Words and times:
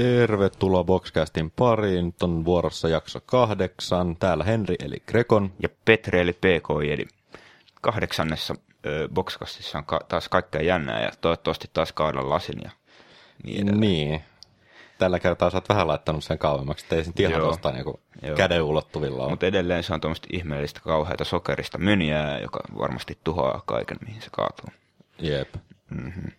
Tervetuloa 0.00 0.84
Boxcastin 0.84 1.50
pariin. 1.50 2.06
Nyt 2.06 2.22
on 2.22 2.44
vuorossa 2.44 2.88
jakso 2.88 3.20
kahdeksan. 3.26 4.16
Täällä 4.16 4.44
Henri 4.44 4.74
eli 4.84 5.02
Grekon. 5.06 5.52
Ja 5.62 5.68
Petri 5.84 6.20
eli 6.20 6.32
PK 6.32 6.68
eli 6.92 7.06
kahdeksannessa 7.80 8.54
ö, 8.86 9.08
Boxcastissa 9.14 9.78
on 9.78 9.84
ka- 9.84 10.00
taas 10.08 10.28
kaikkea 10.28 10.62
jännää 10.62 11.02
ja 11.02 11.10
toivottavasti 11.20 11.70
taas 11.72 11.92
kaadan 11.92 12.30
lasin 12.30 12.58
ja 12.64 12.70
niin 13.44 13.56
edelleen. 13.62 13.80
Niin. 13.80 14.22
Tällä 14.98 15.18
kertaa 15.18 15.50
sä 15.50 15.56
oot 15.56 15.68
vähän 15.68 15.88
laittanut 15.88 16.24
sen 16.24 16.38
kauemmaksi, 16.38 16.84
ettei 16.84 17.04
sen 17.04 17.12
ihan 17.18 17.32
Joo. 17.32 17.40
tuosta 17.40 17.70
niinku 17.72 18.00
Joo. 18.22 18.36
käden 18.36 18.62
ulottuvilla. 18.62 19.28
Mutta 19.28 19.46
edelleen 19.46 19.82
se 19.82 19.94
on 19.94 20.00
tuommoista 20.00 20.28
ihmeellistä 20.32 20.80
kauheata 20.80 21.24
sokerista 21.24 21.78
myniää, 21.78 22.38
joka 22.38 22.60
varmasti 22.78 23.18
tuhoaa 23.24 23.62
kaiken, 23.66 23.96
mihin 24.06 24.22
se 24.22 24.28
kaatuu. 24.32 24.68
Jep. 25.18 25.54
Mm-hmm. 25.90 26.32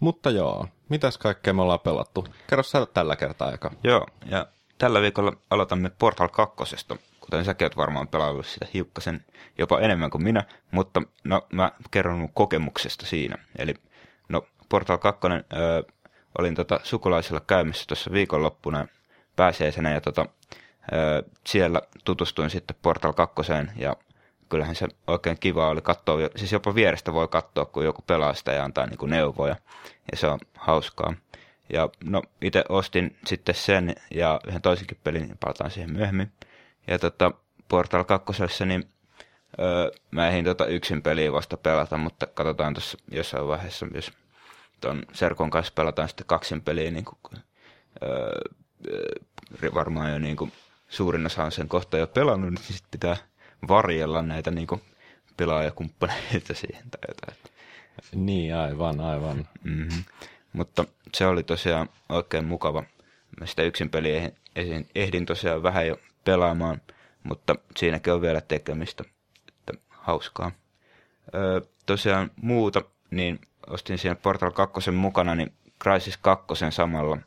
Mutta 0.00 0.30
joo, 0.30 0.66
mitäs 0.88 1.18
kaikkea 1.18 1.52
me 1.52 1.62
ollaan 1.62 1.80
pelattu? 1.80 2.26
Kerro 2.46 2.62
sä 2.62 2.86
tällä 2.86 3.16
kertaa 3.16 3.48
aika. 3.48 3.70
Joo, 3.84 4.06
ja 4.26 4.46
tällä 4.78 5.00
viikolla 5.00 5.32
aloitamme 5.50 5.90
Portal 5.98 6.28
2. 6.28 6.76
Kuten 7.20 7.44
säkin 7.44 7.64
oot 7.64 7.76
varmaan 7.76 8.08
pelaillut 8.08 8.46
sitä 8.46 8.66
hiukkasen 8.74 9.24
jopa 9.58 9.80
enemmän 9.80 10.10
kuin 10.10 10.22
minä, 10.22 10.44
mutta 10.70 11.02
no, 11.24 11.46
mä 11.52 11.72
kerron 11.90 12.18
mun 12.18 12.32
kokemuksesta 12.34 13.06
siinä. 13.06 13.38
Eli 13.58 13.74
no, 14.28 14.46
Portal 14.68 14.98
2 14.98 15.20
öö, 15.26 15.82
olin 16.38 16.54
tota, 16.54 16.80
sukulaisilla 16.82 17.40
käymässä 17.40 17.84
tuossa 17.88 18.12
viikonloppuna 18.12 18.86
pääsiäisenä 19.36 19.90
ja 19.90 20.00
tota, 20.00 20.26
öö, 20.92 21.22
siellä 21.46 21.82
tutustuin 22.04 22.50
sitten 22.50 22.76
Portal 22.82 23.12
2 23.12 23.34
ja 23.76 23.96
kyllähän 24.48 24.74
se 24.74 24.88
oikein 25.06 25.36
kiva 25.40 25.68
oli 25.68 25.80
katsoa, 25.80 26.18
siis 26.36 26.52
jopa 26.52 26.74
vierestä 26.74 27.12
voi 27.12 27.28
katsoa, 27.28 27.64
kun 27.64 27.84
joku 27.84 28.02
pelaa 28.02 28.34
sitä 28.34 28.52
ja 28.52 28.64
antaa 28.64 28.86
niin 28.86 28.98
kuin 28.98 29.10
neuvoja, 29.10 29.56
ja 30.12 30.16
se 30.16 30.26
on 30.26 30.38
hauskaa. 30.56 31.14
Ja 31.72 31.88
no, 32.04 32.22
itse 32.42 32.64
ostin 32.68 33.16
sitten 33.26 33.54
sen 33.54 33.94
ja 34.10 34.40
yhden 34.46 34.62
toisenkin 34.62 34.98
pelin, 35.04 35.22
niin 35.22 35.38
palataan 35.38 35.70
siihen 35.70 35.92
myöhemmin. 35.92 36.32
Ja 36.86 36.98
tota, 36.98 37.32
Portal 37.68 38.04
2. 38.04 38.32
niin 38.66 38.88
öö, 39.60 39.90
mä 40.10 40.28
ehdin 40.28 40.44
tota 40.44 40.66
yksin 40.66 41.02
peliä 41.02 41.32
vasta 41.32 41.56
pelata, 41.56 41.96
mutta 41.96 42.26
katsotaan 42.26 42.74
tuossa 42.74 42.98
jossain 43.10 43.48
vaiheessa, 43.48 43.86
jos 43.94 44.12
ton 44.80 45.02
Serkon 45.12 45.50
kanssa 45.50 45.72
pelataan 45.76 46.08
sitten 46.08 46.26
kaksin 46.26 46.62
peliä, 46.62 46.90
niin 46.90 47.04
kuin, 47.04 47.42
öö, 48.02 48.40
varmaan 49.74 50.12
jo 50.12 50.18
niin 50.18 50.36
kuin 50.36 50.52
suurin 50.88 51.26
osa 51.26 51.44
on 51.44 51.52
sen 51.52 51.68
kohta 51.68 51.98
jo 51.98 52.06
pelannut, 52.06 52.50
niin 52.50 52.64
sitten 52.64 52.90
pitää 52.90 53.16
varjella 53.68 54.22
näitä 54.22 54.50
niin 54.50 54.66
kuin 54.66 54.82
pelaajakumppaneita 55.36 56.54
siihen 56.60 56.90
tai 56.90 57.00
jotain. 57.08 57.38
Niin, 58.14 58.56
aivan, 58.56 59.00
aivan. 59.00 59.48
Mm-hmm. 59.64 60.04
Mutta 60.52 60.84
se 61.14 61.26
oli 61.26 61.42
tosiaan 61.42 61.88
oikein 62.08 62.44
mukava. 62.44 62.84
Mä 63.40 63.46
sitä 63.46 63.62
yksin 63.62 63.90
peliä 63.90 64.30
ehdin, 64.94 65.26
tosiaan 65.26 65.62
vähän 65.62 65.86
jo 65.86 65.96
pelaamaan, 66.24 66.80
mutta 67.22 67.54
siinäkin 67.76 68.12
on 68.12 68.20
vielä 68.20 68.40
tekemistä. 68.40 69.04
Että 69.48 69.72
hauskaa. 69.88 70.50
Öö, 71.34 71.60
tosiaan 71.86 72.30
muuta, 72.36 72.82
niin 73.10 73.40
ostin 73.66 73.98
siinä 73.98 74.14
Portal 74.14 74.50
2 74.50 74.90
mukana, 74.90 75.34
niin 75.34 75.52
Crysis 75.82 76.16
2 76.16 76.46
samalla. 76.70 77.18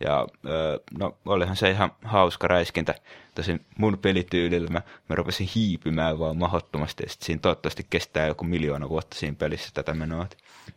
Ja 0.00 0.26
öö, 0.46 0.78
no 0.98 1.16
olihan 1.26 1.56
se 1.56 1.70
ihan 1.70 1.92
hauska 2.04 2.48
räiskintä. 2.48 2.94
Tosin 3.38 3.66
mun 3.76 3.98
pelityylillä 3.98 4.68
mä, 4.70 4.82
mä 5.08 5.16
rupesin 5.16 5.48
hiipymään 5.54 6.18
vaan 6.18 6.36
mahdottomasti. 6.36 7.02
Ja 7.02 7.10
sit 7.10 7.22
siinä 7.22 7.40
toivottavasti 7.40 7.86
kestää 7.90 8.26
joku 8.26 8.44
miljoona 8.44 8.88
vuotta 8.88 9.16
siinä 9.16 9.36
pelissä 9.38 9.70
tätä 9.74 9.94
menoa. 9.94 10.26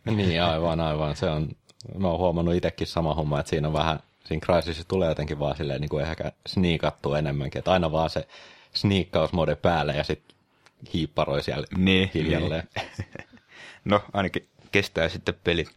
Niin, 0.04 0.42
aivan, 0.42 0.80
aivan. 0.80 1.16
Se 1.16 1.30
on, 1.30 1.48
mä 1.98 2.08
oon 2.08 2.18
huomannut 2.18 2.54
itsekin 2.54 2.86
sama 2.86 3.14
homma, 3.14 3.40
että 3.40 3.50
siinä 3.50 3.68
on 3.68 3.74
vähän, 3.74 4.00
siinä 4.24 4.46
Crysisissa 4.46 4.88
tulee 4.88 5.08
jotenkin 5.08 5.38
vaan 5.38 5.56
silleen 5.56 5.80
niin 5.80 5.88
kuin 5.88 6.04
ehkä 6.04 6.32
sniikattua 6.46 7.18
enemmänkin, 7.18 7.58
että 7.58 7.72
aina 7.72 7.92
vaan 7.92 8.10
se 8.10 8.28
sniikkausmode 8.74 9.56
päälle 9.56 9.96
ja 9.96 10.04
sitten 10.04 10.36
hiipparoi 10.94 11.42
siellä 11.42 11.66
Niin, 11.76 12.10
hiljalleen. 12.14 12.68
No, 13.84 14.02
ainakin 14.12 14.48
kestää 14.72 15.08
sitten 15.08 15.34
pelit. 15.44 15.70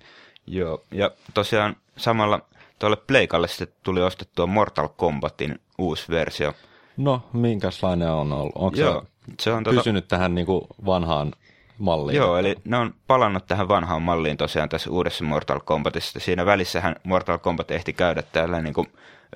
Joo, 0.48 0.84
ja 0.92 1.12
tosiaan 1.34 1.76
samalla 1.98 2.40
tuolle 2.80 2.98
Pleikalle 2.98 3.48
sitten 3.48 3.68
tuli 3.84 4.02
ostettua 4.02 4.48
Mortal 4.48 4.88
Kombatin 4.88 5.60
uusi 5.78 6.06
versio. 6.10 6.54
No, 6.98 7.22
minkälainen 7.34 8.12
on 8.12 8.34
ollut? 8.34 8.52
Onko 8.56 8.78
Joo, 8.80 9.06
se 9.40 9.52
on 9.52 9.66
tota- 9.66 9.70
pysynyt 9.70 10.08
tähän 10.08 10.36
niin 10.36 10.46
kuin 10.46 10.62
vanhaan 10.86 11.34
malliin? 11.78 12.16
Joo, 12.16 12.38
eli 12.38 12.56
ne 12.66 12.78
on 12.78 12.94
palannut 13.08 13.48
tähän 13.48 13.68
vanhaan 13.68 14.02
malliin 14.02 14.38
tosiaan 14.38 14.70
tässä 14.70 14.90
uudessa 14.90 15.24
Mortal 15.24 15.60
Kombatissa. 15.60 16.20
Siinä 16.20 16.46
välissähän 16.46 16.96
Mortal 17.04 17.38
Kombat 17.38 17.72
ehti 17.72 17.94
käydä 17.94 18.22
täällä 18.32 18.62
niin 18.62 18.74
kuin, 18.74 18.88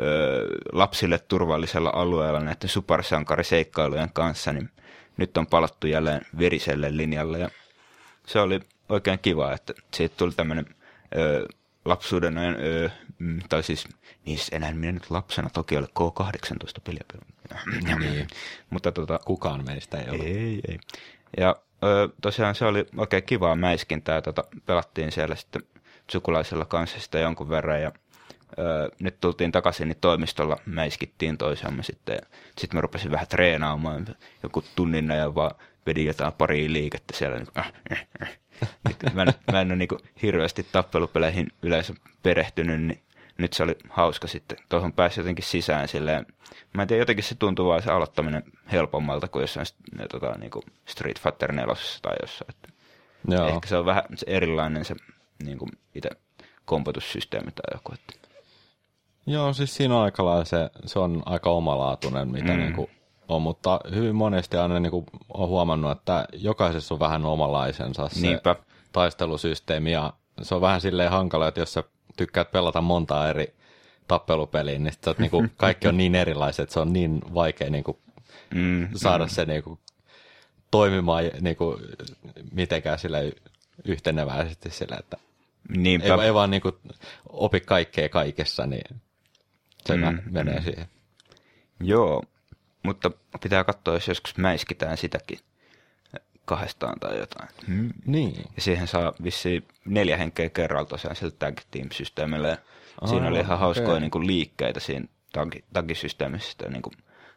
ö, 0.01 0.47
lapsille 0.71 1.19
turvallisella 1.19 1.91
alueella 1.95 2.39
näiden 2.39 2.69
supersankariseikkailujen 2.69 4.09
kanssa, 4.13 4.53
niin 4.53 4.69
nyt 5.17 5.37
on 5.37 5.47
palattu 5.47 5.87
jälleen 5.87 6.21
veriselle 6.39 6.97
linjalle 6.97 7.39
ja 7.39 7.49
se 8.27 8.39
oli 8.39 8.59
oikein 8.89 9.19
kiva, 9.21 9.53
että 9.53 9.73
siitä 9.93 10.15
tuli 10.17 10.31
tämmöinen 10.31 10.65
ö, 11.17 11.47
lapsuuden 11.85 12.37
ajan, 12.37 12.55
ö, 12.63 12.89
mm, 13.19 13.39
tai 13.49 13.63
siis 13.63 13.87
niissä 14.25 14.55
enää 14.55 14.73
minä 14.73 14.91
nyt 14.91 15.09
lapsena 15.11 15.49
toki 15.49 15.77
ole 15.77 15.87
K18 15.99 16.81
peliä 16.83 17.03
pelannut. 17.11 17.99
Niin. 17.99 18.27
Mutta 18.69 18.91
tota, 18.91 19.19
Kukaan 19.25 19.65
meistä 19.65 19.97
ei 19.97 20.09
ole. 20.09 20.23
ei, 20.23 20.59
ei. 20.67 20.79
Ja 21.37 21.55
ö, 21.83 22.09
tosiaan 22.21 22.55
se 22.55 22.65
oli 22.65 22.85
oikein 22.97 23.23
kivaa 23.23 23.55
mäiskintää. 23.55 24.21
Tota, 24.21 24.43
pelattiin 24.65 25.11
siellä 25.11 25.35
sitten 25.35 25.63
sukulaisella 26.11 26.65
kanssa 26.65 26.99
sitä 26.99 27.19
jonkun 27.19 27.49
verran 27.49 27.81
ja 27.81 27.91
ö, 28.59 28.91
nyt 28.99 29.19
tultiin 29.21 29.51
takaisin, 29.51 29.87
niin 29.87 29.97
toimistolla 30.01 30.57
mäiskittiin 30.65 31.37
toisiamme 31.37 31.83
sitten. 31.83 32.15
Ja 32.15 32.21
sitten 32.57 32.77
mä 32.77 32.81
rupesin 32.81 33.11
vähän 33.11 33.27
treenaamaan 33.27 34.07
joku 34.43 34.63
tunnin 34.75 35.11
ajan 35.11 35.35
vaan 35.35 35.55
vedin 35.85 36.05
jotain 36.05 36.33
pari 36.33 36.73
liikettä 36.73 37.17
siellä. 37.17 37.37
Niin 37.37 37.47
kuin, 37.53 37.57
äh, 37.65 37.73
äh, 37.91 38.07
äh. 38.21 38.37
Mä, 39.13 39.21
en- 39.21 39.33
mä 39.51 39.61
en 39.61 39.67
ole 39.67 39.75
niin 39.75 39.89
hirveästi 40.21 40.67
tappelupeleihin 40.71 41.47
yleensä 41.61 41.93
perehtynyt, 42.23 42.81
niin 42.81 43.01
nyt 43.39 43.53
se 43.53 43.63
oli 43.63 43.75
hauska 43.89 44.27
sitten. 44.27 44.57
Tuohon 44.69 44.93
pääsi 44.93 45.19
jotenkin 45.19 45.45
sisään 45.45 45.87
silleen. 45.87 46.25
Mä 46.73 46.81
en 46.81 46.87
tiedä, 46.87 47.01
jotenkin 47.01 47.23
se 47.23 47.35
tuntuu 47.35 47.69
vaan 47.69 47.81
se 47.81 47.91
aloittaminen 47.91 48.43
helpommalta 48.71 49.27
kuin 49.27 49.41
jossain 49.41 49.65
ne, 49.97 50.07
tota, 50.07 50.37
niin 50.37 50.51
kuin 50.51 50.63
Street 50.85 51.19
Fighter 51.19 51.51
4 51.51 51.75
tai 52.01 52.15
jossain. 52.21 52.49
Että 52.49 52.69
Joo. 53.27 53.47
Ehkä 53.47 53.67
se 53.67 53.77
on 53.77 53.85
vähän 53.85 54.03
se 54.15 54.25
erilainen 54.29 54.85
se 54.85 54.95
niin 55.43 55.57
kuin 55.57 55.71
itse 55.95 56.09
kompotussysteemi 56.65 57.51
tai 57.51 57.77
joku. 57.77 57.93
Että. 57.93 58.29
Joo, 59.27 59.53
siis 59.53 59.75
siinä 59.75 59.95
on 59.95 60.03
aika 60.03 60.25
lailla 60.25 60.45
se, 60.45 60.69
se 60.85 60.99
on 60.99 61.23
aika 61.25 61.49
omalaatuinen, 61.49 62.27
mitä 62.27 62.53
mm. 62.53 62.59
niin 62.59 62.73
kuin 62.73 62.89
on, 63.27 63.41
mutta 63.41 63.79
hyvin 63.95 64.15
monesti 64.15 64.57
aina 64.57 64.79
niin 64.79 64.91
kuin 64.91 65.05
on 65.33 65.49
huomannut, 65.49 65.91
että 65.91 66.25
jokaisessa 66.33 66.93
on 66.93 66.99
vähän 66.99 67.25
omalaisensa 67.25 68.09
se 68.09 68.21
Niinpä. 68.21 68.55
taistelusysteemi, 68.91 69.91
ja 69.91 70.13
se 70.41 70.55
on 70.55 70.61
vähän 70.61 70.81
silleen 70.81 71.11
hankala, 71.11 71.47
että 71.47 71.59
jos 71.59 71.73
sä 71.73 71.83
tykkäät 72.19 72.51
pelata 72.51 72.81
montaa 72.81 73.29
eri 73.29 73.53
tappelupeliä, 74.07 74.79
niin, 74.79 74.93
sit 74.93 75.19
niin 75.19 75.31
kuin, 75.31 75.51
kaikki 75.57 75.87
on 75.87 75.97
niin 75.97 76.15
erilaiset, 76.15 76.63
että 76.63 76.73
se 76.73 76.79
on 76.79 76.93
niin 76.93 77.21
vaikea 77.33 77.69
niin 77.69 77.83
kuin, 77.83 77.97
Mm, 78.55 78.87
saada 78.95 79.27
se 79.27 79.45
niin 79.45 79.63
kuin, 79.63 79.79
toimimaan 80.71 81.23
niin 81.41 81.55
kuin, 81.55 81.81
mitenkään 82.51 82.99
sille 82.99 83.33
yhteneväisesti 83.85 84.69
sillä, 84.69 84.97
että 84.99 85.17
Niinpä. 85.69 86.07
ei, 86.07 86.21
ei 86.25 86.33
vaan 86.33 86.51
niin 86.51 86.61
kuin, 86.61 86.75
opi 87.29 87.59
kaikkea 87.59 88.09
kaikessa, 88.09 88.65
niin 88.65 89.01
se 89.85 89.95
Mm, 89.95 90.05
mm, 90.05 90.19
menee 90.31 90.61
siihen. 90.61 90.85
Joo, 91.79 92.23
mutta 92.83 93.11
pitää 93.43 93.63
katsoa, 93.63 93.93
jos 93.93 94.07
joskus 94.07 94.37
mäiskitään 94.37 94.97
sitäkin 94.97 95.39
kahdestaan 96.49 96.99
tai 96.99 97.17
jotain. 97.19 97.49
Mm. 97.67 97.89
Niin. 98.05 98.35
Ja 98.55 98.61
siihen 98.61 98.87
saa 98.87 99.13
vissiin 99.23 99.67
neljä 99.85 100.17
henkeä 100.17 100.49
kerralla 100.49 100.85
tosiaan 100.85 101.15
sillä 101.15 101.31
tag 101.39 101.57
team-systeemillä. 101.71 102.57
Siinä 103.05 103.27
oli 103.27 103.39
ihan 103.39 103.59
hauskoja 103.59 103.99
niin 103.99 104.11
kuin 104.11 104.27
liikkeitä 104.27 104.79
siinä 104.79 105.05
tag- 105.37 105.63
tagisysteemissä. 105.73 106.51
että 106.51 106.69
Niin 106.69 106.81
kuin 106.81 106.93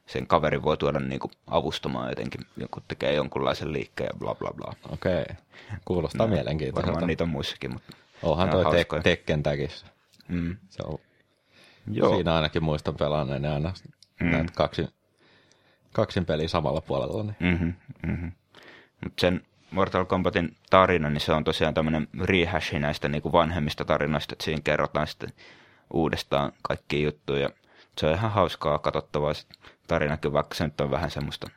sen 0.06 0.26
kaverin 0.26 0.62
voi 0.62 0.76
tuoda 0.76 1.00
niin 1.00 1.20
kuin 1.20 1.30
avustamaan 1.46 2.08
jotenkin, 2.08 2.40
kun 2.70 2.82
tekee 2.88 3.14
jonkunlaisen 3.14 3.72
liikkeen 3.72 4.08
ja 4.12 4.18
bla 4.18 4.34
bla 4.34 4.50
bla. 4.56 4.72
Okei. 4.92 5.24
Kuulostaa 5.84 6.26
no, 6.26 6.34
mielenkiintoiselta. 6.34 6.92
Varmaan 6.92 7.06
niitä 7.08 7.24
on 7.24 7.30
muissakin, 7.30 7.72
mutta 7.72 7.96
Onhan 8.22 8.48
on 8.48 8.52
toi 8.52 8.64
te- 8.64 8.76
hauskoja. 8.76 9.02
Tekken 9.02 9.42
tagissa. 9.42 9.86
mm. 10.28 10.56
Se 10.68 10.82
on, 10.86 10.98
Joo. 11.92 12.14
Siinä 12.14 12.34
ainakin 12.34 12.64
muistan 12.64 12.94
pelanneen 12.94 13.44
aina 13.44 13.72
mm. 14.20 14.26
näitä 14.30 14.52
kaksin, 14.56 14.88
kaksin 15.92 16.24
peliä 16.26 16.48
samalla 16.48 16.80
puolella. 16.80 17.22
Niin. 17.22 17.36
Mm-hmm, 17.40 17.72
mm-hmm. 18.06 18.32
Mutta 19.04 19.20
sen 19.20 19.42
Mortal 19.70 20.04
Kombatin 20.04 20.56
tarina, 20.70 21.10
niin 21.10 21.20
se 21.20 21.32
on 21.32 21.44
tosiaan 21.44 21.74
tämmöinen 21.74 22.08
rehashi 22.20 22.78
näistä 22.78 23.08
niin 23.08 23.22
kuin 23.22 23.32
vanhemmista 23.32 23.84
tarinoista, 23.84 24.34
että 24.34 24.44
siinä 24.44 24.60
kerrotaan 24.64 25.06
sitten 25.06 25.32
uudestaan 25.92 26.52
kaikki 26.62 27.02
juttuja. 27.02 27.50
Se 27.98 28.06
on 28.06 28.14
ihan 28.14 28.30
hauskaa 28.30 28.78
katsottavaa 28.78 29.34
se 29.34 29.46
tarinakin, 29.86 30.32
vaikka 30.32 30.54
se 30.54 30.64
nyt 30.64 30.80
on 30.80 30.90
vähän 30.90 31.10
semmoista 31.10 31.50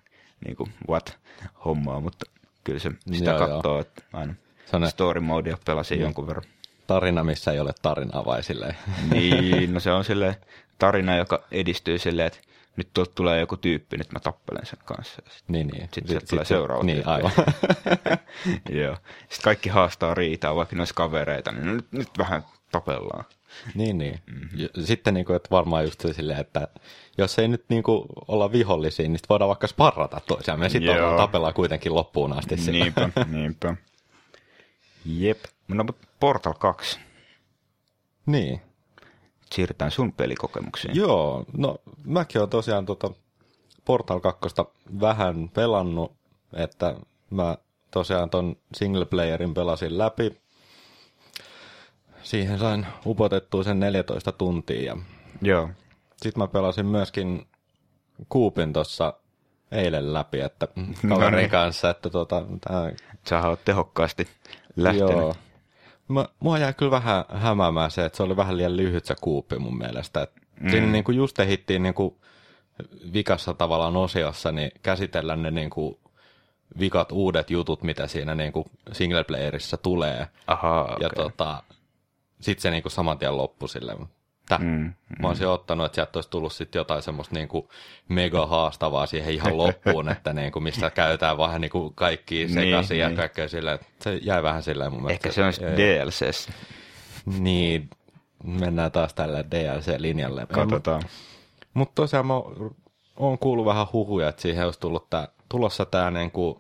niin 0.46 0.56
kuin 0.56 0.74
what-hommaa, 0.90 2.00
mutta 2.00 2.26
kyllä 2.64 2.80
se 2.80 2.92
sitä 3.14 3.32
Joo, 3.32 3.40
katsoo, 3.40 3.80
että 3.80 4.04
aina 4.14 4.34
ne- 4.80 4.90
story 4.90 5.20
modea 5.22 5.58
pelasin 5.66 6.00
jonkun 6.00 6.28
verran. 6.28 6.46
tarina, 6.88 7.24
missä 7.24 7.52
ei 7.52 7.60
ole 7.60 7.74
tarinaa 7.82 8.26
vai 8.26 8.44
silleen? 8.44 8.76
Niin, 9.12 9.74
no 9.74 9.80
se 9.80 9.92
on 9.92 10.04
sille 10.04 10.38
tarina, 10.80 11.18
joka 11.18 11.44
edistyy 11.52 11.98
silleen, 11.98 12.28
että 12.28 12.40
nyt 12.76 12.90
tuolta 12.94 13.12
tulee 13.16 13.40
joku 13.40 13.58
tyyppi, 13.58 13.98
nyt 13.98 14.12
mä 14.12 14.20
tappelen 14.20 14.66
sen 14.66 14.80
kanssa. 14.86 15.22
Niin, 15.48 15.68
niin. 15.68 15.90
Sitten 15.94 16.20
sit, 16.20 16.30
tulee 16.30 16.46
seuraava 16.46 16.84
Niin, 16.84 16.96
tyyppi. 16.96 17.12
aivan. 17.12 17.32
Joo. 18.84 18.96
Sitten 19.20 19.44
kaikki 19.44 19.70
haastaa 19.70 20.14
riitaa, 20.14 20.56
vaikka 20.56 20.76
ne 20.76 20.82
olisi 20.82 20.94
kavereita, 20.94 21.52
niin 21.52 21.66
no 21.66 21.74
nyt, 21.74 21.92
nyt 21.92 22.10
vähän 22.18 22.44
tapellaan. 22.72 23.26
niin, 23.76 23.98
niin. 23.98 24.20
Mm-hmm. 24.26 24.68
Sitten 24.84 25.14
niin 25.14 25.26
kuin, 25.26 25.36
että 25.36 25.50
varmaan 25.52 25.84
just 25.86 26.06
silleen, 26.12 26.40
että 26.40 26.68
jos 27.18 27.40
ei 27.40 27.48
nyt 27.48 27.66
niin 27.70 27.84
kuin 27.84 28.06
olla 28.28 28.52
vihollisia, 28.52 29.08
niin 29.08 29.18
sit 29.18 29.30
voidaan 29.30 29.48
vaikka 29.50 29.68
sparrata 29.68 30.22
toisiaan. 30.28 30.60
Me 30.60 30.70
sitten 30.70 30.96
tapellaan 31.18 31.54
kuitenkin 31.54 31.96
loppuun 31.96 32.34
asti 32.34 32.58
sillä. 32.58 32.84
Niinpä, 32.84 33.10
niinpä. 33.32 33.76
Jep. 35.06 35.40
No 35.68 35.84
mutta 35.84 36.08
Portal 36.20 36.54
2. 36.54 37.00
Niin. 38.26 38.62
Siirrytään 39.52 39.92
sun 39.92 40.14
pelikokemuksiin. 40.14 40.96
Joo, 40.96 41.46
no 41.58 41.78
mäkin 42.06 42.42
olen 42.42 42.50
tosiaan 42.50 42.86
tota 42.86 43.12
Portal 43.86 44.20
2 44.20 44.40
vähän 45.02 45.50
pelannut, 45.54 46.12
että 46.54 46.96
mä 47.30 47.58
tosiaan 47.92 48.30
ton 48.30 48.56
single 48.76 49.06
playerin 49.06 49.54
pelasin 49.54 49.98
läpi. 49.98 50.38
Siihen 52.24 52.60
sain 52.60 52.88
upotettua 53.06 53.64
sen 53.64 53.80
14 53.80 54.32
tuntia 54.32 54.82
ja 54.84 54.98
Joo. 55.42 55.70
sitten 56.18 56.44
mä 56.44 56.48
pelasin 56.48 56.86
myöskin 56.86 57.48
Kuupin 58.30 58.74
tuossa 58.74 59.14
eilen 59.72 60.14
läpi, 60.14 60.40
että 60.40 60.68
No 61.04 61.16
kaverin 61.16 61.38
niin. 61.38 61.50
kanssa, 61.50 61.90
että 61.90 62.10
tota, 62.10 62.44
tää, 62.68 62.92
Sä 63.30 63.48
oot 63.48 63.66
tehokkaasti 63.66 64.28
lähtenyt. 64.76 65.10
joo. 65.12 65.36
Mä, 66.08 66.26
mua 66.40 66.58
jäi 66.58 66.74
kyllä 66.74 66.92
vähän 66.92 67.26
hämäämään 67.30 67.92
se, 67.92 68.06
että 68.06 68.18
se 68.18 68.24
oli 68.24 68.38
vähän 68.38 68.58
liian 68.58 68.78
lyhyt 68.78 69.06
se 69.06 69.16
kuuppi 69.22 69.60
mun 69.60 69.78
mielestä. 69.78 70.22
Et 70.22 70.32
mm. 70.60 70.70
Siinä 70.70 70.88
niinku 70.88 71.12
just 71.12 71.40
ehittiin 71.40 71.84
niinku 71.84 72.18
vikassa 73.14 73.54
tavallaan 73.54 73.98
osiossa 73.98 74.52
niin 74.52 74.72
käsitellä 74.82 75.36
ne 75.36 75.52
niinku 75.52 76.00
vikat 76.80 77.12
uudet 77.12 77.50
jutut, 77.50 77.84
mitä 77.84 78.08
siinä 78.08 78.36
niinku 78.36 78.66
singleplayerissa 78.92 79.78
tulee. 79.78 80.28
Ahaa, 80.48 80.84
okei. 80.84 80.98
Ja 81.00 81.10
tota, 81.10 81.64
sit 82.42 82.60
se 82.60 82.72
niinku 82.72 82.90
saman 82.90 83.18
tien 83.18 83.38
loppui 83.38 83.70
silleen. 83.70 83.98
Mm, 84.60 84.66
Mm, 84.66 84.94
Mä 85.22 85.28
olisin 85.28 85.48
ottanut, 85.48 85.86
että 85.86 85.96
sieltä 85.96 86.18
olisi 86.18 86.30
tullut 86.30 86.54
sit 86.54 86.76
jotain 86.76 87.02
semmoista 87.02 87.36
niinku 87.36 87.70
mega 88.10 88.46
haastavaa 88.46 89.06
siihen 89.06 89.34
ihan 89.34 89.58
loppuun, 89.58 90.10
että 90.16 90.34
niinku, 90.34 90.60
mistä 90.60 90.90
käytetään 90.90 91.38
vähän 91.38 91.62
niinku 91.62 91.92
kaikki 91.96 92.48
sekaisin 92.48 92.96
Niin, 92.96 93.02
ja 93.02 93.08
niin. 93.08 93.18
kaikkea 93.18 93.48
silleen. 93.48 93.76
että 93.76 93.88
Se 94.02 94.16
jäi 94.22 94.44
vähän 94.44 94.64
silleen 94.64 94.92
mun 94.94 95.02
mielestä. 95.04 95.28
Ehkä 95.28 95.36
se 95.36 95.44
on 95.44 95.54
sitten 95.54 95.78
DLCs. 95.78 96.50
Niin, 97.40 97.90
mennään 98.44 98.92
taas 98.92 99.14
tällä 99.14 99.44
DLC-linjalle. 99.44 100.46
Katsotaan. 100.54 101.02
Mutta 101.74 101.96
tosiaan 101.96 102.26
mä 102.28 102.34
oon 103.18 103.38
kuullut 103.40 103.66
vähän 103.66 103.88
huhuja, 103.94 104.30
että 104.30 104.42
siihen 104.42 104.66
olisi 104.66 104.80
tullut 104.80 105.10
tää, 105.10 105.28
tulossa 105.50 105.86
tämä 105.86 106.12
niinku 106.12 106.60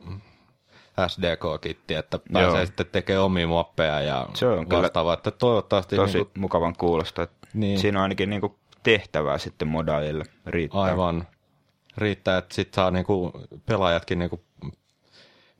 SDK-kitti, 1.07 1.93
että 1.93 2.19
pääsee 2.33 2.57
Joo. 2.57 2.65
sitten 2.65 2.85
tekemään 2.85 3.25
omia 3.25 3.47
mappeja 3.47 4.01
ja 4.01 4.27
Se 4.33 4.47
on 4.47 4.69
vastaavaa. 4.69 5.13
Että 5.13 5.31
toivottavasti 5.31 5.95
Tosi 5.95 6.17
niinku, 6.17 6.31
mukavan 6.39 6.75
kuulosta. 6.77 7.27
Niin. 7.53 7.79
Siinä 7.79 7.99
on 7.99 8.03
ainakin 8.03 8.29
niinku 8.29 8.59
tehtävää 8.83 9.37
sitten 9.37 9.67
modaajille 9.67 10.23
riittää. 10.45 10.81
aivan 10.81 11.27
riittää, 11.97 12.37
että 12.37 12.55
sit 12.55 12.73
saa 12.73 12.91
niinku 12.91 13.31
pelaajatkin 13.65 14.19
niinku 14.19 14.43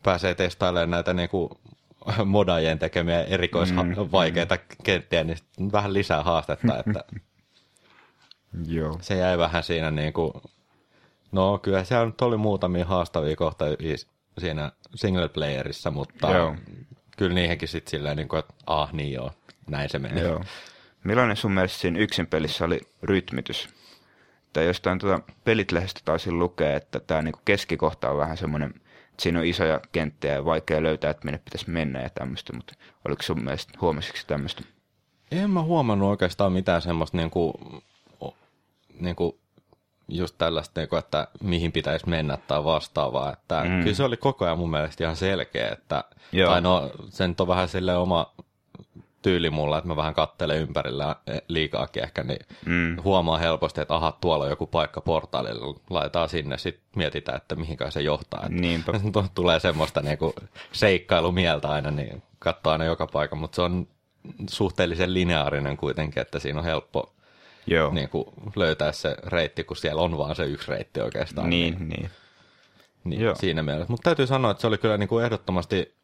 pääsee 0.03 0.35
testailemaan 0.35 0.89
näitä 0.89 1.13
niinku 1.13 1.59
modaajien 2.25 2.79
tekemiä 2.79 3.23
erikoisvaikeita 3.23 4.55
mm, 4.55 4.61
kenttiä, 4.83 5.23
niin 5.23 5.37
vähän 5.71 5.93
lisää 5.93 6.23
haastetta, 6.23 6.77
että 6.87 7.03
Joo. 8.67 8.97
se 9.01 9.17
jäi 9.17 9.37
vähän 9.37 9.63
siinä 9.63 9.91
niin 9.91 10.13
kuin, 10.13 10.33
no 11.31 11.57
kyllä 11.57 11.83
siellä 11.83 12.05
nyt 12.05 12.21
oli 12.21 12.37
muutamia 12.37 12.85
haastavia 12.85 13.35
kohtia 13.35 13.67
siinä 14.37 14.71
single 14.95 15.29
playerissa, 15.29 15.91
mutta 15.91 16.31
Joo. 16.31 16.55
kyllä 17.17 17.33
niihinkin 17.33 17.67
sitten 17.67 17.91
silleen, 17.91 18.17
niin 18.17 18.27
kuin, 18.27 18.39
että 18.39 18.53
ah 18.67 18.93
niin 18.93 19.13
joo, 19.13 19.31
näin 19.69 19.89
se 19.89 19.99
menee. 19.99 20.23
Joo. 20.23 20.43
Millainen 21.03 21.37
sun 21.37 21.51
mielestä 21.51 21.79
siinä 21.79 21.99
yksin 21.99 22.27
pelissä 22.27 22.65
oli 22.65 22.81
rytmitys? 23.03 23.69
Tai 24.53 24.65
jostain 24.65 24.99
tuota 24.99 25.33
pelitlehdestä 25.43 26.01
taisin 26.05 26.39
lukea, 26.39 26.77
että 26.77 26.99
tämä 26.99 27.21
niinku 27.21 27.39
keskikohta 27.45 28.09
on 28.09 28.17
vähän 28.17 28.37
semmoinen, 28.37 28.69
että 28.69 29.23
siinä 29.23 29.39
on 29.39 29.45
isoja 29.45 29.81
kenttiä 29.91 30.33
ja 30.33 30.45
vaikea 30.45 30.83
löytää, 30.83 31.11
että 31.11 31.25
minne 31.25 31.37
pitäisi 31.37 31.69
mennä 31.69 32.01
ja 32.01 32.09
tämmöistä, 32.09 32.53
mutta 32.53 32.73
oliko 33.07 33.23
sun 33.23 33.43
mielestä, 33.43 33.73
huomasitko 33.81 34.19
tämmöistä? 34.27 34.61
En 35.31 35.49
mä 35.49 35.61
huomannut 35.61 36.09
oikeastaan 36.09 36.53
mitään 36.53 36.81
semmoista 36.81 37.17
niin 37.17 37.29
kuin, 37.29 37.53
niin 38.99 39.15
kuin 39.15 39.39
just 40.07 40.35
tällaista, 40.37 40.81
niin 40.81 40.99
että 40.99 41.27
mihin 41.43 41.71
pitäisi 41.71 42.09
mennä 42.09 42.37
tai 42.47 42.63
vastaavaa. 42.63 43.33
Että 43.33 43.63
mm. 43.63 43.81
Kyllä 43.83 43.95
se 43.95 44.03
oli 44.03 44.17
koko 44.17 44.45
ajan 44.45 44.57
mun 44.57 44.69
mielestä 44.69 45.03
ihan 45.03 45.15
selkeä, 45.15 45.69
että, 45.69 46.03
Joo. 46.31 46.51
tai 46.51 46.61
no 46.61 46.91
se 47.09 47.27
nyt 47.27 47.41
on 47.41 47.47
vähän 47.47 47.67
sille 47.67 47.97
oma 47.97 48.33
tyyli 49.21 49.49
mulla, 49.49 49.77
että 49.77 49.87
mä 49.87 49.95
vähän 49.95 50.13
kattelen 50.13 50.59
ympärillä 50.59 51.15
liikaakin 51.47 52.03
ehkä, 52.03 52.23
niin 52.23 52.39
mm. 52.65 52.97
huomaa 53.03 53.37
helposti, 53.37 53.81
että 53.81 53.95
aha, 53.95 54.17
tuolla 54.21 54.43
on 54.43 54.49
joku 54.49 54.67
paikka 54.67 55.01
portaalilla, 55.01 55.79
laitetaan 55.89 56.29
sinne, 56.29 56.57
sitten 56.57 56.83
mietitään, 56.95 57.37
että 57.37 57.55
mihinkä 57.55 57.91
se 57.91 58.01
johtaa. 58.01 58.39
Että 58.39 58.61
Niinpä. 58.61 58.91
tulee 59.35 59.59
semmoista 59.59 60.01
niinku 60.01 60.33
seikkailumieltä 60.71 61.67
aina, 61.67 61.91
niin 61.91 62.23
katsoo 62.39 62.71
aina 62.71 62.85
joka 62.85 63.07
paikan, 63.07 63.39
mutta 63.39 63.55
se 63.55 63.61
on 63.61 63.87
suhteellisen 64.49 65.13
lineaarinen 65.13 65.77
kuitenkin, 65.77 66.21
että 66.21 66.39
siinä 66.39 66.59
on 66.59 66.65
helppo 66.65 67.14
Joo. 67.67 67.93
niin 67.93 68.09
kuin 68.09 68.25
löytää 68.55 68.91
se 68.91 69.15
reitti, 69.25 69.63
kun 69.63 69.77
siellä 69.77 70.01
on 70.01 70.17
vaan 70.17 70.35
se 70.35 70.45
yksi 70.45 70.71
reitti 70.71 71.01
oikeastaan. 71.01 71.49
Niin, 71.49 71.89
niin. 71.89 72.09
niin 73.03 73.21
joo. 73.21 73.35
siinä 73.35 73.63
mielessä. 73.63 73.91
Mutta 73.91 74.03
täytyy 74.03 74.27
sanoa, 74.27 74.51
että 74.51 74.61
se 74.61 74.67
oli 74.67 74.77
kyllä 74.77 74.97
niin 74.97 75.09
kuin 75.09 75.25
ehdottomasti 75.25 75.95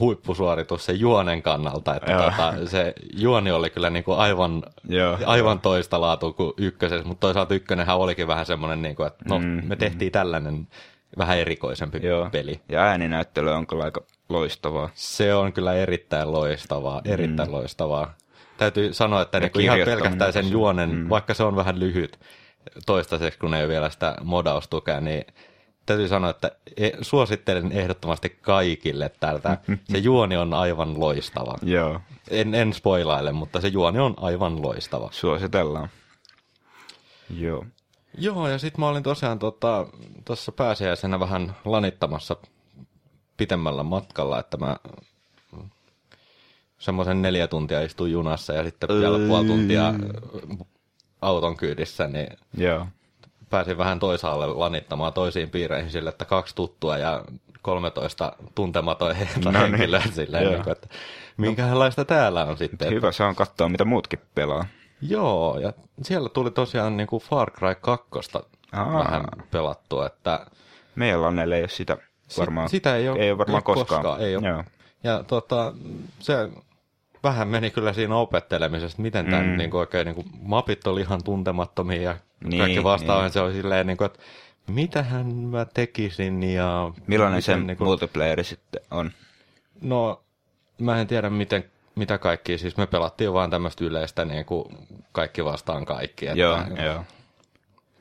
huippusuoritus 0.00 0.84
se 0.84 0.92
juonen 0.92 1.42
kannalta, 1.42 1.94
että 1.96 2.12
tota, 2.12 2.54
se 2.66 2.92
juoni 3.16 3.50
oli 3.50 3.70
kyllä 3.70 3.90
niin 3.90 4.04
kuin 4.04 4.18
aivan, 4.18 4.62
Joo. 4.88 5.18
aivan 5.26 5.60
toista 5.60 6.00
laatua 6.00 6.32
kuin 6.32 6.52
ykkösessä, 6.56 7.08
mutta 7.08 7.20
toisaalta 7.20 7.54
ykkönenhän 7.54 7.96
olikin 7.96 8.26
vähän 8.26 8.46
semmoinen, 8.46 8.82
niin 8.82 8.96
kuin, 8.96 9.06
että 9.06 9.24
no, 9.28 9.38
Mm, 9.38 9.62
me 9.64 9.76
tehtiin 9.76 10.12
tällainen 10.12 10.68
vähän 11.18 11.38
erikoisempi 11.38 12.06
Joo. 12.06 12.28
peli. 12.32 12.60
Ja 12.68 12.80
ääninäyttely 12.82 13.50
on 13.50 13.66
kyllä 13.66 13.84
aika 13.84 14.02
loistavaa. 14.28 14.90
Se 14.94 15.34
on 15.34 15.52
kyllä 15.52 15.74
erittäin 15.74 16.32
loistavaa, 16.32 17.00
erittäin 17.04 17.48
mm. 17.48 17.54
loistavaa. 17.54 18.14
Täytyy 18.56 18.92
sanoa, 18.92 19.22
että 19.22 19.40
niin 19.40 19.60
ihan 19.60 19.78
pelkästään 19.84 20.32
sen 20.32 20.50
juonen, 20.50 20.90
mm. 20.90 21.08
vaikka 21.08 21.34
se 21.34 21.42
on 21.42 21.56
vähän 21.56 21.80
lyhyt 21.80 22.18
toistaiseksi, 22.86 23.38
kun 23.38 23.54
ei 23.54 23.62
ole 23.62 23.68
vielä 23.68 23.90
sitä 23.90 24.16
modaustukea, 24.22 25.00
niin 25.00 25.24
täytyy 25.86 26.08
sanoa, 26.08 26.30
että 26.30 26.50
e- 26.76 26.90
suosittelen 27.00 27.72
ehdottomasti 27.72 28.38
kaikille 28.40 29.10
tältä. 29.20 29.58
Se 29.92 29.98
juoni 29.98 30.36
on 30.36 30.54
aivan 30.54 31.00
loistava. 31.00 31.54
Joo. 31.62 32.00
En, 32.30 32.54
en 32.54 32.72
spoilaile, 32.72 33.32
mutta 33.32 33.60
se 33.60 33.68
juoni 33.68 33.98
on 33.98 34.14
aivan 34.16 34.62
loistava. 34.62 35.08
Suositellaan. 35.12 35.88
Joo. 37.38 37.64
Joo, 38.18 38.48
ja 38.48 38.58
sitten 38.58 38.80
mä 38.80 38.88
olin 38.88 39.02
tosiaan 39.02 39.38
tuossa 39.38 39.86
tota, 40.24 40.52
pääsiäisenä 40.56 41.20
vähän 41.20 41.56
lanittamassa 41.64 42.36
pitemmällä 43.36 43.82
matkalla, 43.82 44.40
että 44.40 44.56
mä 44.56 44.76
semmoisen 46.84 47.22
neljä 47.22 47.46
tuntia 47.46 47.82
istuin 47.82 48.12
junassa 48.12 48.52
ja 48.52 48.64
sitten 48.64 48.88
vielä 48.88 49.18
puoli 49.28 49.46
tuntia 49.46 49.94
auton 51.22 51.56
kyydissä, 51.56 52.06
niin 52.06 52.26
Joo. 52.56 52.86
pääsin 53.50 53.78
vähän 53.78 53.98
toisaalle 54.00 54.46
lanittamaan 54.46 55.12
toisiin 55.12 55.50
piireihin 55.50 55.90
sille, 55.90 56.10
että 56.10 56.24
kaksi 56.24 56.54
tuttua 56.54 56.98
ja 56.98 57.24
13 57.62 58.32
tuntematon 58.54 59.16
No 59.44 59.50
niin. 59.50 59.70
henkilöä 59.70 60.02
silleen, 60.14 60.44
Joo. 60.44 60.52
niin 60.52 60.62
kuin, 60.64 60.72
että 60.72 60.88
minkälaista 61.36 62.04
täällä 62.04 62.44
on 62.44 62.58
sitten. 62.58 62.90
Hyvä, 62.92 63.12
se 63.12 63.24
on 63.24 63.34
katsoa, 63.34 63.68
mitä 63.68 63.84
muutkin 63.84 64.20
pelaa. 64.34 64.66
Joo, 65.00 65.58
ja 65.58 65.72
siellä 66.02 66.28
tuli 66.28 66.50
tosiaan 66.50 66.96
niin 66.96 67.06
kuin 67.06 67.22
Far 67.22 67.50
Cry 67.50 67.74
2 67.80 68.08
Aa. 68.72 68.98
vähän 68.98 69.24
pelattua, 69.50 70.06
että 70.06 70.46
Meillä 70.94 71.26
on 71.26 71.38
ei 71.38 71.60
ole 71.60 71.68
sitä 71.68 71.96
varmaan. 72.38 72.68
sitä 72.68 72.96
ei 72.96 73.08
ole, 73.08 73.18
ei 73.18 73.30
ole 73.30 73.38
varmaan 73.38 73.62
koskaan. 73.62 74.02
koskaan, 74.02 74.20
ei 74.20 74.36
ole. 74.36 74.48
Joo. 74.48 74.64
Ja 75.04 75.22
tota, 75.22 75.72
se 76.18 76.48
vähän 77.24 77.48
meni 77.48 77.70
kyllä 77.70 77.92
siinä 77.92 78.16
opettelemisesta, 78.16 79.02
miten 79.02 79.24
tämän 79.26 79.46
Mm. 79.46 79.56
niin 79.56 79.70
kuin 79.70 79.78
oikein 79.80 80.04
niin 80.04 80.14
kuin, 80.14 80.26
mapit 80.42 80.86
oli 80.86 81.00
ihan 81.00 81.24
tuntemattomia 81.24 82.02
ja 82.02 82.16
Niin, 82.44 82.58
kaikki 82.60 82.84
vastaavan 82.84 83.24
niin. 83.24 83.32
se 83.32 83.40
oli 83.40 83.52
silleen, 83.52 83.86
niin 83.86 83.96
kuin, 83.96 84.06
että 84.06 84.18
mitähän 84.66 85.26
mä 85.26 85.64
tekisin 85.74 86.42
ja... 86.42 86.90
Millainen 87.06 87.36
miten, 87.38 87.60
se 87.60 87.66
niin 87.66 87.76
kuin, 87.76 87.88
multiplayeri 87.88 88.44
sitten 88.44 88.82
on? 88.90 89.10
No, 89.80 90.22
mä 90.78 91.00
en 91.00 91.06
tiedä 91.06 91.30
miten, 91.30 91.64
mitä 91.94 92.18
kaikki, 92.18 92.58
siis 92.58 92.76
me 92.76 92.86
pelattiin 92.86 93.32
vaan 93.32 93.50
tämmöistä 93.50 93.84
yleistä 93.84 94.24
niin 94.24 94.44
kuin 94.44 94.64
kaikki 95.12 95.44
vastaan 95.44 95.84
kaikki, 95.86 96.26
että 96.26 96.38
Joo, 96.40 96.58
joo. 96.84 97.04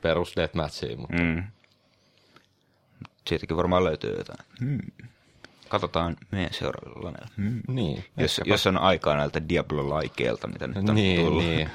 perus 0.02 0.36
deathmatchia, 0.36 0.98
mutta 0.98 1.18
Mm. 1.24 1.44
Siitäkin 3.28 3.58
varmaan 3.58 3.84
löytyy 3.84 4.16
jotain. 4.18 4.40
Hmm. 4.60 4.80
Katsotaan 5.74 6.18
meidän 6.32 6.54
seuraavilla 6.54 7.06
laneilla. 7.08 7.28
Mm. 7.38 7.62
Niin. 7.68 8.04
Jos, 8.18 8.40
ehkäpä- 8.40 8.54
jos 8.54 8.68
on 8.68 8.78
aikaa 8.78 9.16
näiltä 9.16 9.42
Diablo-laikeilta, 9.50 10.48
mitä 10.48 10.68
nyt 10.68 10.90
on 10.90 10.96
niin, 10.96 11.26
tullut. 11.26 11.44
niin. 11.44 11.70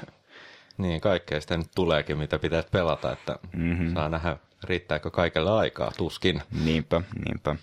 Niin, 0.77 1.01
kaikkea 1.01 1.41
sitä 1.41 1.57
nyt 1.57 1.67
tuleekin, 1.75 2.17
mitä 2.17 2.39
pitäisi 2.39 2.67
pelata, 2.71 3.11
että 3.11 3.39
Mhm. 3.53 3.63
mm-hmm. 3.63 3.93
saa 3.93 4.09
nähdä, 4.09 4.37
riittääkö 4.63 5.11
kaikille 5.11 5.51
aikaa, 5.51 5.91
tuskin. 5.97 6.41
Niinpä, 6.63 7.01
niinpä. 7.25 7.55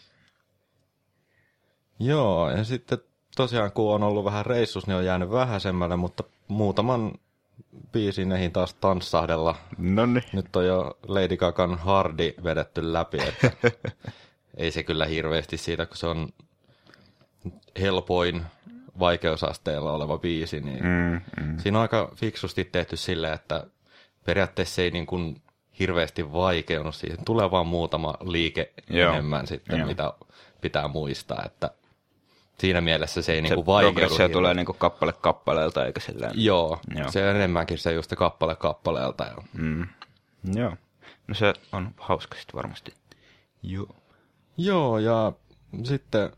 Joo, 1.99 2.51
ja 2.51 2.65
sitten 2.65 2.99
tosiaan 3.37 3.73
kun 3.73 3.95
on 3.95 4.03
ollut 4.03 4.25
vähän 4.25 4.47
reissus, 4.47 4.87
niin 4.87 4.97
on 4.97 5.05
jäänyt 5.05 5.31
vähäisemmälle, 5.31 5.97
mutta 5.97 6.25
muutaman 6.49 7.13
biisin 7.93 8.33
eihin 8.33 8.53
taas 8.53 8.75
tanssahdella. 8.75 9.55
No 9.79 10.07
niin. 10.07 10.25
Nyt 10.33 10.57
on 10.57 10.67
jo 10.67 10.99
Lady 11.09 11.37
Gagan 11.37 11.79
Hardi 11.79 12.35
vedetty 12.45 12.93
läpi, 12.93 13.19
että 13.29 13.51
ei 14.57 14.71
se 14.71 14.83
kyllä 14.83 15.07
hirveästi 15.07 15.57
siitä, 15.57 15.87
kun 15.87 15.97
se 15.97 16.07
on 16.07 16.29
helpoin 17.81 18.43
vaikeusasteella 18.99 19.93
oleva 19.93 20.19
biisi, 20.19 20.61
niin 20.61 20.85
Mm, 20.85 21.21
mm. 21.45 21.59
Siinä 21.59 21.79
on 21.79 21.83
aika 21.83 22.13
fiksusti 22.15 22.65
tehty 22.65 22.97
silleen, 22.97 23.33
että 23.35 23.67
periaatteessa 24.25 24.75
se 24.75 24.83
ei 24.83 24.91
niin 24.91 25.07
kuin 25.07 25.43
hirveästi 25.79 26.33
vaikeunut 26.33 26.95
siihen. 26.95 27.25
Tulee 27.25 27.51
vaan 27.51 27.67
muutama 27.67 28.15
liike 28.21 28.73
Joo. 28.91 29.13
enemmän 29.13 29.47
sitten, 29.47 29.79
Joo. 29.79 29.87
mitä 29.89 30.13
pitää 30.61 30.89
muistaa, 30.89 31.43
että 31.47 31.71
siinä 32.59 32.81
mielessä 32.81 33.23
se 33.23 33.33
ei 33.33 33.43
niin 33.43 33.49
Se 33.49 33.55
kuin 33.55 33.67
vaikeudu. 33.67 34.01
hirveästi. 34.01 34.33
tulee 34.33 34.55
niinku 34.55 34.73
kappale 34.73 35.13
kappaleelta, 35.13 35.87
eikä 35.87 36.01
sillä 36.01 36.31
Joo, 36.35 36.81
Joo. 36.97 37.11
se 37.11 37.29
on 37.31 37.37
enemmänkin 37.37 37.79
se 37.79 37.93
just 37.93 38.11
se 38.11 38.17
kappale 38.17 38.57
kappaleelta. 38.57 39.27
Mm. 39.53 39.87
Joo. 40.55 40.77
No 41.29 41.35
se 41.35 41.53
on 41.73 41.95
hauska 41.99 42.37
sitten 42.39 42.57
varmasti. 42.57 42.95
Joo. 43.63 43.97
Joo, 44.57 44.99
ja 44.99 45.33
sitten 45.85 46.31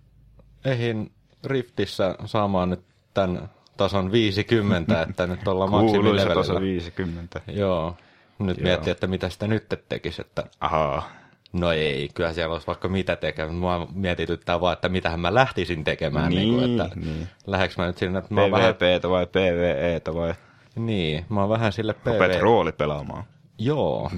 eihin 0.65 1.13
Riftissä 1.45 2.15
saamaan 2.25 2.71
nyt 2.71 2.81
tämän 3.15 3.51
tason 3.77 4.13
50, 4.13 5.03
että 5.09 5.27
nyt 5.27 5.49
ollaan 5.49 5.71
Kuuluisa 5.71 5.97
maksimilevelillä. 5.97 6.35
taso 6.35 6.61
50. 6.61 7.41
Joo, 7.47 7.97
nyt 8.39 8.57
Joo. 8.59 8.65
miettii, 8.65 8.91
että 8.91 9.07
mitä 9.07 9.29
sitä 9.29 9.47
nyt 9.47 9.67
tekisi, 9.89 10.21
että 10.21 10.45
Ahaa. 10.61 11.11
No 11.53 11.73
ei, 11.73 12.09
kyllä 12.15 12.33
siellä 12.33 12.53
olisi 12.53 12.67
vaikka 12.67 12.89
mitä 12.89 13.17
tekemään. 13.17 13.55
Mua 13.55 13.89
mietityttää 13.95 14.61
vaan, 14.61 14.73
että 14.73 14.89
mitähän 14.89 15.21
mä 15.21 15.35
lähtisin 15.35 15.85
tekemään. 15.85 16.31
Niin, 16.31 16.39
niin, 16.41 16.55
kuin, 16.55 16.81
että 16.81 16.97
niin. 17.01 17.29
Lähdekö 17.47 17.75
mä 17.79 17.87
nyt 17.87 17.99
sinne, 17.99 18.19
että 18.19 18.35
mä 18.35 18.41
oon 18.41 18.51
vähän... 18.51 18.75
PvPtä 18.75 19.11
vai 19.11 19.27
PvEtä 19.27 20.15
vai 20.15 20.35
Niin, 20.77 21.27
mä 21.29 21.41
oon 21.41 21.49
vähän 21.49 21.73
sille 21.73 21.95
rupeat 22.05 22.33
PV... 22.33 22.41
rooli 22.41 22.73
pelaamaan 22.73 23.25
Joo. 23.59 24.11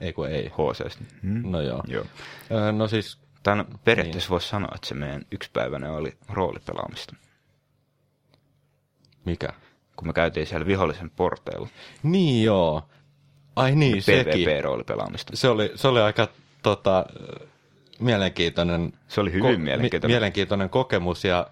Ei 0.00 0.12
kun 0.12 0.28
ei. 0.28 0.48
HCstä. 0.48 1.04
Mm. 1.22 1.50
No 1.50 1.60
joo. 1.60 1.82
Joo. 1.86 2.04
Öö, 2.50 2.72
No 2.72 2.88
siis, 2.88 3.18
Tämän 3.42 3.66
periaatteessa 3.84 4.26
niin. 4.26 4.30
voisi 4.30 4.48
sanoa, 4.48 4.70
että 4.74 4.86
se 4.88 4.94
meidän 4.94 5.22
yksipäiväinen 5.32 5.90
oli 5.90 6.16
roolipelaamista. 6.28 7.16
mikä? 9.24 9.48
Kun 9.96 10.06
me 10.08 10.12
käytiin 10.12 10.46
siellä 10.46 10.66
vihollisen 10.66 11.10
porteilla. 11.10 11.68
Niin 12.02 12.44
joo. 12.44 12.88
Ai 13.56 13.74
niin, 13.74 14.02
sekin. 14.02 14.32
PvP-roolipelaamista. 14.32 15.36
Se 15.36 15.48
oli, 15.48 15.72
se 15.74 15.88
oli 15.88 16.00
aika 16.00 16.28
tota, 16.62 17.06
mielenkiintoinen, 17.98 18.92
Se 19.08 19.20
oli 19.20 19.32
hyvin 19.32 19.60
mielenkiintoinen. 19.60 20.14
mielenkiintoinen 20.14 20.70
kokemus 20.70 21.24
ja 21.24 21.46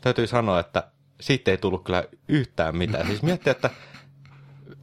täytyy 0.00 0.26
sanoa, 0.26 0.60
että 0.60 0.84
siitä 1.20 1.50
ei 1.50 1.58
tullut 1.58 1.84
kyllä 1.84 2.04
yhtään 2.28 2.76
mitään. 2.76 3.06
Siis 3.06 3.22
miettiä, 3.22 3.50
että 3.50 3.70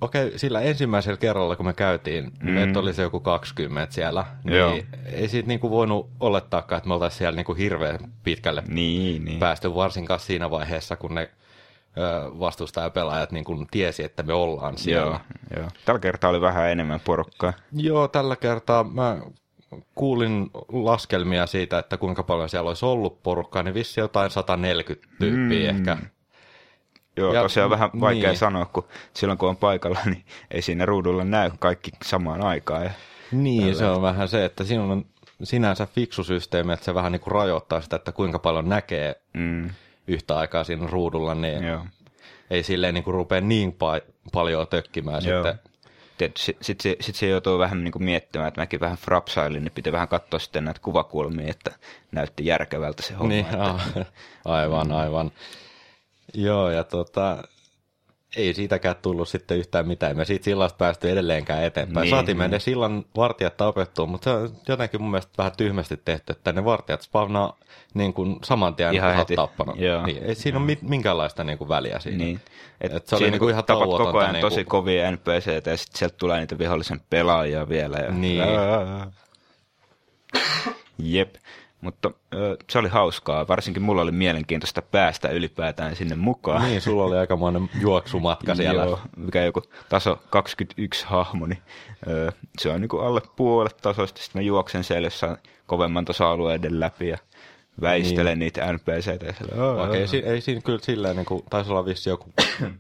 okei, 0.02 0.28
okay, 0.28 0.38
sillä 0.38 0.62
ensimmäisellä 0.62 1.18
kerralla, 1.18 1.56
kun 1.56 1.66
me 1.66 1.74
käytiin, 1.74 2.32
mm. 2.44 2.58
että 2.58 2.80
oli 2.80 2.94
se 2.94 3.02
joku 3.02 3.20
20 3.20 3.94
siellä, 3.94 4.26
Joo. 4.46 4.72
niin 4.72 4.88
ei 5.06 5.28
siitä 5.28 5.48
niinku 5.48 5.70
voinut 5.70 6.10
olettaakaan, 6.20 6.78
että 6.78 6.88
me 6.88 6.94
oltaisiin 6.94 7.18
siellä 7.18 7.36
niinku 7.36 7.54
hirveän 7.54 8.00
pitkälle 8.24 8.64
Niin, 8.68 9.26
niin. 9.26 9.40
päästy, 9.40 9.76
varsinkaan 9.76 10.20
siinä 10.20 10.52
vaiheessa, 10.52 10.96
kun 10.96 11.16
ne 11.16 11.30
vastustajapelaajat 12.40 13.32
niin 13.32 13.44
kuin 13.44 13.68
tiesi, 13.72 14.04
että 14.04 14.24
me 14.24 14.34
ollaan 14.34 14.78
siellä. 14.78 15.20
Joo, 15.52 15.62
joo. 15.62 15.70
Tällä 15.86 16.00
kertaa 16.00 16.30
oli 16.30 16.42
vähän 16.42 16.70
enemmän 16.70 17.00
porukkaa. 17.00 17.54
Joo, 17.74 18.08
tällä 18.08 18.36
kertaa 18.36 18.84
mä 18.84 19.18
kuulin 19.96 20.50
laskelmia 20.72 21.48
siitä, 21.48 21.80
että 21.80 21.98
kuinka 21.98 22.24
paljon 22.24 22.50
siellä 22.50 22.68
olisi 22.68 22.86
ollut 22.86 23.24
porukkaa, 23.24 23.64
niin 23.64 23.74
vissi 23.74 24.00
jotain 24.00 24.32
140 24.32 25.08
tyyppiä 25.20 25.72
mm. 25.72 25.78
ehkä. 25.78 25.98
Joo, 27.20 27.34
Ja- 27.34 27.42
tosiaan 27.42 27.70
vähän 27.70 27.90
vaikea 28.00 28.30
niin. 28.30 28.38
sanoa, 28.38 28.66
kun 28.66 28.88
silloin 29.14 29.38
kun 29.38 29.50
on 29.50 29.58
paikalla, 29.58 30.00
niin 30.06 30.26
ei 30.52 30.62
siinä 30.62 30.86
ruudulla 30.86 31.24
näy 31.24 31.52
kaikki 31.60 31.92
samaan 32.04 32.42
aikaan. 32.42 32.84
Ja, 32.84 32.92
Niin, 33.32 33.76
se 33.76 33.86
on 33.86 34.02
vähän 34.02 34.28
se, 34.28 34.46
että 34.46 34.64
siinä 34.64 34.84
on 34.84 35.06
sinänsä 35.44 35.86
fiksu 35.96 36.24
systeemi, 36.24 36.74
että 36.74 36.86
se 36.86 36.94
vähän 36.94 37.12
niin 37.12 37.20
kuin 37.20 37.32
rajoittaa 37.32 37.82
sitä, 37.82 37.96
että 37.96 38.12
kuinka 38.12 38.40
paljon 38.40 38.70
näkee 38.70 39.16
mm, 39.34 39.70
yhtä 40.08 40.38
aikaa 40.38 40.64
siinä 40.64 40.88
ruudulla, 40.88 41.36
niin 41.36 41.64
joo. 41.64 41.86
ei 42.50 42.64
silleen 42.64 42.94
niin 42.94 43.04
kuin 43.04 43.14
rupea 43.14 43.42
niin 43.42 43.72
pa- 43.76 44.12
paljon 44.32 44.68
tökkimään 44.68 45.26
Joo. 45.26 45.44
sitten. 45.44 45.60
Sitten 46.20 46.56
sit, 46.62 46.82
se, 46.82 46.96
sit 47.02 47.16
se 47.16 47.28
joutuu 47.28 47.60
vähän 47.60 47.84
niin 47.84 47.92
kuin 47.92 48.04
miettimään, 48.04 48.48
että 48.48 48.62
mäkin 48.62 48.80
vähän 48.80 48.98
frapsailin, 48.98 49.64
niin 49.64 49.72
pitää 49.72 49.94
vähän 49.94 50.08
katsoa 50.08 50.40
sitten 50.40 50.64
näitä 50.66 50.80
kuvakulmia, 50.84 51.50
että 51.50 51.72
näytti 52.12 52.46
järkevältä 52.46 53.04
se 53.04 53.14
homma. 53.14 53.30
Niin, 53.30 53.46
että, 53.46 53.76
aivan, 54.46 54.92
aivan. 54.92 55.32
Joo, 56.34 56.70
ja 56.70 56.84
tota, 56.84 57.44
ei 58.36 58.54
siitäkään 58.54 58.96
tullut 59.02 59.30
sitten 59.30 59.58
yhtään 59.58 59.88
mitään. 59.88 60.18
Me 60.18 60.26
siitä 60.26 60.44
sillasta 60.44 60.78
päästy 60.78 61.10
edelleenkään 61.12 61.64
eteenpäin. 61.64 61.94
Niin, 62.04 62.12
Niin, 62.12 62.18
Saatiin 62.18 62.38
niin. 62.38 62.52
ne 62.52 62.60
sillan 62.60 63.06
vartijat 63.16 63.58
tapettua, 63.58 64.06
mutta 64.06 64.24
se 64.32 64.36
on 64.38 64.50
jotenkin 64.68 65.02
mun 65.02 65.12
mielestä 65.12 65.34
vähän 65.38 65.52
tyhmästi 65.58 65.98
tehty, 66.06 66.32
että 66.32 66.52
ne 66.54 66.66
vartijat 66.66 67.02
spawnaa 67.02 67.58
niin 67.94 68.14
kuin 68.14 68.40
saman 68.44 68.76
tien, 68.76 68.94
Ihan 68.94 69.16
heti. 69.16 69.36
tappanut. 69.36 69.80
Joo. 69.80 70.06
Niin, 70.06 70.24
ei 70.24 70.36
siinä 70.36 70.58
ole 70.58 70.66
mit- 70.66 70.82
minkäänlaista 70.82 71.44
niin 71.44 71.58
kuin 71.58 71.68
väliä 71.70 72.00
siinä. 72.00 72.18
Niin. 72.18 72.40
Et 72.82 72.94
Et 72.94 73.08
se 73.08 73.16
oli 73.16 73.20
siinä 73.20 73.32
niinku 73.32 73.46
kun 73.46 73.52
ihan 73.52 73.66
tapat 73.66 73.88
koko 73.90 74.20
ajan 74.20 74.34
niinku- 74.34 74.50
tosi 74.50 74.64
kovia 74.66 75.12
NPCtä 75.12 75.70
ja 75.70 75.78
sitten 75.78 76.00
sieltä 76.00 76.16
tulee 76.18 76.40
niitä 76.40 76.58
vihollisen 76.58 77.02
pelaajia 77.10 77.70
vielä. 77.70 77.98
Ja... 77.98 78.12
Niin. 78.12 78.42
Jep. 80.98 81.36
Mutta 81.82 82.12
se 82.70 82.80
oli 82.80 82.90
hauskaa. 82.90 83.48
Varsinkin 83.48 83.84
mulla 83.84 84.02
oli 84.02 84.12
mielenkiintoista 84.12 84.82
päästä 84.82 85.30
ylipäätään 85.30 85.96
sinne 85.96 86.16
mukaan. 86.16 86.62
Niin, 86.64 86.82
sulla 86.82 87.04
oli 87.04 87.18
aikamoinen 87.18 87.70
juoksumatka 87.82 88.56
siellä. 88.56 88.84
Joo, 88.84 89.00
mikä 89.18 89.44
joku 89.44 89.62
taso 89.90 90.20
21 90.30 91.06
hahmo, 91.06 91.46
niin 91.46 91.62
se 92.60 92.70
on 92.70 92.82
niinku 92.82 92.98
alle 93.00 93.22
puolet 93.36 93.78
tasosta. 93.78 94.22
Sitten 94.22 94.42
mä 94.42 94.46
juoksen 94.46 94.84
siellä 94.84 95.06
jossain 95.06 95.38
kovemman 95.66 96.06
tasoalueiden 96.06 96.80
läpi 96.80 97.08
ja 97.08 97.18
väistelen 97.82 98.26
niin. 98.26 98.40
niitä 98.40 98.74
NPCtä. 98.74 99.26
Ja 99.26 99.34
siellä, 99.34 99.64
"Aa, 99.64 99.84
Okei, 99.88 100.02
aa." 100.02 100.08
si- 100.08 100.24
ei 100.26 100.42
siinä 100.42 100.62
kyllä 100.62 100.80
silleen, 100.82 101.16
niin 101.16 101.26
kuin, 101.26 101.44
taisi 101.50 101.72
olla 101.72 101.86
vissi 101.86 102.10
joku 102.10 102.34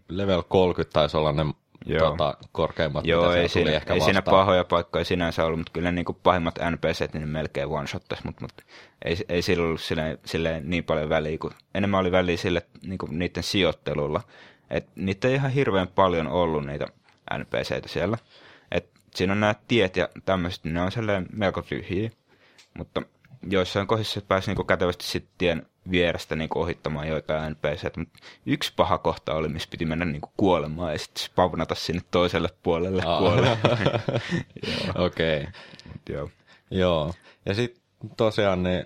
level 0.09 0.43
30 0.49 0.93
taisi 0.93 1.17
olla 1.17 1.31
ne 1.31 1.45
Joo. 1.86 2.09
tota, 2.09 2.38
korkeimmat, 2.51 3.05
Joo, 3.05 3.27
mitä 3.27 3.41
ei, 3.41 3.50
siinä, 3.50 3.71
ehkä 3.71 3.93
ei 3.93 4.01
siinä 4.01 4.21
pahoja 4.21 4.63
paikkoja 4.63 5.05
sinänsä 5.05 5.45
ollut, 5.45 5.59
mutta 5.59 5.71
kyllä 5.71 5.91
niin 5.91 6.05
kuin 6.05 6.17
pahimmat 6.24 6.59
NPCt 6.71 7.13
niin 7.13 7.29
melkein 7.29 7.67
one-shottas, 7.67 8.24
mutta, 8.24 8.41
mutta 8.41 8.63
ei, 9.05 9.17
ei 9.29 9.41
sillä 9.41 9.65
ollut 9.65 9.81
silleen, 9.81 10.19
silleen 10.25 10.69
niin 10.69 10.83
paljon 10.83 11.09
väliä, 11.09 11.38
kun 11.38 11.51
enemmän 11.75 12.00
oli 12.00 12.12
väliä 12.12 12.38
sille 12.38 12.62
niin 12.81 12.98
kuin 12.98 13.19
niiden 13.19 13.43
sijoittelulla. 13.43 14.21
Et 14.69 14.88
niitä 14.95 15.27
ei 15.27 15.33
ihan 15.33 15.51
hirveän 15.51 15.88
paljon 15.88 16.27
ollut 16.27 16.65
niitä 16.65 16.86
NPCitä 17.38 17.88
siellä. 17.88 18.17
Et 18.71 18.89
siinä 19.15 19.33
on 19.33 19.39
nämä 19.39 19.55
tiet 19.67 19.98
ja 19.98 20.09
tämmöiset, 20.25 20.63
ne 20.63 20.81
on 20.81 20.91
silleen 20.91 21.27
melko 21.33 21.62
tyhjiä, 21.62 22.09
mutta 22.77 23.01
joissain 23.50 23.88
kohdissa 23.88 24.21
pääsi 24.21 24.53
niin 24.53 24.67
kätevästi 24.67 25.05
sitten 25.05 25.33
tien 25.38 25.65
vierestä 25.91 26.36
niin 26.36 26.50
ohittamaan 26.55 27.07
joitain 27.07 27.51
NPCt, 27.51 27.98
mutta 27.98 28.19
yksi 28.45 28.74
paha 28.75 28.98
kohta 28.98 29.33
oli, 29.33 29.50
missä 29.50 29.69
piti 29.71 29.86
mennä 29.86 30.05
niin 30.05 30.21
kuolemaan 30.38 30.91
ja 30.91 31.00
sitten 31.00 31.24
spavnata 31.24 31.75
sinne 31.75 32.01
toiselle 32.12 32.50
puolelle 32.63 33.03
Aa. 33.05 33.19
kuolemaan. 33.19 33.57
Okei, 35.05 35.41
okay. 35.41 35.53
Joo. 36.09 36.29
joo. 36.71 37.13
Ja 37.45 37.53
sitten 37.53 37.81
tosiaan 38.17 38.63
niin 38.63 38.86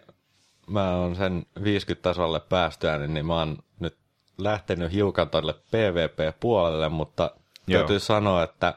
mä 0.67 0.95
oon 0.95 1.15
sen 1.15 1.45
50 1.63 2.03
tasolle 2.03 2.39
päästyä, 2.39 2.97
niin, 2.97 3.13
niin 3.13 3.25
mä 3.25 3.39
oon 3.39 3.57
nyt 3.79 3.97
lähtenyt 4.37 4.91
hiukan 4.91 5.29
tuolle 5.29 5.53
PvP-puolelle, 5.53 6.89
mutta 6.89 7.31
Joo. 7.67 7.79
täytyy 7.79 7.99
sanoa, 7.99 8.43
että 8.43 8.73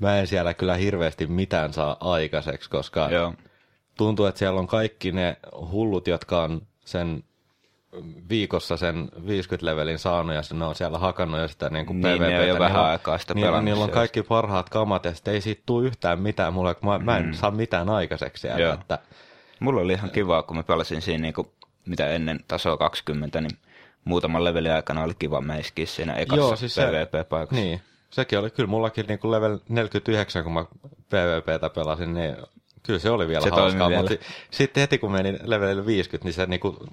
mä 0.00 0.18
en 0.18 0.26
siellä 0.26 0.54
kyllä 0.54 0.74
hirveästi 0.74 1.26
mitään 1.26 1.72
saa 1.72 1.96
aikaiseksi, 2.00 2.70
koska 2.70 3.08
Joo. 3.10 3.34
tuntuu, 3.96 4.26
että 4.26 4.38
siellä 4.38 4.60
on 4.60 4.66
kaikki 4.66 5.12
ne 5.12 5.36
hullut, 5.70 6.06
jotka 6.06 6.42
on 6.42 6.62
sen 6.84 7.24
viikossa 8.28 8.76
sen 8.76 9.08
50 9.26 9.66
levelin 9.66 9.98
saanut 9.98 10.34
ja 10.34 10.42
se 10.42 10.54
ne 10.54 10.64
on 10.64 10.74
siellä 10.74 10.98
hakannut 10.98 11.40
ja 11.40 11.48
sitä 11.48 11.70
niin 11.70 11.86
kuin 11.86 12.00
Niin, 12.00 12.22
on 12.22 12.32
jo 12.32 12.38
PvPtä. 12.38 12.58
vähän 12.58 12.72
Niillä 12.72 12.80
on- 12.84 12.90
aikaa 12.90 13.18
sitä 13.18 13.34
niillä, 13.34 13.62
niillä 13.62 13.84
on 13.84 13.90
kaikki 13.90 14.22
parhaat 14.22 14.68
kamat 14.70 15.04
ja 15.04 15.14
sitten 15.14 15.34
ei 15.34 15.40
siitä 15.40 15.62
tule 15.66 15.86
yhtään 15.86 16.20
mitään 16.20 16.52
mulle, 16.54 16.74
kun 16.74 16.88
mä, 16.90 16.98
mä 16.98 17.16
en 17.18 17.34
saa 17.34 17.50
mitään 17.50 17.90
aikaiseksi 17.90 18.40
siellä. 18.40 18.60
Joo. 18.60 18.74
Että, 18.74 18.98
Mulla 19.60 19.80
oli 19.80 19.92
ihan 19.92 20.10
kivaa, 20.10 20.42
kun 20.42 20.56
mä 20.56 20.62
pelasin 20.62 21.02
siinä 21.02 21.22
niin 21.22 21.34
kuin, 21.34 21.48
mitä 21.86 22.08
ennen 22.08 22.40
tasoa 22.48 22.76
20, 22.76 23.40
niin 23.40 23.50
muutaman 24.04 24.44
levelin 24.44 24.72
aikana 24.72 25.02
oli 25.02 25.14
kiva 25.18 25.40
meiskiä 25.40 25.86
siinä 25.86 26.12
ekassa 26.14 26.36
Joo, 26.36 26.56
siis 26.56 26.74
se- 26.74 26.86
PvP-paikassa. 26.86 27.54
niin, 27.62 27.80
sekin 28.10 28.38
oli 28.38 28.50
kyllä 28.50 28.66
mullakin 28.68 29.06
niin 29.06 29.18
kuin 29.18 29.30
level 29.30 29.58
49, 29.68 30.44
kun 30.44 30.52
mä 30.52 30.64
PvPtä 31.10 31.70
pelasin, 31.70 32.14
niin 32.14 32.36
Kyllä 32.86 32.98
se 32.98 33.10
oli 33.10 33.28
vielä 33.28 33.44
Se 33.44 33.50
hauskaa, 33.50 33.88
vielä. 33.88 34.02
mutta 34.02 34.24
sitten 34.50 34.80
heti 34.80 34.98
kun 34.98 35.12
menin 35.12 35.38
levelille 35.42 35.86
50, 35.86 36.24
niin 36.26 36.34
se, 36.34 36.46
niinku, 36.46 36.86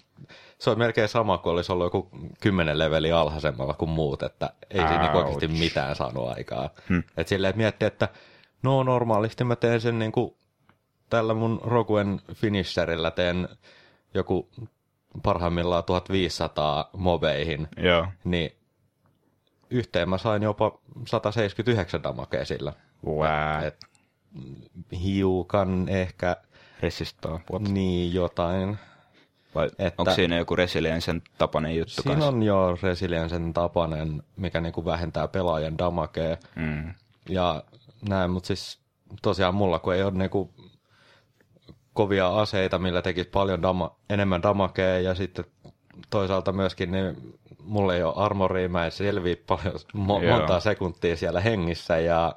se 0.59 0.69
on 0.69 0.77
melkein 0.77 1.07
sama 1.07 1.37
kuin 1.37 1.53
olisi 1.53 1.71
ollut 1.71 1.85
joku 1.85 2.09
10 2.39 2.79
leveliä 2.79 3.19
alhaisemmalla 3.19 3.73
kuin 3.73 3.91
muut, 3.91 4.23
että 4.23 4.49
ei 4.69 4.79
siinä 4.79 5.01
niinku 5.01 5.17
oikeasti 5.17 5.47
mitään 5.47 5.95
saanut 5.95 6.29
aikaa. 6.29 6.69
Hmm. 6.89 7.03
Et 7.17 7.27
silleen, 7.27 7.49
että 7.49 7.57
miettii, 7.57 7.87
että 7.87 8.09
no 8.63 8.83
normaalisti 8.83 9.43
mä 9.43 9.55
teen 9.55 9.81
sen 9.81 9.99
niinku, 9.99 10.37
tällä 11.09 11.33
mun 11.33 11.61
Roguen 11.63 12.21
finisherillä 12.33 13.11
teen 13.11 13.49
joku 14.13 14.49
parhaimmillaan 15.23 15.83
1500 15.83 16.89
mobeihin, 16.93 17.67
Joo. 17.77 18.07
niin 18.23 18.51
yhteen 19.69 20.09
mä 20.09 20.17
sain 20.17 20.43
jopa 20.43 20.79
179 21.07 22.03
damakea 22.03 22.45
sillä. 22.45 22.73
Wow. 23.05 23.63
Et 23.65 23.90
hiukan 25.03 25.89
ehkä 25.89 26.37
Resistaa. 26.81 27.39
What? 27.51 27.61
niin 27.61 28.13
jotain. 28.13 28.77
Vai 29.55 29.65
Että- 29.79 29.93
onko 29.97 30.11
siinä 30.13 30.37
joku 30.37 30.55
resiliensen 30.55 31.21
tapainen 31.37 31.75
juttu 31.77 31.93
Siinä 32.01 32.11
kanssa? 32.15 32.27
on 32.29 32.43
jo 32.43 32.77
resiliensen 32.81 33.53
tapainen, 33.53 34.23
mikä 34.35 34.61
niinku 34.61 34.85
vähentää 34.85 35.27
pelaajan 35.27 35.77
damakea 35.77 36.37
Mm. 36.55 36.93
ja 37.29 37.63
näin, 38.09 38.31
mutta 38.31 38.47
siis 38.47 38.79
tosiaan 39.21 39.55
mulla 39.55 39.79
kun 39.79 39.93
ei 39.95 40.03
ole 40.03 40.11
niinku 40.11 40.53
kovia 41.93 42.27
aseita, 42.39 42.79
millä 42.79 43.01
tekisi 43.01 43.29
paljon 43.29 43.61
dama, 43.61 43.95
enemmän 44.09 44.43
damakea 44.43 44.99
ja 44.99 45.15
sitten 45.15 45.45
toisaalta 46.09 46.51
myöskin 46.51 46.91
niin 46.91 47.37
mulla 47.63 47.95
ei 47.95 48.03
ole 48.03 48.13
armoria, 48.15 48.69
mä 48.69 48.85
en 48.85 48.91
selviä 48.91 49.35
paljon, 49.47 49.75
mo- 50.07 50.29
montaa 50.39 50.59
sekuntia 50.59 51.17
siellä 51.17 51.41
hengissä 51.41 51.99
ja 51.99 52.35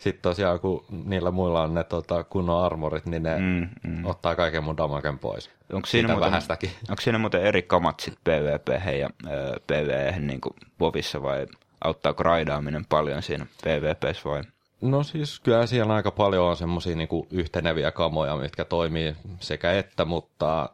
sitten 0.00 0.22
tosiaan 0.22 0.60
kun 0.60 0.84
niillä 1.06 1.30
muilla 1.30 1.62
on 1.62 1.74
ne 1.74 1.84
tota, 1.84 2.24
kunnon 2.24 2.64
armorit, 2.64 3.06
niin 3.06 3.22
ne 3.22 3.38
Mm, 3.38 3.68
mm. 3.90 4.04
ottaa 4.04 4.34
kaiken 4.34 4.64
mun 4.64 4.76
damaken 4.76 5.18
pois. 5.18 5.50
Onko 5.72 5.86
siinä, 5.86 6.08
muuten, 6.08 6.30
vähästäkin. 6.30 6.70
onko 6.90 7.00
siinä 7.00 7.18
muuten 7.18 7.42
eri 7.42 7.62
kamat 7.62 8.00
sit 8.00 8.18
PvP 8.24 8.68
ja 8.98 9.10
ö, 9.26 9.60
PvE 9.66 10.18
niin 10.18 10.40
kuin 10.40 10.54
Vovissa 10.80 11.22
vai 11.22 11.46
auttaako 11.84 12.22
raidaaminen 12.22 12.84
paljon 12.88 13.22
siinä 13.22 13.46
PvPssä 13.64 14.28
vai? 14.30 14.42
No 14.80 15.02
siis 15.02 15.40
kyllä 15.40 15.66
siellä 15.66 15.94
aika 15.94 16.10
paljon 16.10 16.46
on 16.46 16.56
semmoisia 16.56 16.96
niinku 16.96 17.26
yhteneviä 17.30 17.90
kamoja, 17.90 18.36
mitkä 18.36 18.64
toimii 18.64 19.16
sekä 19.40 19.72
että, 19.72 20.04
mutta 20.04 20.70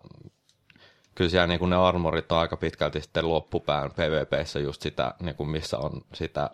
kyllä 1.14 1.30
siellä 1.30 1.47
niinku 1.47 1.66
ne 1.66 1.76
armorit 1.76 2.33
on 2.33 2.38
aika 2.38 2.56
pitkälti 2.56 3.00
sitten 3.00 3.28
loppupään 3.30 3.90
PvPssä 3.90 4.59
just 4.59 4.83
sitä, 4.83 5.14
niinku 5.21 5.45
missä 5.45 5.78
on 5.78 6.02
sitä, 6.14 6.50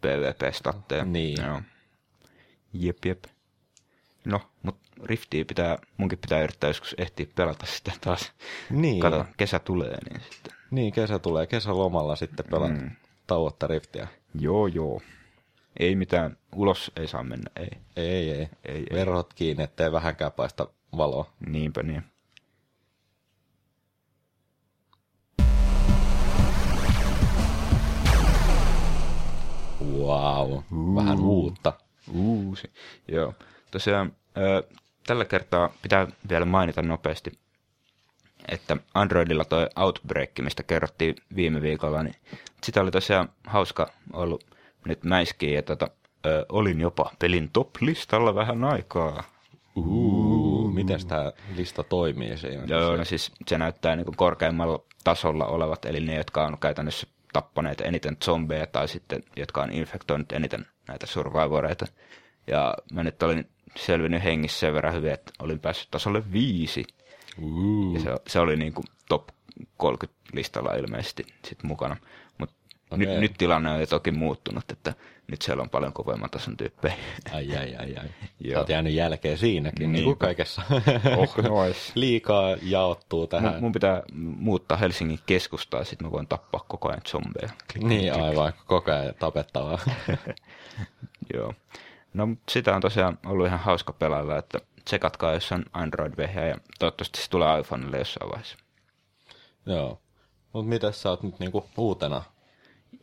PvP-statteja. 0.00 1.04
Niin. 1.04 1.44
Joo. 1.46 1.60
Jep, 2.80 3.04
jep. 3.04 3.24
No, 4.24 4.40
mutta 4.62 4.88
Riftiä 5.04 5.44
pitää, 5.44 5.78
munkin 5.96 6.18
pitää 6.18 6.42
yrittää 6.42 6.70
joskus 6.70 6.94
ehtiä 6.98 7.26
pelata 7.34 7.66
sitä 7.66 7.92
taas. 8.00 8.32
niin, 8.70 9.00
Kato, 9.00 9.24
kesä 9.36 9.58
tulee, 9.58 9.98
niin 10.10 10.20
sitten. 10.30 10.52
niin 10.70 10.92
kesä 10.92 11.18
tulee, 11.18 11.46
kesälomalla 11.46 12.16
sitten 12.16 12.46
pelata 12.50 12.74
mm. 12.74 12.90
tauotta 13.26 13.66
riftiä. 13.66 14.08
Joo, 14.40 14.66
joo. 14.66 15.00
Ei 15.80 15.94
mitään, 15.96 16.36
ulos 16.54 16.92
ei 16.96 17.08
saa 17.08 17.22
mennä, 17.22 17.50
ei. 17.56 17.68
Ei, 17.96 18.06
ei, 18.06 18.30
ei. 18.30 18.48
Ei, 18.64 18.76
ei. 18.76 18.86
Verhot 18.92 19.34
kiinni, 19.34 19.62
ettei 19.62 19.92
vähänkään 19.92 20.32
paista 20.32 20.68
valoa. 20.96 21.32
Niinpä 21.46 21.82
niin. 21.82 22.04
Wow, 29.92 30.62
vähän 30.94 31.20
uutta. 31.20 31.72
Uusi. 32.12 32.70
Joo. 33.08 33.34
Tosiaan 33.70 34.12
tällä 35.06 35.24
kertaa 35.24 35.70
pitää 35.82 36.06
vielä 36.28 36.44
mainita 36.44 36.82
nopeasti, 36.82 37.32
että 38.48 38.76
Androidilla 38.94 39.44
toi 39.44 39.68
Outbreak, 39.76 40.30
mistä 40.40 40.62
kerrottiin 40.62 41.14
viime 41.36 41.62
viikolla, 41.62 42.02
niin 42.02 42.14
sitä 42.64 42.80
oli 42.80 42.90
tosiaan 42.90 43.28
hauska 43.46 43.90
ollut 44.12 44.44
nyt 44.86 45.04
mäiskiä 45.04 45.54
ja 45.54 45.62
tota, 45.62 45.88
ö, 46.26 46.46
olin 46.48 46.80
jopa 46.80 47.10
pelin 47.18 47.50
top-listalla 47.52 48.34
vähän 48.34 48.64
aikaa. 48.64 49.24
Uh, 49.76 50.74
miten 50.74 51.06
tämä 51.06 51.32
lista 51.56 51.82
toimii 51.82 52.38
siinä? 52.38 52.64
Joo, 52.66 52.96
no 52.96 53.04
siis 53.04 53.32
se 53.48 53.58
näyttää 53.58 53.96
niin 53.96 54.04
kuin 54.04 54.16
korkeimmalla 54.16 54.82
tasolla 55.04 55.46
olevat, 55.46 55.84
eli 55.84 56.00
ne, 56.00 56.14
jotka 56.14 56.46
on 56.46 56.58
käytännössä 56.58 57.06
tappaneet 57.36 57.80
eniten 57.80 58.16
zombeja 58.24 58.66
tai 58.66 58.88
sitten, 58.88 59.22
jotka 59.36 59.62
on 59.62 59.72
infektoinut 59.72 60.32
eniten 60.32 60.66
näitä 60.88 61.06
survivoreita. 61.06 61.86
Ja 62.46 62.74
mä 62.92 63.02
nyt 63.02 63.22
olin 63.22 63.48
selvinnyt 63.76 64.24
hengissä 64.24 64.58
sen 64.58 64.74
verran 64.74 64.94
hyvin, 64.94 65.12
että 65.12 65.32
olin 65.38 65.60
päässyt 65.60 65.90
tasolle 65.90 66.32
viisi. 66.32 66.84
Uh, 67.42 67.94
Ja 67.94 68.00
se, 68.00 68.10
se 68.26 68.40
oli 68.40 68.56
niin 68.56 68.74
kuin 68.74 68.84
top 69.08 69.28
30 69.76 70.20
listalla 70.32 70.74
ilmeisesti 70.74 71.26
sit 71.44 71.62
mukana. 71.62 71.96
Mutta 72.38 72.56
Okei. 72.90 73.06
nyt, 73.06 73.20
nyt 73.20 73.32
tilanne 73.38 73.70
on 73.70 73.80
jo 73.80 73.86
toki 73.86 74.10
muuttunut, 74.10 74.64
että 74.70 74.94
nyt 75.30 75.42
siellä 75.42 75.62
on 75.62 75.70
paljon 75.70 75.92
kovemman 75.92 76.30
tason 76.30 76.56
tyyppejä. 76.56 76.94
Ai, 77.32 77.56
ai, 77.56 77.76
ai, 77.76 77.96
ai. 77.96 78.08
Joo. 78.50 78.58
Oot 78.58 78.68
jäänyt 78.68 78.92
jälkeen 78.92 79.38
siinäkin, 79.38 79.92
niin 79.92 80.04
kuin 80.04 80.16
kaikessa. 80.18 80.62
Oh, 81.16 81.36
nois. 81.42 81.92
Liikaa 81.94 82.56
jaottuu 82.62 83.26
tähän. 83.26 83.52
Mun, 83.52 83.60
mun 83.60 83.72
pitää 83.72 84.02
muuttaa 84.14 84.76
Helsingin 84.76 85.18
keskustaa, 85.26 85.84
sitten 85.84 86.06
mä 86.06 86.12
voin 86.12 86.26
tappaa 86.26 86.64
koko 86.68 86.88
ajan 86.88 87.00
zombeja. 87.06 87.48
Niin, 87.82 88.22
aivan, 88.22 88.52
koko 88.66 88.92
ajan 88.92 89.14
tapettavaa. 89.18 89.78
Joo. 91.34 91.54
No 92.14 92.28
sitä 92.48 92.74
on 92.74 92.80
tosiaan 92.80 93.18
ollut 93.26 93.46
ihan 93.46 93.58
hauska 93.58 93.92
pelailla, 93.92 94.38
että 94.38 94.58
tsekatkaa, 94.84 95.32
jos 95.34 95.52
on 95.52 95.64
Android-vehjä 95.72 96.46
ja 96.46 96.56
toivottavasti 96.78 97.22
se 97.22 97.30
tulee 97.30 97.60
iPhonelle 97.60 97.98
jossain 97.98 98.30
vaiheessa. 98.30 98.56
Joo. 99.66 100.00
Mutta 100.52 100.68
mitä 100.68 100.92
sä 100.92 101.10
oot 101.10 101.22
nyt 101.22 101.38
niinku 101.38 101.66
uutena? 101.76 102.22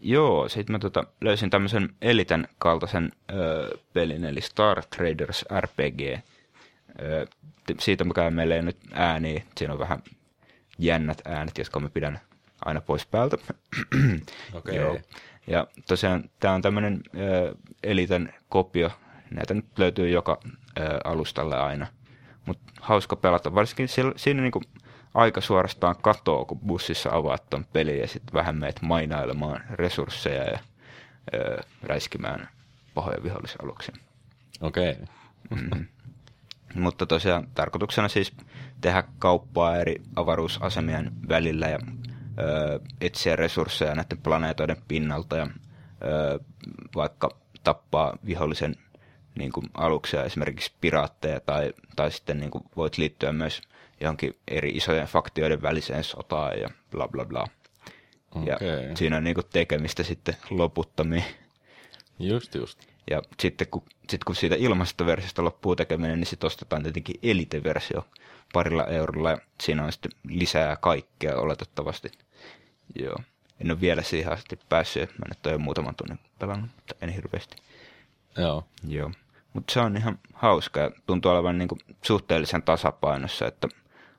Joo, 0.05 0.49
sitten 0.49 0.73
mä 0.73 0.79
tota, 0.79 1.03
löysin 1.21 1.49
tämmöisen 1.49 1.89
Eliten 2.01 2.47
kaltaisen 2.57 3.11
ö, 3.31 3.77
pelin, 3.93 4.25
eli 4.25 4.41
Star 4.41 4.83
Traders 4.95 5.45
RPG. 5.59 6.01
Ö, 7.01 7.25
t- 7.65 7.79
siitä 7.79 8.03
mä 8.03 8.13
käyn 8.13 8.33
meille 8.33 8.61
nyt 8.61 8.77
ääniä. 8.93 9.43
Siinä 9.57 9.73
on 9.73 9.79
vähän 9.79 10.03
jännät 10.77 11.21
äänet, 11.25 11.57
jotka 11.57 11.79
mä 11.79 11.89
pidän 11.89 12.19
aina 12.65 12.81
pois 12.81 13.05
päältä. 13.05 13.37
Okei. 14.53 14.75
Joo. 14.75 14.99
Ja 15.47 15.67
tosiaan 15.87 16.29
tämä 16.39 16.53
on 16.53 16.61
tämmöinen 16.61 17.01
ö, 17.17 17.55
Eliten 17.83 18.33
kopio. 18.49 18.91
Näitä 19.31 19.53
nyt 19.53 19.65
löytyy 19.77 20.09
joka 20.09 20.39
ö, 20.45 20.99
alustalle 21.03 21.55
aina. 21.57 21.87
Mutta 22.45 22.73
hauska 22.81 23.15
pelata. 23.15 23.55
Varsinkin 23.55 23.87
siellä, 23.87 24.13
siinä 24.15 24.41
niinku 24.41 24.61
aika 25.13 25.41
suorastaan 25.41 25.95
katoo, 26.01 26.45
kun 26.45 26.59
bussissa 26.59 27.09
avaat 27.13 27.49
ton 27.49 27.65
pelin 27.73 27.99
ja 27.99 28.07
sitten 28.07 28.33
vähän 28.33 28.55
meet 28.55 28.81
mainailemaan 28.81 29.63
resursseja 29.69 30.43
ja 30.43 30.59
ö, 31.33 31.61
räiskimään 31.83 32.49
pahoja 32.93 33.23
vihollisaluksia. 33.23 33.95
Okei. 34.61 34.97
Mutta 36.75 37.05
tosiaan 37.05 37.47
tarkoituksena 37.55 38.07
siis 38.07 38.33
tehdä 38.81 39.03
kauppaa 39.19 39.77
eri 39.77 39.95
avaruusasemien 40.15 41.11
välillä 41.29 41.67
ja 41.67 41.79
ö, 42.39 42.79
etsiä 43.01 43.35
resursseja 43.35 43.95
näiden 43.95 44.17
planeetoiden 44.17 44.77
pinnalta 44.87 45.37
ja 45.37 45.47
ö, 46.03 46.39
vaikka 46.95 47.29
tappaa 47.63 48.17
vihollisen 48.25 48.75
niin 49.35 49.51
kuin 49.51 49.69
aluksia, 49.73 50.23
esimerkiksi 50.23 50.73
piraatteja, 50.81 51.39
tai, 51.39 51.73
tai 51.95 52.11
sitten 52.11 52.39
niin 52.39 52.51
kuin 52.51 52.63
voit 52.75 52.97
liittyä 52.97 53.31
myös 53.31 53.61
johonkin 54.03 54.35
eri 54.47 54.69
isojen 54.69 55.07
faktioiden 55.07 55.61
väliseen 55.61 56.03
sotaan 56.03 56.59
ja 56.59 56.69
bla 56.91 57.07
bla 57.07 57.25
bla. 57.25 57.47
Ja 58.45 58.55
Okei. 58.55 58.97
siinä 58.97 59.17
on 59.17 59.23
niin 59.23 59.35
kuin 59.35 59.45
tekemistä 59.53 60.03
sitten 60.03 60.35
loputtomiin. 60.49 61.23
Just 62.19 62.55
just. 62.55 62.79
Ja 63.09 63.21
sitten 63.39 63.67
kun, 63.67 63.83
sit 64.09 64.23
kun 64.23 64.35
siitä 64.35 64.55
ilmaisesta 64.55 65.05
versiosta 65.05 65.43
loppuu 65.43 65.75
tekeminen, 65.75 66.19
niin 66.19 66.27
sitten 66.27 66.47
ostetaan 66.47 66.83
tietenkin 66.83 67.19
Elite-versio 67.23 68.07
parilla 68.53 68.85
eurolla. 68.85 69.31
Ja 69.31 69.37
siinä 69.63 69.85
on 69.85 69.91
sitten 69.91 70.11
lisää 70.27 70.75
kaikkea 70.75 71.37
oletettavasti. 71.37 72.11
Joo. 72.95 73.15
En 73.59 73.71
ole 73.71 73.81
vielä 73.81 74.01
siihen 74.01 74.33
asti 74.33 74.59
päässyt. 74.69 75.09
Mä 75.19 75.25
nyt 75.29 75.45
olen 75.45 75.53
jo 75.53 75.59
muutaman 75.59 75.95
tunnin 75.95 76.19
pelannut, 76.39 76.69
mutta 76.75 76.95
en 77.01 77.09
hirveästi. 77.09 77.55
Joo. 78.37 78.63
Joo. 78.87 79.11
Mutta 79.53 79.73
se 79.73 79.79
on 79.79 79.97
ihan 79.97 80.19
hauska 80.33 80.79
ja 80.79 80.91
tuntuu 81.05 81.31
olevan 81.31 81.57
niinku 81.57 81.77
suhteellisen 82.01 82.63
tasapainossa, 82.63 83.47
että 83.47 83.67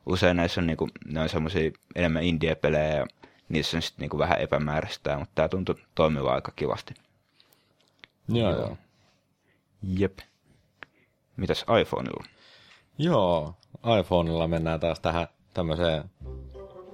usein 0.07 0.37
näissä 0.37 0.61
on, 0.61 0.67
niinku, 0.67 0.89
ne 1.07 1.21
on 1.21 1.29
semmoisia 1.29 1.71
enemmän 1.95 2.23
indie-pelejä 2.23 2.97
ja 2.97 3.07
niissä 3.49 3.77
on 3.77 3.83
sitten 3.83 4.03
niinku 4.03 4.19
vähän 4.19 4.41
epämääräistä, 4.41 5.19
mutta 5.19 5.33
tämä 5.35 5.49
tuntuu 5.49 5.75
toimiva 5.95 6.35
aika 6.35 6.53
kivasti. 6.57 6.95
Joo, 8.29 8.51
Joo. 8.51 8.61
joo. 8.61 8.77
Jep. 9.83 10.19
Mitäs 11.37 11.65
iPhoneilla? 11.81 12.25
Joo, 12.99 13.55
iPhoneilla 14.01 14.49
mennään 14.49 14.81
taas 14.81 15.01
tähän 15.01 15.27
tämmöiseen 15.55 16.05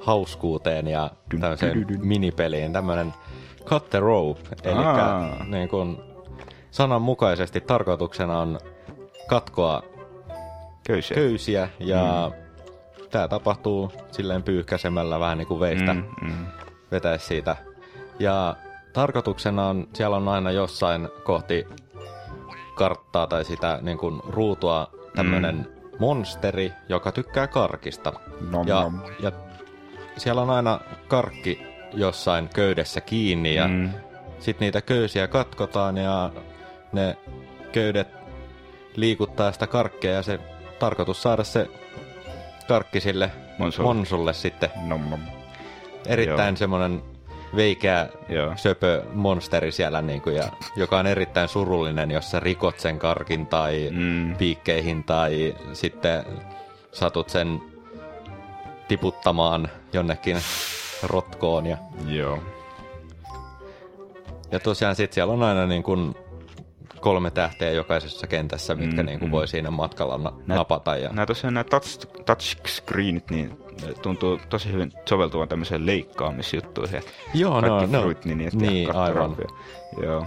hauskuuteen 0.00 0.86
ja 0.88 1.10
tämmöiseen 1.40 1.86
minipeliin. 2.02 2.72
Tämmöinen 2.72 3.14
cut 3.64 3.90
the 3.90 4.00
rope, 4.00 4.40
eli 4.64 4.80
niin 5.46 5.68
kun 5.68 6.04
sananmukaisesti 6.70 7.60
tarkoituksena 7.60 8.38
on 8.40 8.60
katkoa 9.28 9.82
Köysiä. 10.86 11.14
köysiä 11.14 11.68
ja 11.78 12.30
tämä 13.10 13.28
tapahtuu 13.28 13.92
silleen 14.10 14.42
pyyhkäsemällä 14.42 15.20
vähän 15.20 15.38
niin 15.38 15.48
kuin 15.48 15.60
veistä 15.60 15.94
Mm, 15.94 16.04
mm. 16.22 16.46
vetäisi 16.90 17.26
siitä. 17.26 17.56
Ja 18.18 18.56
tarkoituksena 18.92 19.66
on, 19.66 19.88
siellä 19.94 20.16
on 20.16 20.28
aina 20.28 20.50
jossain 20.50 21.08
kohti 21.24 21.66
karttaa 22.74 23.26
tai 23.26 23.44
sitä 23.44 23.78
niin 23.82 23.98
kuin 23.98 24.20
ruutua 24.28 24.90
tämmöinen 25.16 25.56
mm. 25.56 25.96
monsteri, 25.98 26.72
joka 26.88 27.12
tykkää 27.12 27.46
karkista. 27.46 28.12
Nom, 28.50 28.68
ja, 28.68 28.80
nom. 28.80 29.00
ja 29.22 29.32
siellä 30.16 30.42
on 30.42 30.50
aina 30.50 30.80
karkki 31.08 31.62
jossain 31.94 32.48
köydessä 32.54 33.00
kiinni 33.00 33.54
ja 33.54 33.68
mm. 33.68 33.90
Sitten 34.40 34.66
niitä 34.66 34.80
köysiä 34.80 35.28
katkotaan 35.28 35.96
ja 35.96 36.30
ne 36.92 37.16
köydet 37.72 38.08
liikuttaa 38.96 39.52
sitä 39.52 39.66
karkkia 39.66 40.12
ja 40.12 40.22
se 40.22 40.40
tarkoitus 40.78 41.22
saada 41.22 41.44
se 41.44 41.70
karkki 42.70 43.00
sille 43.00 43.30
Monsulle. 43.58 43.94
monsulle 43.94 44.32
sitten. 44.32 44.70
Nom, 44.86 45.00
nom. 45.10 45.20
Erittäin 46.06 46.52
Joo. 46.52 46.56
semmoinen 46.56 47.02
veikeä 47.56 48.08
Joo. 48.28 48.52
söpö 48.56 49.02
monsteri 49.12 49.72
siellä, 49.72 50.02
niin 50.02 50.20
kuin, 50.22 50.36
ja, 50.36 50.44
joka 50.76 50.98
on 50.98 51.06
erittäin 51.06 51.48
surullinen, 51.48 52.10
jos 52.10 52.30
sä 52.30 52.40
rikot 52.40 52.80
sen 52.80 52.98
karkin 52.98 53.46
tai 53.46 53.88
Mm. 53.90 54.36
piikkeihin 54.36 55.04
tai 55.04 55.54
sitten 55.72 56.24
satut 56.92 57.30
sen 57.30 57.60
tiputtamaan 58.88 59.68
jonnekin 59.92 60.36
rotkoon. 61.02 61.66
Ja, 61.66 61.76
Joo. 62.06 62.38
ja 64.50 64.60
tosiaan 64.60 64.96
sitten 64.96 65.14
siellä 65.14 65.32
on 65.32 65.42
aina 65.42 65.66
niin 65.66 65.82
kuin 65.82 66.14
kolme 67.00 67.30
tähteä 67.30 67.70
jokaisessa 67.70 68.26
kentässä, 68.26 68.74
mitkä 68.74 69.02
Mm, 69.02 69.06
niin 69.06 69.18
kuin 69.18 69.28
mm. 69.28 69.32
voi 69.32 69.48
siinä 69.48 69.70
matkalla 69.70 70.18
na- 70.18 70.32
Nä- 70.46 70.54
napata. 70.54 70.96
Ja, 70.96 71.08
Nämä 71.08 71.26
tosiaan 71.26 71.54
nämä 71.54 71.64
touch, 71.64 72.06
touchscreenit, 72.26 73.30
niin 73.30 73.58
tuntuu 74.02 74.40
tosi 74.48 74.72
hyvin 74.72 74.92
soveltuvan 75.08 75.48
tämmöiseen 75.48 75.86
leikkaamisjuttuihin. 75.86 76.96
että 76.98 77.10
Joo, 77.34 77.60
no, 77.60 77.86
no, 77.86 78.00
Fruit 78.00 78.24
Ninjat 78.24 78.52
ja 78.54 78.60
niin, 78.60 78.96
aivan. 78.96 79.36
Joo. 80.02 80.26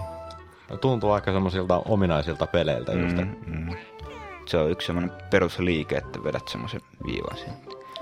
Tuntuu 0.80 1.10
aika 1.10 1.32
semmoisilta 1.32 1.82
ominaisilta 1.84 2.46
peleiltä 2.46 2.92
just. 2.92 3.16
Mm, 3.16 3.36
mm. 3.46 3.76
Se 4.46 4.56
on 4.58 4.70
yksi 4.70 4.86
semmoinen 4.86 5.12
perusliike, 5.30 5.96
että 5.96 6.24
vedät 6.24 6.48
semmoisen 6.48 6.80
viivan 7.06 7.36
siihen. 7.38 7.54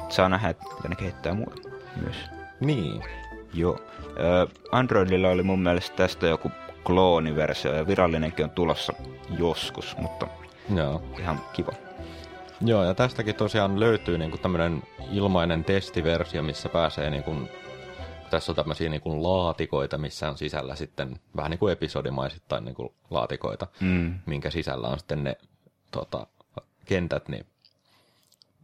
Saa 0.08 0.28
nähdä, 0.28 0.48
että 0.48 0.66
ne 0.88 0.94
kehittää 0.96 1.34
muuta 1.34 1.68
myös. 2.02 2.16
Niin. 2.60 3.02
Joo. 3.54 3.78
Androidilla 4.72 5.28
oli 5.28 5.42
mun 5.42 5.62
mielestä 5.62 5.96
tästä 5.96 6.26
joku 6.26 6.50
klooniversio 6.84 7.74
ja 7.74 7.86
virallinenkin 7.86 8.44
on 8.44 8.50
tulossa 8.50 8.92
joskus, 9.38 9.96
mutta 9.96 10.26
Joo. 10.74 11.02
ihan 11.18 11.40
kiva. 11.52 11.72
Joo, 12.60 12.84
ja 12.84 12.94
tästäkin 12.94 13.34
tosiaan 13.34 13.80
löytyy 13.80 14.18
niinku 14.18 14.38
tämmöinen 14.38 14.82
ilmainen 15.12 15.64
testiversio, 15.64 16.42
missä 16.42 16.68
pääsee 16.68 17.10
niinku, 17.10 17.34
tässä 18.30 18.52
on 18.52 18.56
tämmöisiä 18.56 18.88
niinku 18.88 19.22
laatikoita, 19.22 19.98
missä 19.98 20.30
on 20.30 20.38
sisällä 20.38 20.74
sitten 20.76 21.20
vähän 21.36 21.50
niin 21.50 21.58
kuin 21.58 21.72
episodimaisittain 21.72 22.64
niinku 22.64 22.94
laatikoita, 23.10 23.66
Mm. 23.80 24.18
minkä 24.26 24.50
sisällä 24.50 24.88
on 24.88 24.98
sitten 24.98 25.24
ne 25.24 25.36
tota, 25.90 26.26
kentät, 26.84 27.28
niin 27.28 27.46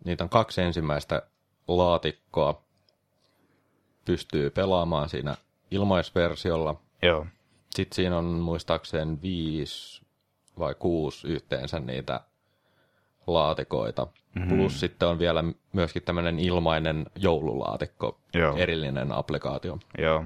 niitä 0.04 0.24
on 0.24 0.30
kaksi 0.30 0.60
ensimmäistä 0.62 1.22
laatikkoa, 1.68 2.62
pystyy 4.04 4.50
pelaamaan 4.50 5.08
siinä 5.08 5.34
ilmaisversiolla. 5.70 6.74
Joo. 7.02 7.26
Sitten 7.78 7.96
siinä 7.96 8.18
on 8.18 8.24
muistaakseni 8.24 9.18
viisi 9.22 10.02
vai 10.58 10.74
kuusi 10.78 11.28
yhteensä 11.28 11.80
niitä 11.80 12.20
laatikoita. 13.26 14.06
Mm-hmm. 14.34 14.56
Plus 14.56 14.80
sitten 14.80 15.08
on 15.08 15.18
vielä 15.18 15.44
myöskin 15.72 16.02
tämmöinen 16.02 16.38
ilmainen 16.38 17.06
joululaatikko, 17.16 18.20
Joo. 18.34 18.56
erillinen 18.56 19.12
applikaatio. 19.12 19.78
Joo. 19.98 20.24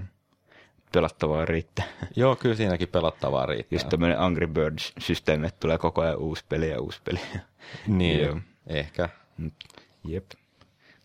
Pelattavaa 0.92 1.44
riittää. 1.44 1.84
Joo, 2.16 2.36
kyllä 2.36 2.54
siinäkin 2.54 2.88
pelattavaa 2.88 3.46
riittää. 3.46 3.76
Just 3.76 3.88
tämmönen 3.88 4.20
Angry 4.20 4.46
Birds-systeemi, 4.46 5.46
että 5.46 5.60
tulee 5.60 5.78
koko 5.78 6.00
ajan 6.02 6.18
uusi 6.18 6.44
peli 6.48 6.70
ja 6.70 6.80
uusi 6.80 7.00
peli. 7.04 7.20
niin, 7.86 8.20
Joo. 8.20 8.40
ehkä. 8.66 9.08
Jep. 10.04 10.30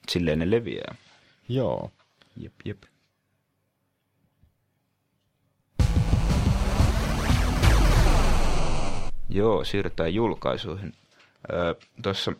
Silleen 0.09 0.39
ne 0.39 0.51
leviää. 0.51 0.95
Joo. 1.49 1.91
Jep, 2.37 2.53
jep. 2.65 2.83
Joo, 9.29 9.63
siirrytään 9.63 10.13
julkaisuihin. 10.13 10.93
Öö, 11.53 11.73
Tuossa 12.03 12.31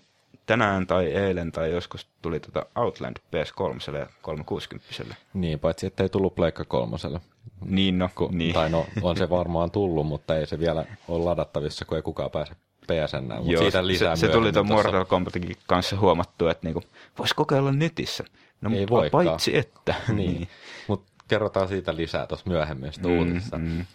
tänään 0.45 0.87
tai 0.87 1.05
eilen 1.05 1.51
tai 1.51 1.71
joskus 1.71 2.07
tuli 2.21 2.39
tota 2.39 2.65
Outland 2.75 3.17
PS3 3.17 3.97
ja 3.97 4.07
360. 4.21 5.15
Niin, 5.33 5.59
paitsi 5.59 5.87
ettei 5.87 6.09
tullut 6.09 6.35
Pleikka 6.35 6.65
kolmoselle. 6.65 7.21
Niin 7.65 7.99
no, 7.99 8.09
Ku, 8.15 8.29
niin. 8.31 8.53
Tai 8.53 8.69
no, 8.69 8.85
on 9.01 9.17
se 9.17 9.29
varmaan 9.29 9.71
tullut, 9.71 10.07
mutta 10.07 10.35
ei 10.37 10.47
se 10.47 10.59
vielä 10.59 10.85
ole 11.07 11.23
ladattavissa, 11.23 11.85
kun 11.85 11.97
ei 11.97 12.01
kukaan 12.01 12.31
pääse 12.31 12.53
PSN. 12.87 13.23
Mutta 13.23 13.51
Joo, 13.51 13.61
siitä 13.61 13.87
lisää 13.87 14.15
se, 14.15 14.27
se 14.27 14.31
tuli 14.33 14.51
tuon. 14.51 14.67
Mortal 14.67 15.05
Kombatin 15.05 15.55
kanssa 15.67 15.97
huomattu, 15.99 16.47
että 16.47 16.67
niinku, 16.67 16.83
voisi 17.19 17.35
kokeilla 17.35 17.71
netissä. 17.71 18.23
No, 18.61 18.69
Ei 18.69 18.79
mutta 18.79 18.95
voikaan. 18.95 19.25
paitsi 19.25 19.57
että. 19.57 19.95
Niin, 20.13 20.47
mutta 20.87 21.11
kerrotaan 21.27 21.67
siitä 21.67 21.95
lisää 21.95 22.27
tuossa 22.27 22.49
myöhemmin 22.49 22.91
Mm, 23.03 23.19
uutisesta. 23.19 23.57
mm. 23.57 23.85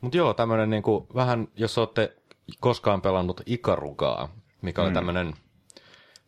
Mutta 0.00 0.16
joo, 0.16 0.34
tämmöinen 0.34 0.70
niinku, 0.70 1.06
vähän, 1.14 1.48
jos 1.56 1.78
olette 1.78 2.16
koskaan 2.60 3.00
pelannut 3.02 3.40
Ikarugaa, 3.46 4.28
mikä 4.62 4.82
on 4.82 4.88
Mm. 4.88 4.94
tämmöinen 4.94 5.34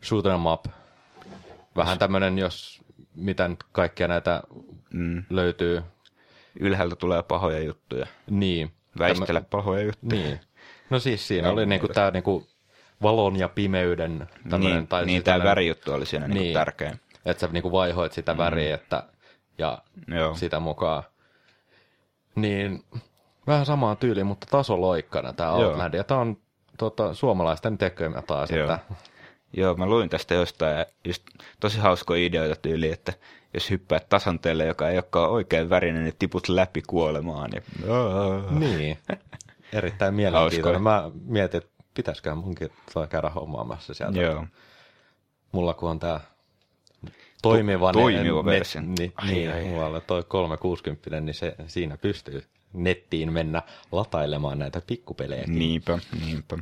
shoot 0.05 0.25
'em 0.27 0.47
up, 0.53 0.67
vähän 1.77 1.99
tämmöinen, 1.99 2.39
jos 2.39 2.81
mitä 3.15 3.49
nyt 3.49 3.65
kaikkia 3.73 4.09
näitä 4.09 4.43
Mm. 4.91 5.23
löytyy, 5.31 5.83
Ylhäältä 6.61 6.97
tulee 6.97 7.23
pahoja 7.23 7.59
juttuja. 7.61 8.07
niin. 8.31 8.73
Väistele 8.99 9.41
pahoja 9.51 9.83
juttuja. 9.83 10.23
Niin. 10.23 10.41
No 10.91 10.99
siis 10.99 11.29
siinä 11.29 11.51
oli 11.51 11.67
niinku 11.67 11.89
tää 11.89 12.11
niinku 12.11 12.47
valon 13.03 13.37
ja 13.37 13.49
pimeyden 13.49 14.29
tämmönen, 14.51 14.77
niin, 14.77 14.87
tai 14.87 15.07
niin 15.07 15.17
siis 15.17 15.25
tämä 15.25 15.45
värijuttu 15.45 15.93
oli 15.93 16.07
siinä 16.07 16.29
niin. 16.29 16.35
Niin. 16.39 16.55
tärkeä. 16.55 16.97
Että 17.27 17.41
sä 17.41 17.49
niinku 17.53 17.73
vaihoit 17.73 18.13
sitä 18.13 18.37
väriä, 18.39 18.75
että, 18.75 19.03
ja 19.59 19.79
Joo. 20.09 20.35
sitä 20.35 20.61
mukaan. 20.61 21.03
Niin 22.35 22.85
vähän 23.47 23.67
samaa 23.67 23.97
tyyliä, 23.97 24.25
mutta 24.25 24.47
tasoloikkana 24.51 25.33
tämä. 25.33 25.53
Outland. 25.53 25.95
Ja 25.95 26.05
tämä 26.05 26.21
on 26.21 26.37
tota, 26.79 27.15
suomalaisten 27.15 27.79
tekemä 27.79 28.23
taas. 28.23 28.51
Joo. 28.51 28.61
Että, 28.61 28.79
Joo, 29.53 29.75
mä 29.75 29.87
luin 29.87 30.09
tästä 30.09 30.35
jostain 30.35 30.79
ja 30.79 30.87
just 31.05 31.23
tosi 31.61 31.79
hauskoja 31.79 32.27
ideoita 32.27 32.61
tyyli, 32.63 32.93
että 32.93 33.13
jos 33.55 33.71
hyppäät 33.71 34.09
tasanteelle, 34.09 34.67
joka 34.67 34.89
ei 34.89 34.97
olekaan 34.97 35.31
oikein 35.31 35.71
värinen, 35.71 36.05
niin 36.05 36.15
tiput 36.19 36.49
läpi 36.49 36.83
kuolemaan. 36.87 37.51
Ja... 37.55 37.61
niin, 38.59 38.99
erittäin 39.73 40.15
mielenkiintoinen. 40.15 40.83
Mä 40.83 41.11
mietin, 41.25 41.59
että 41.59 41.71
pitäisiköhän 41.95 42.39
munkin 42.39 42.69
käydä 43.09 43.31
hommaamassa 43.31 43.95
sieltä. 43.95 44.21
Joo. 44.21 44.47
Mulla 45.53 45.75
kun 45.75 45.91
on 45.91 45.99
tää 45.99 46.21
toimiva, 47.43 47.93
To- 47.93 47.99
toimiva 47.99 48.45
versio. 48.45 48.81
Niin, 48.81 49.13
Ai, 49.17 49.33
niin 49.33 49.51
ai, 49.53 49.59
ai. 49.59 49.65
mulla 49.65 49.87
on 49.87 50.03
toi 50.07 50.25
360, 50.29 51.21
niin 51.21 51.35
se, 51.35 51.55
siinä 51.67 51.97
pystyy 51.97 52.45
nettiin 52.73 53.33
mennä 53.33 53.63
latailemaan 53.93 54.59
näitä 54.59 54.83
pikkupelejä. 54.87 55.45
Niinpä, 55.47 55.99
niinpä. 56.21 56.59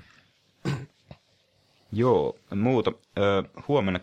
Joo, 1.92 2.37
muuta. 2.55 2.92
Ö, 3.18 3.42
huomenna 3.68 4.01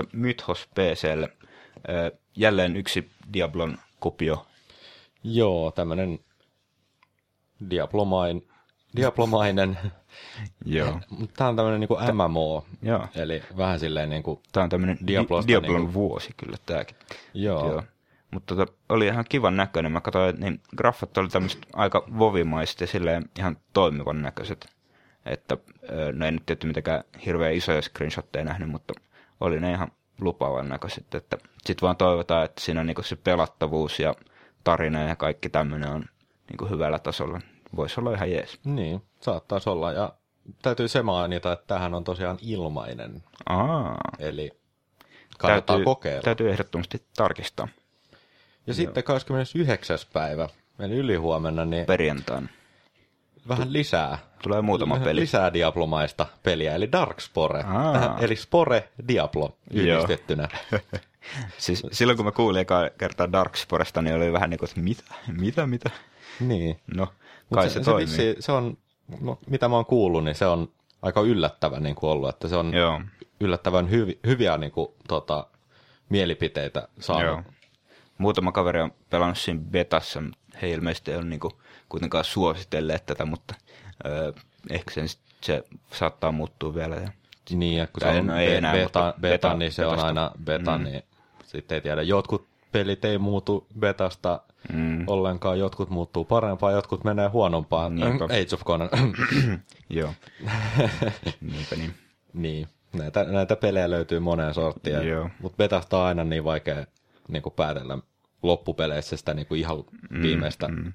28.4. 0.00 0.06
Mythos 0.12 0.68
PClle. 0.74 1.28
Ö, 1.88 2.16
jälleen 2.36 2.76
yksi 2.76 3.10
Diablon 3.32 3.78
kopio. 4.00 4.46
Joo, 5.24 5.70
tämmönen 5.70 6.18
Diablomain, 7.70 8.48
Diablomainen. 8.96 9.78
Joo. 10.64 11.00
Tämä 11.36 11.50
on 11.50 11.56
tämmönen 11.56 11.80
niinku 11.80 11.98
MMO, 12.12 12.64
Joo. 12.82 13.06
eli 13.14 13.42
vähän 13.56 13.80
silleen 13.80 14.10
niinku, 14.10 14.42
Tämä 14.52 14.64
on 14.64 14.70
tämmöinen 14.70 14.98
Diablosta 15.06 15.48
Diablon 15.48 15.76
niinku- 15.80 15.94
vuosi 15.94 16.30
kyllä 16.36 16.56
tämäkin. 16.66 16.96
joo, 17.34 17.70
Joo. 17.72 17.82
Mutta 18.30 18.56
tota, 18.56 18.72
oli 18.88 19.06
ihan 19.06 19.24
kivan 19.28 19.56
näköinen. 19.56 19.92
Mä 19.92 20.00
katsoin, 20.00 20.30
että 20.30 20.42
niin 20.42 20.60
graffat 20.76 21.18
oli 21.18 21.28
tämmöiset 21.28 21.66
aika 21.72 22.04
vovimaiset 22.18 22.80
ja 22.80 22.86
silleen 22.86 23.24
ihan 23.38 23.56
toimivan 23.72 24.22
näköiset. 24.22 24.66
Että 25.26 25.56
no 26.12 26.26
en 26.26 26.34
nyt 26.34 26.46
tietty 26.46 26.66
mitenkään 26.66 27.04
hirveän 27.26 27.54
isoja 27.54 27.82
screenshotteja 27.82 28.44
nähnyt, 28.44 28.70
mutta 28.70 28.94
oli 29.40 29.60
ne 29.60 29.72
ihan 29.72 29.92
lupaavan 30.20 30.68
näköiset. 30.68 31.14
Että 31.14 31.38
sit 31.64 31.82
vaan 31.82 31.96
toivotaan, 31.96 32.44
että 32.44 32.60
siinä 32.60 32.80
on 32.80 32.86
niinku 32.86 33.02
se 33.02 33.16
pelattavuus 33.16 34.00
ja 34.00 34.14
tarina 34.64 35.02
ja 35.02 35.16
kaikki 35.16 35.48
tämmöinen 35.48 35.90
on 35.90 36.04
niinku 36.48 36.64
hyvällä 36.64 36.98
tasolla. 36.98 37.40
Voisi 37.76 38.00
olla 38.00 38.12
ihan 38.12 38.30
jees. 38.30 38.60
niin, 38.64 39.02
saattaisi 39.20 39.70
olla. 39.70 39.92
Ja 39.92 40.12
täytyy 40.62 40.88
se 40.88 41.02
mainita, 41.02 41.52
että 41.52 41.64
tämähän 41.66 41.94
on 41.94 42.04
tosiaan 42.04 42.38
ilmainen, 42.42 43.22
Aa, 43.48 43.96
eli 44.18 44.50
kannattaa 45.38 45.74
täytyy, 45.74 45.84
kokeilla. 45.84 46.22
täytyy 46.22 46.50
ehdottomasti 46.50 47.06
tarkistaa 47.16 47.68
Ja 48.66 48.74
sitten 48.74 49.04
29. 49.04 49.98
päivä, 50.12 50.48
eli 50.78 50.94
ylihuomenna, 50.94 51.64
niin 51.64 51.86
perjantaina. 51.86 52.48
vähän 53.48 53.72
lisää. 53.72 54.18
Tulee 54.42 54.62
muutama 54.62 54.98
peli. 55.00 55.20
Lisää 55.20 55.52
Diablomaista 55.52 56.26
peliä, 56.42 56.74
eli 56.74 56.92
Darkspore. 56.92 57.62
Aa. 57.66 57.92
Tähän, 57.92 58.16
eli 58.20 58.36
Spore 58.36 58.88
Diablo 59.08 59.56
yhdistettynä. 59.70 60.48
Siis 61.58 61.82
silloin 61.92 62.16
kun 62.16 62.24
mä 62.26 62.32
kuulin 62.32 62.60
eka 62.60 62.90
kertaa 62.98 63.32
Darksporesta, 63.32 64.02
niin 64.02 64.16
oli 64.16 64.32
vähän 64.32 64.50
niin 64.50 64.58
kuin, 64.58 64.68
että 64.68 64.80
mitä, 64.80 65.02
mitä, 65.40 65.66
mitä? 65.66 65.90
niin. 66.40 66.80
No, 66.96 67.08
kai 67.54 67.68
se, 67.68 67.72
se, 67.72 67.78
se, 67.78 67.84
toimii. 67.84 68.06
vissi, 68.06 68.36
se 68.40 68.52
on, 68.52 68.78
no, 69.20 69.38
mitä 69.50 69.68
mä 69.68 69.76
oon 69.76 69.86
kuullut, 69.86 70.24
niin 70.24 70.34
se 70.34 70.46
on 70.46 70.68
aika 71.02 71.20
yllättävän 71.20 71.82
niin 71.82 71.94
kuin 71.94 72.10
ollut, 72.10 72.28
että 72.28 72.48
se 72.48 72.56
on 72.56 72.74
Joo, 72.74 73.00
yllättävän 73.40 73.90
hyvi, 73.90 74.18
hyviä 74.26 74.58
niin 74.58 74.72
kuin, 74.72 74.88
tota, 75.08 75.46
mielipiteitä 76.08 76.88
saanut. 77.00 77.26
joo. 77.26 77.42
Muutama 78.18 78.52
kaveri 78.52 78.80
on 78.80 78.92
pelannut 79.10 79.38
siinä 79.38 79.60
betassa, 79.70 80.22
he 80.62 80.70
ilmeisesti 80.70 81.10
ei 81.10 81.16
ole 81.16 81.24
niin 81.24 81.40
kuitenkaan 81.88 82.24
suositelleet 82.24 83.06
tätä, 83.06 83.24
mutta 83.24 83.54
öö, 84.06 84.32
ehkä 84.70 84.90
sen, 84.90 85.08
se 85.40 85.64
saattaa 85.92 86.32
muuttua 86.32 86.74
vielä. 86.74 86.96
Ja, 86.96 87.08
Niin, 87.50 87.78
ja 87.78 87.86
kun 87.86 88.00
se 88.00 88.06
on 88.08 88.26
no 88.26 88.36
ei 88.36 88.48
be- 88.48 88.56
enää, 88.56 88.72
beta, 88.72 89.14
beta, 89.20 89.48
beta- 89.48 89.56
niin 89.56 89.72
se 89.72 89.86
on 89.86 89.90
betasta. 89.90 90.06
aina 90.06 90.30
beta, 90.44 90.78
mm. 90.78 90.84
niin 90.84 91.02
sitten 91.44 91.74
ei 91.74 91.80
tiedä. 91.80 92.02
Jotkut 92.02 92.46
pelit 92.72 93.04
ei 93.04 93.18
muutu 93.18 93.66
betasta 93.78 94.40
mm, 94.72 95.04
ollenkaan, 95.06 95.58
jotkut 95.58 95.90
muuttuu 95.90 96.24
parempaan, 96.24 96.72
jotkut 96.72 97.04
menee 97.04 97.28
huonompaan. 97.28 97.94
Niinpä. 97.96 98.24
Age 98.40 98.54
of 98.54 98.64
Conan. 98.64 98.88
joo. 99.90 100.10
Niinpä 101.40 101.76
niin. 101.76 101.94
niin, 102.32 102.68
näitä, 102.92 103.24
näitä 103.24 103.56
pelejä 103.56 103.90
löytyy 103.90 104.20
moneen 104.20 104.54
sorttiin, 104.54 104.96
mutta 105.40 105.56
betasta 105.56 105.98
on 105.98 106.04
aina 106.04 106.24
niin 106.24 106.44
vaikea 106.44 106.86
niin 107.28 107.42
kuin 107.42 107.52
päätellä 107.52 107.98
loppupeleissä 108.42 109.16
sitä 109.16 109.34
niin 109.34 109.46
kuin 109.46 109.60
ihan 109.60 109.84
viimeistä. 110.22 110.68
Mm. 110.68 110.92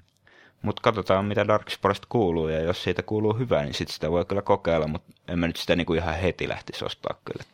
Mutta 0.62 0.82
katsotaan, 0.82 1.24
mitä 1.24 1.48
Darksporesta 1.48 2.06
kuuluu, 2.10 2.48
ja 2.48 2.60
jos 2.60 2.82
siitä 2.82 3.02
kuuluu 3.02 3.32
hyvää, 3.32 3.62
niin 3.62 3.74
sit 3.74 3.88
sitä 3.88 4.10
voi 4.10 4.24
kyllä 4.24 4.42
kokeilla, 4.42 4.86
mutta 4.86 5.12
en 5.28 5.38
mä 5.38 5.46
nyt 5.46 5.56
sitä 5.56 5.76
niinku 5.76 5.94
ihan 5.94 6.14
heti 6.14 6.48
lähtisi 6.48 6.84
ostaa 6.84 7.20
kyllä. 7.24 7.44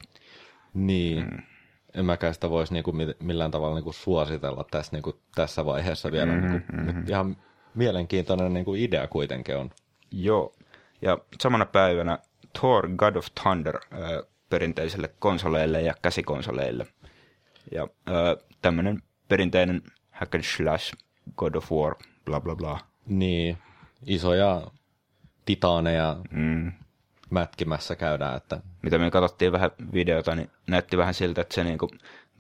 Niin, 0.75 1.25
mm. 1.25 1.43
en 1.95 2.05
mäkään 2.05 2.35
sitä 2.35 2.51
voisi 2.51 2.73
niinku 2.73 2.93
mi- 2.93 3.17
millään 3.21 3.51
tavalla 3.51 3.75
niinku 3.75 3.93
suositella 3.93 4.64
tässä, 4.71 4.93
niinku, 4.93 5.21
tässä 5.35 5.64
vaiheessa 5.67 6.12
vielä. 6.12 6.33
Mm-hmm, 6.33 6.51
niinku, 6.51 6.73
mm-hmm. 6.73 7.05
Ihan 7.09 7.37
mielenkiintoinen 7.75 8.55
niinku 8.55 8.75
idea 8.75 9.07
kuitenkin 9.07 9.57
on. 9.57 9.71
Joo, 10.12 10.53
ja 11.03 11.19
samana 11.41 11.67
päivänä 11.67 12.19
Thor 12.61 12.88
God 12.97 13.17
of 13.17 13.27
Thunder 13.43 13.77
äh, 13.77 14.01
perinteiselle 14.51 15.11
konsoleille 15.19 15.83
ja 15.83 15.95
käsikonsoleille. 16.03 16.87
Ja 17.73 17.83
äh, 17.83 18.45
tämmöinen 18.63 19.03
perinteinen 19.29 19.83
hack 20.11 20.35
and 20.35 20.45
slash 20.45 20.95
God 21.37 21.55
of 21.55 21.73
War, 21.73 21.95
bla 22.25 22.41
bla 22.41 22.57
bla. 22.57 22.81
Niin, 23.07 23.59
isoja 24.07 24.63
titaaneja 25.45 26.17
Mm. 26.31 26.73
mätkimässä 27.31 27.97
käydään, 27.97 28.37
että 28.37 28.61
Mitä 28.83 28.99
me 28.99 29.11
katsottiin 29.11 29.53
vähän 29.53 29.71
videota, 29.93 30.35
niin 30.35 30.51
näytti 30.67 30.97
vähän 30.97 31.15
siltä, 31.15 31.41
että 31.41 31.55
se 31.55 31.65
niinku, 31.65 31.91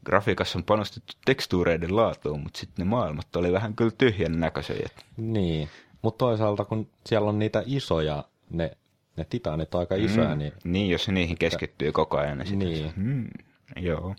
grafiikassa 0.04 0.58
on 0.58 0.64
panostettu 0.64 1.12
tekstuureiden 1.24 1.96
laatuun, 1.96 2.40
mutta 2.40 2.58
sitten 2.60 2.86
ne 2.86 2.90
maailmat 2.90 3.36
oli 3.36 3.52
vähän 3.52 3.74
kyllä 3.74 3.90
tyhjän 3.98 4.40
näköisiä. 4.40 4.88
Niin. 5.16 5.68
Mutta 6.02 6.18
toisaalta 6.18 6.64
kun 6.64 6.88
siellä 7.06 7.28
on 7.28 7.38
niitä 7.38 7.62
isoja, 7.66 8.24
ne, 8.50 8.70
ne 9.16 9.24
titaanit 9.30 9.74
on 9.74 9.80
aika 9.80 9.94
isoja, 9.94 10.28
mm. 10.28 10.38
niin 10.38 10.52
niin, 10.64 10.90
jos 10.90 11.04
se 11.04 11.12
niihin 11.12 11.38
keskittyy 11.38 11.92
koko 11.92 12.18
ajan. 12.18 12.38
Niin, 12.38 12.48
sit, 12.48 12.58
Niin. 12.58 12.94
Hmm, 12.96 13.28
joo. 13.76 14.14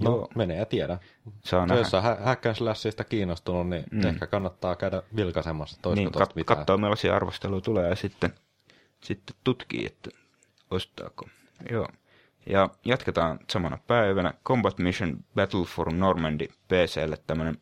No, 0.00 0.10
Joo, 0.10 0.28
menee 0.34 0.56
ja 0.56 0.66
tiedä. 0.66 0.98
No, 1.52 1.66
nähdä. 1.66 1.80
jos 1.80 1.94
on 1.94 2.02
hä- 2.02 2.16
kiinnostunut, 3.04 3.68
niin 3.68 3.84
mm. 3.90 4.06
ehkä 4.06 4.26
kannattaa 4.26 4.76
käydä 4.76 5.02
vilkaisemassa, 5.16 5.76
olisiko 5.84 6.10
Niin, 6.18 6.28
kat- 6.28 6.32
mitään. 6.34 6.58
katsoa 6.58 6.76
millaisia 6.76 7.16
arvosteluja 7.16 7.60
tulee 7.60 7.88
ja 7.88 7.96
sitten, 7.96 8.34
sitten 9.00 9.36
tutkii, 9.44 9.86
että 9.86 10.10
ostaako. 10.70 11.28
Joo. 11.70 11.88
Ja 12.46 12.68
jatketaan 12.84 13.38
samana 13.50 13.78
päivänä. 13.86 14.34
Combat 14.44 14.78
Mission 14.78 15.24
Battle 15.34 15.64
for 15.64 15.92
Normandy 15.92 16.46
PClle 16.46 17.16
tämmönen 17.26 17.58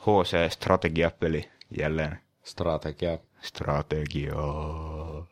HC-strategiapeli 0.00 1.48
jälleen. 1.78 2.18
Strategia, 2.44 3.18
Strategiaa. 3.40 5.26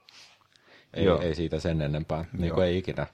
ei, 0.94 1.04
Joo. 1.04 1.20
ei 1.20 1.34
siitä 1.34 1.60
sen 1.60 1.80
enempää, 1.82 2.24
niin 2.32 2.54
kuin 2.54 2.66
ei 2.66 2.78
ikinä. 2.78 3.06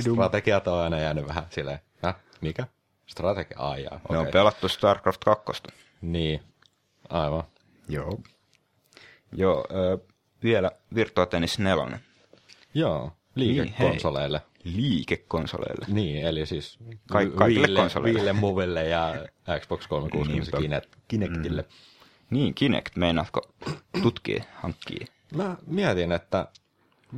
Strategiat 0.00 0.68
on 0.68 0.78
aina 0.78 0.98
jäänyt 0.98 1.26
vähän 1.28 1.46
silleen, 1.50 1.78
mikä? 2.40 2.66
Strategia, 3.06 3.56
ai 3.58 3.82
jaa, 3.84 3.94
Ne 3.94 4.00
okei. 4.04 4.16
on 4.18 4.26
pelattu 4.32 4.68
StarCraft 4.68 5.24
2. 5.24 5.62
Niin, 6.00 6.40
aivan. 7.08 7.44
Joo. 7.88 8.18
Joo, 9.32 9.64
ö, 9.70 9.98
vielä 10.42 10.70
Virtua 10.94 11.26
Tennis 11.26 11.58
4. 11.58 12.00
Joo, 12.74 13.12
liikekonsoleille. 13.34 14.42
Liikekonsoleille. 14.64 15.86
Niin, 15.88 16.24
eli 16.26 16.46
siis 16.46 16.78
Ka- 17.12 17.18
kaikille 17.36 17.66
Wiille- 17.66 17.80
konsoleille. 17.80 18.18
Wiille, 18.18 18.32
Movelle 18.32 18.88
ja 18.88 19.14
Xbox 19.60 19.86
360 19.86 20.56
Niinpä. 20.58 20.58
Kinect, 20.60 20.96
Kinectille. 21.08 21.62
Mm. 21.62 21.68
Niin, 22.30 22.54
Kinect, 22.54 22.96
meinaatko 22.96 23.40
tutkia, 24.02 24.44
hankkia? 24.54 25.06
Mä 25.34 25.56
mietin, 25.66 26.12
että 26.12 26.48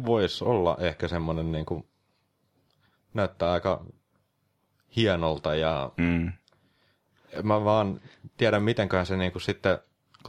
voisi 0.06 0.44
olla 0.44 0.76
ehkä 0.80 1.08
semmoinen 1.08 1.52
niin 1.52 1.66
kuin, 1.66 1.86
näyttää 3.14 3.52
aika 3.52 3.84
hienolta 4.96 5.54
ja 5.54 5.90
Mm. 5.96 6.32
mä 7.42 7.64
vaan 7.64 8.00
tiedän, 8.36 8.62
mitenköhän 8.62 9.06
se 9.06 9.16
niin 9.16 9.32
kuin 9.32 9.42
sitten... 9.42 9.78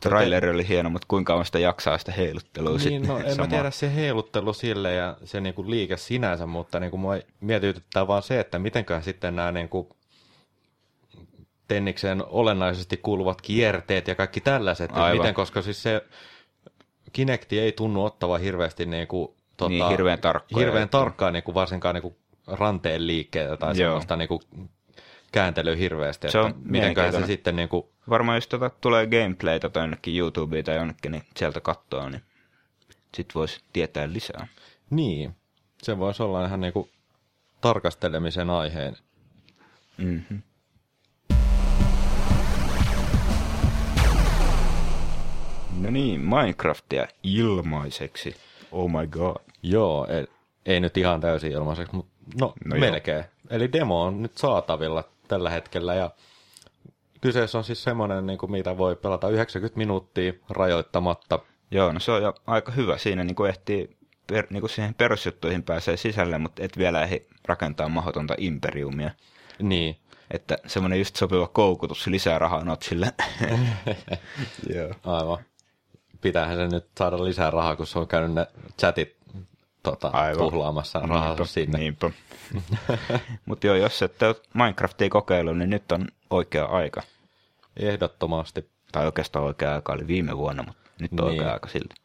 Traileri 0.02 0.50
oli 0.50 0.68
hieno, 0.68 0.90
mutta 0.90 1.06
kuinka 1.08 1.34
kauan 1.34 1.46
sitä 1.46 1.60
jaksaa 1.60 1.98
sitä 1.98 2.12
heiluttelua 2.12 2.70
Niin, 2.70 2.80
sitten 2.80 3.08
no 3.08 3.18
en 3.20 3.38
mä 3.38 3.48
tiedä 3.48 3.72
se 3.72 3.96
heiluttelu 3.96 4.54
sille 4.54 4.94
ja 4.94 5.18
se 5.24 5.42
niinku 5.42 5.70
liike 5.70 5.98
sinänsä, 5.98 6.46
mutta 6.46 6.80
niinku 6.80 6.98
mua 6.98 7.14
mietityttää 7.40 8.08
vaan 8.08 8.24
se, 8.24 8.40
että 8.40 8.60
mitenköhän 8.60 9.04
sitten 9.04 9.36
nämä 9.36 9.52
niinku 9.52 9.96
tennikseen 11.68 12.24
olennaisesti 12.26 12.98
kuuluvat 12.98 13.42
kierteet 13.42 14.08
ja 14.08 14.16
kaikki 14.16 14.42
tällaiset, 14.42 14.92
Aivan. 14.94 15.18
miten, 15.18 15.34
koska 15.34 15.62
siis 15.62 15.84
se 15.84 16.02
Kinecti 17.14 17.60
ei 17.60 17.72
tunnu 17.72 18.06
ottava 18.06 18.38
hirveästi 18.38 18.86
niinku, 18.86 19.36
tota, 19.58 19.70
Niin, 19.70 19.88
hirveän 19.90 20.20
tarkkoja 20.20 20.66
hirveän 20.66 20.90
tarkkaan 20.90 21.34
niinku, 21.34 21.54
varsinkaan 21.54 21.96
niinku 21.96 22.18
ranteen 22.52 23.08
liikkeitä 23.08 23.58
tai 23.58 23.70
Joo. 23.70 23.76
semmoista 23.76 24.16
niinku 24.16 24.42
kääntelyä 25.32 25.76
hirveästi, 25.76 26.32
Se 26.32 26.40
on 26.40 26.50
että 26.50 26.62
mitenköhän 26.64 27.14
se 27.14 27.26
sitten 27.26 27.56
niinku, 27.56 27.92
Varmaan 28.10 28.38
jos 28.38 28.48
tota 28.48 28.70
tulee 28.70 29.08
gameplaytä 29.08 29.70
tai 29.70 29.84
jonnekin 29.84 30.18
YouTubeen 30.18 30.66
tai 30.66 30.76
jonnekin, 30.76 31.12
niin 31.12 31.24
sieltä 31.38 31.62
katsoo, 31.62 32.10
niin 32.10 32.22
sit 33.18 33.36
voisi 33.36 33.62
tietää 33.74 34.14
lisää. 34.14 34.48
niin, 34.90 35.36
se 35.84 35.98
voisi 35.98 36.24
olla 36.24 36.46
ihan 36.46 36.62
niinku 36.62 36.90
tarkastelemisen 37.62 38.50
aiheen. 38.50 38.98
Mm-hmm. 39.98 40.42
No 45.82 45.90
niin, 45.90 46.22
Minecraftia 46.22 47.08
ilmaiseksi. 47.24 48.36
Oh 48.72 48.90
my 48.90 49.08
god. 49.08 49.36
Joo, 49.64 50.08
ei, 50.08 50.28
ei 50.66 50.80
nyt 50.80 50.98
ihan 50.98 51.22
täysin 51.22 51.52
ilmaiseksi, 51.52 51.96
mutta 51.96 52.11
no, 52.40 52.48
No 52.48 52.54
no 52.66 52.76
joo. 52.76 52.80
melkein. 52.92 53.24
Eli 53.50 53.72
demo 53.74 54.02
on 54.04 54.22
nyt 54.22 54.38
saatavilla 54.38 55.04
tällä 55.28 55.50
hetkellä 55.50 55.96
ja 55.96 56.10
kyseessä 57.22 57.58
on 57.58 57.64
siis 57.64 57.84
semmoinen, 57.84 58.28
niin 58.28 58.38
kuin 58.38 58.52
mitä 58.52 58.78
voi 58.78 58.96
pelata 58.96 59.30
90 59.30 59.78
minuuttia 59.78 60.34
rajoittamatta. 60.50 61.40
Joo, 61.72 61.92
no 61.92 62.00
se 62.00 62.12
on 62.12 62.22
jo 62.24 62.34
aika 62.48 62.72
hyvä. 62.72 62.98
Siinä 62.98 63.24
niin 63.24 63.36
kuin 63.36 63.50
ehtii 63.50 63.98
per, 64.28 64.48
niin 64.50 64.62
kuin 64.62 64.70
siihen 64.70 64.94
perusjuttuihin 64.94 65.64
pääsee 65.64 65.98
sisälle, 65.98 66.38
mutta 66.38 66.64
et 66.64 66.78
vielä 66.78 67.02
ehdi 67.04 67.20
rakentaa 67.46 67.90
mahdotonta 67.90 68.36
imperiumia. 68.38 69.12
Niin, 69.60 69.98
Että 70.32 70.58
semmoinen 70.68 71.00
just 71.00 71.16
sopiva 71.16 71.48
koukutus 71.48 72.08
lisää 72.08 72.40
rahaa 72.40 72.64
notsille. 72.64 73.12
Joo. 74.76 74.92
aivan. 75.06 75.38
Pitäähän 76.22 76.58
se 76.58 76.68
nyt 76.68 76.86
saada 76.98 77.24
lisää 77.24 77.52
rahaa, 77.52 77.76
kun 77.76 77.88
se 77.88 78.00
on 78.00 78.08
käynyt 78.08 78.34
ne 78.36 78.48
chatit 78.80 79.16
tota, 79.84 80.08
Aivan. 80.08 80.38
tuhlaamassa 80.38 81.00
rahaa 81.00 81.28
Niinpä, 81.28 81.46
sinne. 81.54 81.80
Niinpä. 81.80 82.10
Mutta 83.46 83.68
joo, 83.68 83.76
jos 83.76 84.02
ette 84.02 84.28
ole 84.28 84.36
Minecraftia 84.54 85.10
kokeillut, 85.10 85.58
niin 85.58 85.70
nyt 85.70 85.92
on 85.92 86.08
oikea 86.30 86.66
aika. 86.66 87.02
Ehdottomasti. 87.78 88.70
Tai 88.92 89.06
oikeastaan 89.06 89.46
oikea 89.46 89.74
aika 89.74 89.94
oli 89.94 90.08
viime 90.08 90.38
vuonna, 90.38 90.64
mutta 90.64 90.82
nyt 91.00 91.12
on 91.12 91.18
Niin. 91.18 91.40
oikea 91.40 91.54
aika 91.54 91.68
silti. 91.70 91.96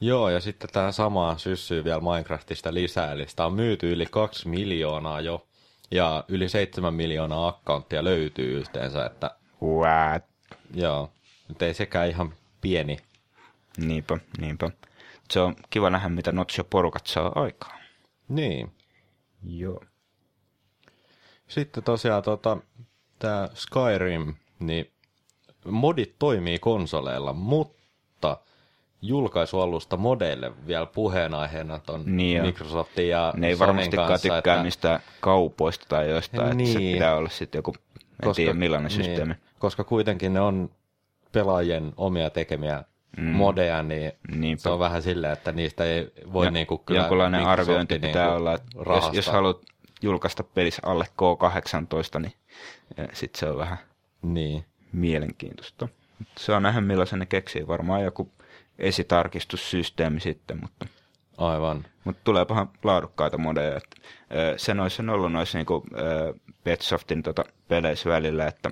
Joo, 0.00 0.28
ja 0.28 0.40
sitten 0.40 0.70
tämä 0.72 0.92
sama 0.92 1.38
syssyy 1.38 1.84
vielä 1.84 2.00
Minecraftista 2.00 2.74
lisää, 2.74 3.12
eli 3.12 3.28
sitä 3.28 3.46
on 3.46 3.52
myyty 3.54 3.92
yli 3.92 4.06
2 4.10 4.48
miljoonaa 4.48 5.20
jo, 5.20 5.46
ja 5.90 6.24
yli 6.28 6.48
7 6.48 6.94
miljoonaa 6.94 7.48
accounttia 7.48 8.04
löytyy 8.04 8.58
yhteensä, 8.58 9.06
että 9.06 9.30
What? 9.62 10.22
joo, 10.74 11.10
nyt 11.48 11.62
ei 11.62 11.74
sekään 11.74 12.08
ihan 12.08 12.32
pieni. 12.60 12.96
Niinpä, 13.76 14.18
niinpä. 14.40 14.70
Se 15.30 15.40
on 15.40 15.56
kiva 15.70 15.90
nähdä, 15.90 16.08
mitä 16.08 16.32
Notch 16.32 16.58
ja 16.58 16.64
porukat 16.64 17.06
saa 17.06 17.32
aikaan. 17.34 17.80
Niin. 18.28 18.72
Joo. 19.42 19.80
Sitten 21.48 21.82
tosiaan 21.82 22.22
tota, 22.22 22.56
tämä 23.18 23.48
Skyrim, 23.54 24.34
niin 24.58 24.90
modit 25.64 26.14
toimii 26.18 26.58
konsoleilla, 26.58 27.32
mutta 27.32 28.36
julkaisualusta 29.02 29.96
modeille 29.96 30.52
vielä 30.66 30.86
puheenaiheena 30.86 31.78
ton 31.78 32.02
Niin. 32.06 32.42
Microsoftin 32.42 33.08
ja 33.08 33.32
Ne 33.36 33.46
ei 33.48 33.56
Sonyn 33.56 33.68
varmastikaan 33.68 34.08
kanssa, 34.08 34.28
tykkää 34.34 34.54
että, 34.54 34.64
mistään 34.64 35.00
kaupoista 35.20 35.86
tai 35.88 36.10
jostain, 36.10 36.52
että 36.52 36.72
se 36.72 36.78
Niin. 36.78 36.92
pitää 36.92 37.16
olla 37.16 37.28
sitten 37.28 37.58
joku, 37.58 37.74
en 38.22 38.34
tiedä 38.34 38.52
millainen 38.54 38.90
systeemi. 38.90 39.32
Niin, 39.32 39.42
koska 39.58 39.84
kuitenkin 39.84 40.32
ne 40.32 40.40
on 40.40 40.70
pelaajien 41.32 41.92
omia 41.96 42.30
tekemiä 42.30 42.84
mm. 43.16 43.24
modeja, 43.24 43.82
niin 43.82 44.12
Niinpä. 44.36 44.62
se 44.62 44.68
on 44.70 44.78
vähän 44.78 45.02
silleen, 45.02 45.32
että 45.32 45.52
niistä 45.52 45.84
ei 45.84 46.12
voi 46.32 46.44
Ja 46.46 46.50
niinku 46.50 46.78
kyllä 46.78 47.00
jonkunlainen 47.00 47.46
arviointi 47.46 47.94
pitää 47.98 48.24
niinku 48.26 48.36
olla, 48.36 48.54
että 48.54 48.66
jos, 48.86 49.10
jos 49.12 49.26
haluat 49.26 49.62
julkaista 50.02 50.42
pelissä 50.44 50.82
alle 50.84 51.04
K18, 51.08 52.20
niin 52.20 52.32
sitten 53.12 53.40
se 53.40 53.46
on 53.46 53.58
vähän 53.58 53.78
Niin, 54.22 54.64
mielenkiintoista. 54.92 55.88
Se 56.38 56.52
on 56.52 56.62
nähdä 56.62 56.80
millaisen 56.80 57.18
ne 57.18 57.26
keksii. 57.26 57.66
Varmaan 57.66 58.04
joku 58.04 58.32
esitarkistussysteemi 58.78 60.20
sitten, 60.20 60.60
mutta, 60.60 60.86
aivan. 61.38 61.84
mutta 62.04 62.20
tuleepahan 62.24 62.70
laadukkaita 62.84 63.38
modeja. 63.38 63.76
Että, 63.76 63.96
ö, 64.34 64.54
sen 64.58 64.80
olisi 64.80 65.02
ollut 65.10 65.32
noissa 65.32 65.58
niinku, 65.58 65.84
ö, 65.98 66.34
Betsoftin 66.64 67.22
tota, 67.22 67.44
peleissä 67.68 68.10
välillä, 68.10 68.46
että 68.46 68.70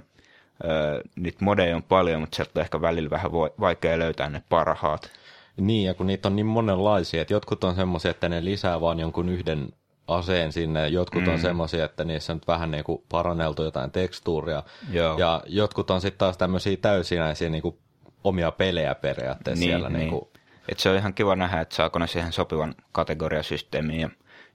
ö, 0.64 1.02
niitä 1.16 1.44
modeja 1.44 1.76
on 1.76 1.82
paljon, 1.82 2.20
mutta 2.20 2.36
sieltä 2.36 2.50
on 2.56 2.60
ehkä 2.62 2.80
välillä 2.80 3.10
vähän 3.10 3.32
vaikea 3.32 3.98
löytää 3.98 4.28
ne 4.28 4.42
parhaat. 4.48 5.10
Niin, 5.56 5.86
ja 5.86 5.94
kun 5.94 6.06
niitä 6.06 6.28
on 6.28 6.36
niin 6.36 6.46
monenlaisia, 6.46 7.22
että 7.22 7.34
jotkut 7.34 7.64
on 7.64 7.74
semmoisia, 7.74 8.10
että 8.10 8.28
ne 8.28 8.44
lisää 8.44 8.80
vaan 8.80 9.00
jonkun 9.00 9.28
yhden 9.28 9.68
aseen 10.08 10.52
sinne, 10.52 10.88
jotkut 10.88 11.22
mm. 11.22 11.32
on 11.32 11.38
semmoisia, 11.38 11.84
että 11.84 12.04
niissä 12.04 12.32
on 12.32 12.36
nyt 12.36 12.46
vähän 12.46 12.70
niin 12.70 12.84
kuin 12.84 13.02
paranneltu 13.08 13.62
jotain 13.62 13.90
tekstuuria, 13.90 14.62
Joo. 14.92 15.18
ja 15.18 15.42
jotkut 15.46 15.90
on 15.90 16.00
sitten 16.00 16.18
taas 16.18 16.36
tämmöisiä 16.36 16.76
täysinäisiä 16.76 17.48
niin 17.48 17.62
kuin 17.62 17.78
omia 18.24 18.50
pelejä 18.50 18.94
periaatteessa 18.94 19.60
Niin, 19.64 19.70
siellä. 19.70 19.88
niin. 19.88 19.98
Niin 19.98 20.10
kuin, 20.10 20.28
Et 20.68 20.78
se 20.78 20.90
on 20.90 20.96
ihan 20.96 21.14
kiva 21.14 21.36
nähdä, 21.36 21.60
että 21.60 21.74
saako 21.74 21.98
ne 21.98 22.06
siihen 22.06 22.32
sopivan 22.32 22.74
kategoriasysteemiin 22.92 24.00
ja 24.00 24.10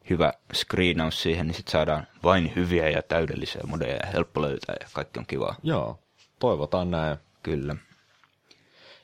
hyvä 0.10 0.34
screenaus 0.54 1.22
siihen, 1.22 1.48
niin 1.48 1.56
sitten 1.56 1.72
saadaan 1.72 2.08
vain 2.24 2.56
hyviä 2.56 2.90
ja 2.90 3.02
täydellisiä 3.02 3.62
modeja 3.68 3.96
ja 3.96 4.08
helppo 4.14 4.42
löytää 4.42 4.76
ja 4.80 4.88
kaikki 4.94 5.20
on 5.20 5.26
kivaa. 5.26 5.56
joo, 5.64 6.00
toivotaan 6.40 6.92
näin. 6.92 7.18
Kyllä. 7.44 7.76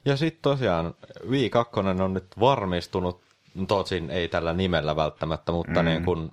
Ja 0.05 0.17
sitten 0.17 0.41
tosiaan 0.41 0.93
Wii 1.29 1.49
2 1.49 1.79
on 1.79 2.13
nyt 2.13 2.25
varmistunut, 2.39 3.21
tosin 3.67 4.09
ei 4.09 4.27
tällä 4.27 4.53
nimellä 4.53 4.95
välttämättä, 4.95 5.51
mutta 5.51 5.79
mm. 5.79 5.85
niin 5.85 6.05
kun 6.05 6.31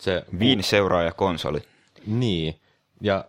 se... 0.00 0.24
Viin 0.38 0.62
seuraaja 0.62 1.12
konsoli. 1.12 1.62
Niin, 2.06 2.60
ja 3.00 3.24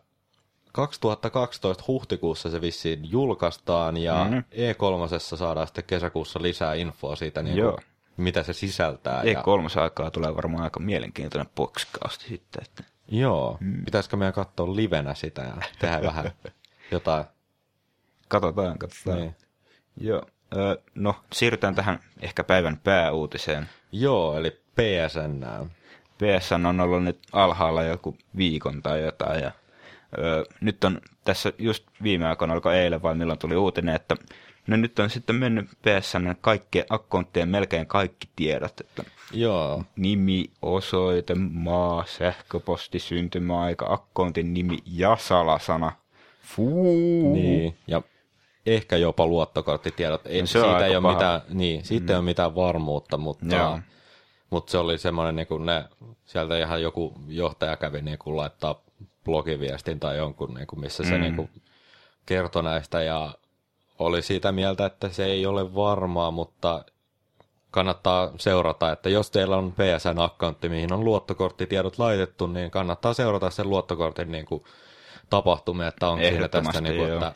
2012 0.71 1.83
huhtikuussa 1.87 2.49
se 2.49 2.61
vissiin 2.61 3.11
julkaistaan 3.11 3.97
ja 3.97 4.27
mm. 4.29 4.43
E3 4.51 5.19
saadaan 5.19 5.67
sitten 5.67 5.83
kesäkuussa 5.83 6.41
lisää 6.41 6.73
infoa 6.73 7.15
siitä, 7.15 7.43
niin 7.43 7.57
Joo. 7.57 7.79
Mitä 8.21 8.43
se 8.43 8.53
sisältää. 8.53 9.23
Ja, 9.23 9.41
E3-aikaa 9.41 10.11
tulee 10.11 10.35
varmaan 10.35 10.63
aika 10.63 10.79
mielenkiintoinen 10.79 11.51
boxcast 11.55 12.21
sitten. 12.21 12.63
Että. 12.63 12.83
joo, 13.07 13.57
mm. 13.59 13.85
pitäisikö 13.85 14.17
meidän 14.17 14.33
katsoa 14.33 14.75
livenä 14.75 15.13
sitä 15.13 15.41
ja 15.41 15.53
tehdä 15.79 16.01
vähän 16.01 16.31
jotain. 16.91 17.25
Katsotaan, 18.27 18.77
katsotaan. 18.77 19.19
Niin. 19.19 19.35
Joo. 19.97 20.25
No, 20.95 21.15
siirrytään 21.33 21.75
tähän 21.75 21.99
ehkä 22.21 22.43
päivän 22.43 22.77
pääuutiseen. 22.83 23.69
Joo, 23.91 24.37
eli 24.37 24.51
PSN. 24.51 25.45
PSN 26.17 26.65
on 26.65 26.79
ollut 26.79 27.03
nyt 27.03 27.19
alhaalla 27.31 27.83
joku 27.83 28.17
viikon 28.37 28.81
tai 28.81 29.01
jotain. 29.01 29.43
Ja, 29.43 29.51
ö, 30.17 30.45
nyt 30.61 30.83
on 30.83 31.01
tässä 31.23 31.53
just 31.57 31.83
viime 32.03 32.27
aikoina, 32.27 32.53
oliko 32.53 32.71
eilen 32.71 33.01
vai 33.01 33.15
milloin 33.15 33.39
tuli 33.39 33.55
uutinen, 33.55 33.95
että 33.95 34.15
no 34.69 34.77
nyt 34.77 34.99
on 34.99 35.09
sitten 35.09 35.35
mennyt 35.35 35.65
PSN 35.69 36.35
kaikkien 36.41 36.85
akkonttien 36.89 37.49
melkein 37.49 37.87
kaikki 37.87 38.29
tiedot, 38.35 38.79
että 38.81 39.03
Joo, 39.33 39.83
nimi, 39.95 40.45
osoite, 40.61 41.35
maa, 41.35 42.05
sähköposti, 42.07 42.99
syntymäaika, 42.99 43.93
akkontin 43.93 44.53
nimi 44.53 44.77
ja 44.85 45.17
salasana. 45.19 45.91
Fuu. 46.43 47.33
Niin, 47.33 47.77
ja 47.87 48.01
ehkä 48.65 48.97
jopa 48.97 49.27
luottokorttitiedot. 49.27 50.21
Ei, 50.27 50.41
No 50.41 50.47
se 50.47 50.59
on 50.59 50.69
siitä 50.69 50.85
ei 50.85 50.95
ole 50.95 51.01
paha. 51.01 51.13
mitään, 51.13 51.41
niin, 51.49 51.85
siitä 51.85 52.05
mm. 52.05 52.09
ei 52.09 52.15
ole 52.15 52.25
mitään 52.25 52.55
varmuutta, 52.55 53.17
mutta, 53.17 53.55
Joo. 53.55 53.79
mutta 54.49 54.71
se 54.71 54.77
oli 54.77 54.97
semmoinen, 54.97 55.35
niin 55.35 55.47
kuin 55.47 55.65
ne, 55.65 55.85
sieltä 56.25 56.57
ihan 56.57 56.81
joku 56.81 57.13
johtaja 57.27 57.77
kävi 57.77 58.01
niin 58.01 58.17
kuin 58.19 58.37
laittaa 58.37 58.81
blogiviestin 59.25 59.99
tai 59.99 60.17
jonkun, 60.17 60.53
niin 60.53 60.67
kuin, 60.67 60.79
missä 60.79 61.03
se 61.03 61.15
Mm. 61.15 61.21
niin 61.21 61.35
kuin 61.35 61.49
kertoi 62.25 62.63
näistä 62.63 63.03
ja 63.03 63.33
oli 63.99 64.21
siitä 64.21 64.51
mieltä, 64.51 64.85
että 64.85 65.09
se 65.09 65.25
ei 65.25 65.45
ole 65.45 65.75
varmaa, 65.75 66.31
mutta 66.31 66.85
kannattaa 67.71 68.31
seurata, 68.37 68.91
että 68.91 69.09
jos 69.09 69.31
teillä 69.31 69.57
on 69.57 69.73
PSN-akkantti, 69.73 70.69
mihin 70.69 70.93
on 70.93 71.05
luottokorttitiedot 71.05 71.99
laitettu, 71.99 72.47
niin 72.47 72.71
kannattaa 72.71 73.13
seurata 73.13 73.49
sen 73.49 73.69
luottokortin 73.69 74.31
niin 74.31 74.45
kuin 74.45 74.63
tapahtumia, 75.29 75.87
että 75.87 76.07
onko 76.07 76.25
siinä 76.25 76.47
tästä, 76.47 76.81
niin 76.81 76.95
kuin, 76.95 77.13
että 77.13 77.33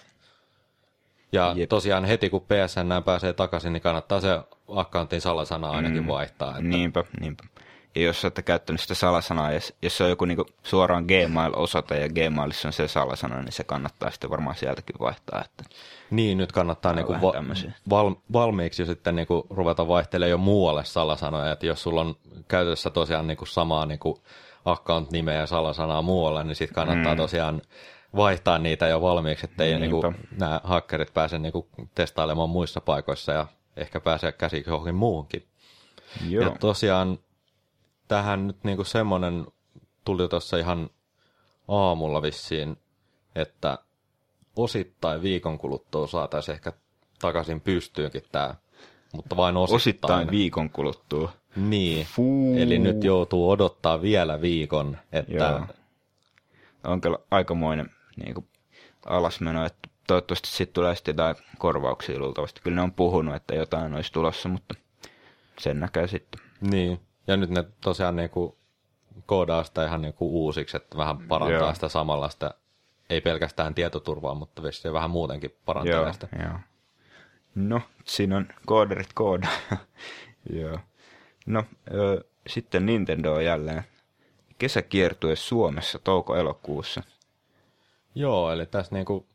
ja 1.33 1.53
Jep. 1.55 1.69
tosiaan 1.69 2.05
heti 2.05 2.29
kun 2.29 2.41
PSN 2.41 3.03
pääsee 3.05 3.33
takaisin, 3.33 3.73
niin 3.73 3.81
kannattaa 3.81 4.21
se 4.21 4.39
akkantin 4.75 5.21
salasana 5.21 5.69
ainakin 5.69 6.01
mm. 6.01 6.07
vaihtaa. 6.07 6.49
Että, 6.49 6.61
Niinpä, 6.61 7.03
niinpä. 7.19 7.43
Ja 7.95 8.01
jos 8.01 8.23
olette 8.25 8.41
käyttänyt 8.41 8.81
sitä 8.81 8.93
salasanaa, 8.93 9.51
jos, 9.51 9.73
jos 9.81 9.97
se 9.97 10.03
on 10.03 10.09
joku 10.09 10.25
niinku 10.25 10.45
suoraan 10.63 11.05
Gmail-osoite 11.05 11.99
ja 11.99 12.09
Gmailissa 12.09 12.67
on 12.67 12.73
se 12.73 12.87
salasana, 12.87 13.41
niin 13.41 13.51
se 13.51 13.63
kannattaa 13.63 14.11
sitten 14.11 14.29
varmaan 14.29 14.55
sieltäkin 14.55 14.95
vaihtaa. 14.99 15.41
Että 15.45 15.63
Niin, 16.11 16.37
nyt 16.37 16.51
kannattaa 16.51 16.93
niinku 16.93 17.13
va- 17.13 17.33
val- 17.89 18.15
valmiiksi 18.33 18.81
jo 18.81 18.85
sitten 18.85 19.15
niinku 19.15 19.47
ruveta 19.49 19.87
vaihtelemaan 19.87 20.29
jo 20.31 20.37
muualle 20.37 20.85
salasanoja, 20.85 21.51
että 21.51 21.65
jos 21.65 21.83
sulla 21.83 22.01
on 22.01 22.15
käytössä 22.47 22.89
tosiaan 22.89 23.27
niinku 23.27 23.45
samaa 23.45 23.85
niinku 23.85 24.23
account-nimeä 24.65 25.35
ja 25.39 25.47
salasanaa 25.47 26.01
muualle, 26.01 26.43
niin 26.43 26.55
sitten 26.55 26.75
kannattaa 26.75 27.13
mm. 27.13 27.17
tosiaan 27.17 27.61
vaihtaa 28.15 28.57
niitä 28.59 28.87
jo 28.87 29.01
valmiiksi, 29.01 29.45
ettei 29.45 29.79
Niinpä. 29.79 30.07
niinku 30.07 30.13
nämä 30.39 30.61
hakkerit 30.63 31.13
pääse 31.13 31.39
niinku 31.39 31.67
testailemaan 31.95 32.49
muissa 32.49 32.81
paikoissa 32.81 33.31
ja 33.31 33.47
ehkä 33.77 33.99
pääsee 33.99 34.31
käsiksi 34.31 34.69
johonkin 34.69 34.95
muuhunkin. 34.95 35.45
Joo. 36.29 36.43
Ja 36.43 36.55
tosiaan 36.59 37.19
tähän 38.07 38.47
nyt 38.47 38.63
niinku 38.63 38.83
semmoinen 38.83 39.47
tuli 40.05 40.27
tuossa 40.27 40.57
ihan 40.57 40.89
aamulla 41.67 42.21
vissiin, 42.21 42.77
että 43.35 43.77
osittain 44.55 45.21
viikon 45.21 45.57
kuluttua 45.57 46.07
saataisiin 46.07 46.55
ehkä 46.55 46.73
takaisin 47.21 47.61
pystyynkin 47.61 48.23
tämä, 48.31 48.55
mutta 49.13 49.37
vain 49.37 49.57
osittain. 49.57 49.75
Osittain 49.75 50.31
viikon 50.31 50.69
kuluttua. 50.69 51.31
Niin, 51.55 52.05
Fuu. 52.05 52.57
eli 52.57 52.79
nyt 52.79 53.03
joutuu 53.03 53.49
odottaa 53.49 54.01
vielä 54.01 54.41
viikon, 54.41 54.97
että 55.11 55.33
Joo. 55.33 55.65
On 56.83 57.01
kyllä 57.01 57.17
aikamoinen 57.31 57.89
niin 58.15 58.33
kuin, 58.33 58.47
alasmeno, 59.05 59.65
että 59.65 59.89
toivottavasti 60.07 60.47
sitten 60.47 60.73
tulee 60.73 60.95
sitten 60.95 61.13
jotain 61.13 61.35
korvauksia 61.57 62.19
luultavasti. 62.19 62.61
Kyllä 62.63 62.75
ne 62.75 62.81
on 62.81 62.93
puhunut, 62.93 63.35
että 63.35 63.55
jotain 63.55 63.93
olisi 63.93 64.13
tulossa, 64.13 64.49
mutta 64.49 64.75
sen 65.59 65.79
näkee 65.79 66.07
sitten. 66.07 66.41
niin. 66.61 66.99
Ja 67.27 67.37
nyt 67.37 67.49
ne 67.49 67.63
tosiaan 67.81 68.15
niinku 68.15 68.57
koodaa 69.25 69.63
sitä 69.63 69.85
ihan 69.85 70.01
niinku 70.01 70.43
uusiksi, 70.43 70.77
että 70.77 70.97
vähän 70.97 71.27
parantaa 71.27 71.59
Joo. 71.59 71.73
sitä 71.73 71.89
samalla 71.89 72.29
sitä, 72.29 72.53
ei 73.09 73.21
pelkästään 73.21 73.75
tietoturvaa, 73.75 74.35
mutta 74.35 74.63
vissiin 74.63 74.93
vähän 74.93 75.09
muutenkin 75.09 75.55
parantaa 75.65 75.93
Joo, 75.93 76.13
sitä. 76.13 76.27
joo. 76.39 76.59
No, 77.55 77.81
siinä 78.05 78.37
on 78.37 78.47
kooderit 78.65 79.13
kooda. 79.13 79.47
joo. 80.61 80.79
No, 81.45 81.63
ö, 81.93 82.23
sitten 82.47 82.85
Nintendo 82.85 83.33
on 83.33 83.45
jälleen 83.45 83.83
kesäkiertue 84.57 85.35
Suomessa 85.35 85.99
touko-elokuussa. 85.99 87.03
Joo, 88.15 88.51
eli 88.51 88.65
tässä 88.65 88.95
niinku 88.95 89.27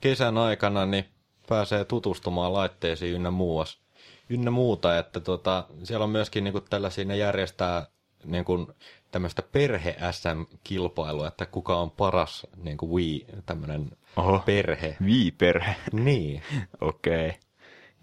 kesän 0.00 0.38
aikana 0.38 0.86
niin 0.86 1.04
pääsee 1.48 1.84
tutustumaan 1.84 2.52
laitteisiin 2.52 3.14
ynnä 3.14 3.30
muuas, 3.30 3.80
ynnä 4.28 4.50
muuta, 4.50 4.98
että 4.98 5.20
tota, 5.20 5.64
siellä 5.82 6.04
on 6.04 6.10
myöskin 6.10 6.44
niinku 6.44 6.60
tällaisia, 6.60 7.04
ne 7.04 7.16
järjestää 7.16 7.86
niinku 8.24 8.72
tämmöistä 9.10 9.42
perhe 9.42 9.96
SM-kilpailua, 10.10 11.28
että 11.28 11.46
kuka 11.46 11.76
on 11.76 11.90
paras 11.90 12.46
niinku 12.56 12.96
Wii, 12.96 13.26
tämmöinen 13.46 13.90
Oho. 14.16 14.42
perhe. 14.46 14.96
Viiperhe. 15.04 15.76
Niin, 15.92 16.42
Okei. 16.80 17.28
Okay. 17.28 17.40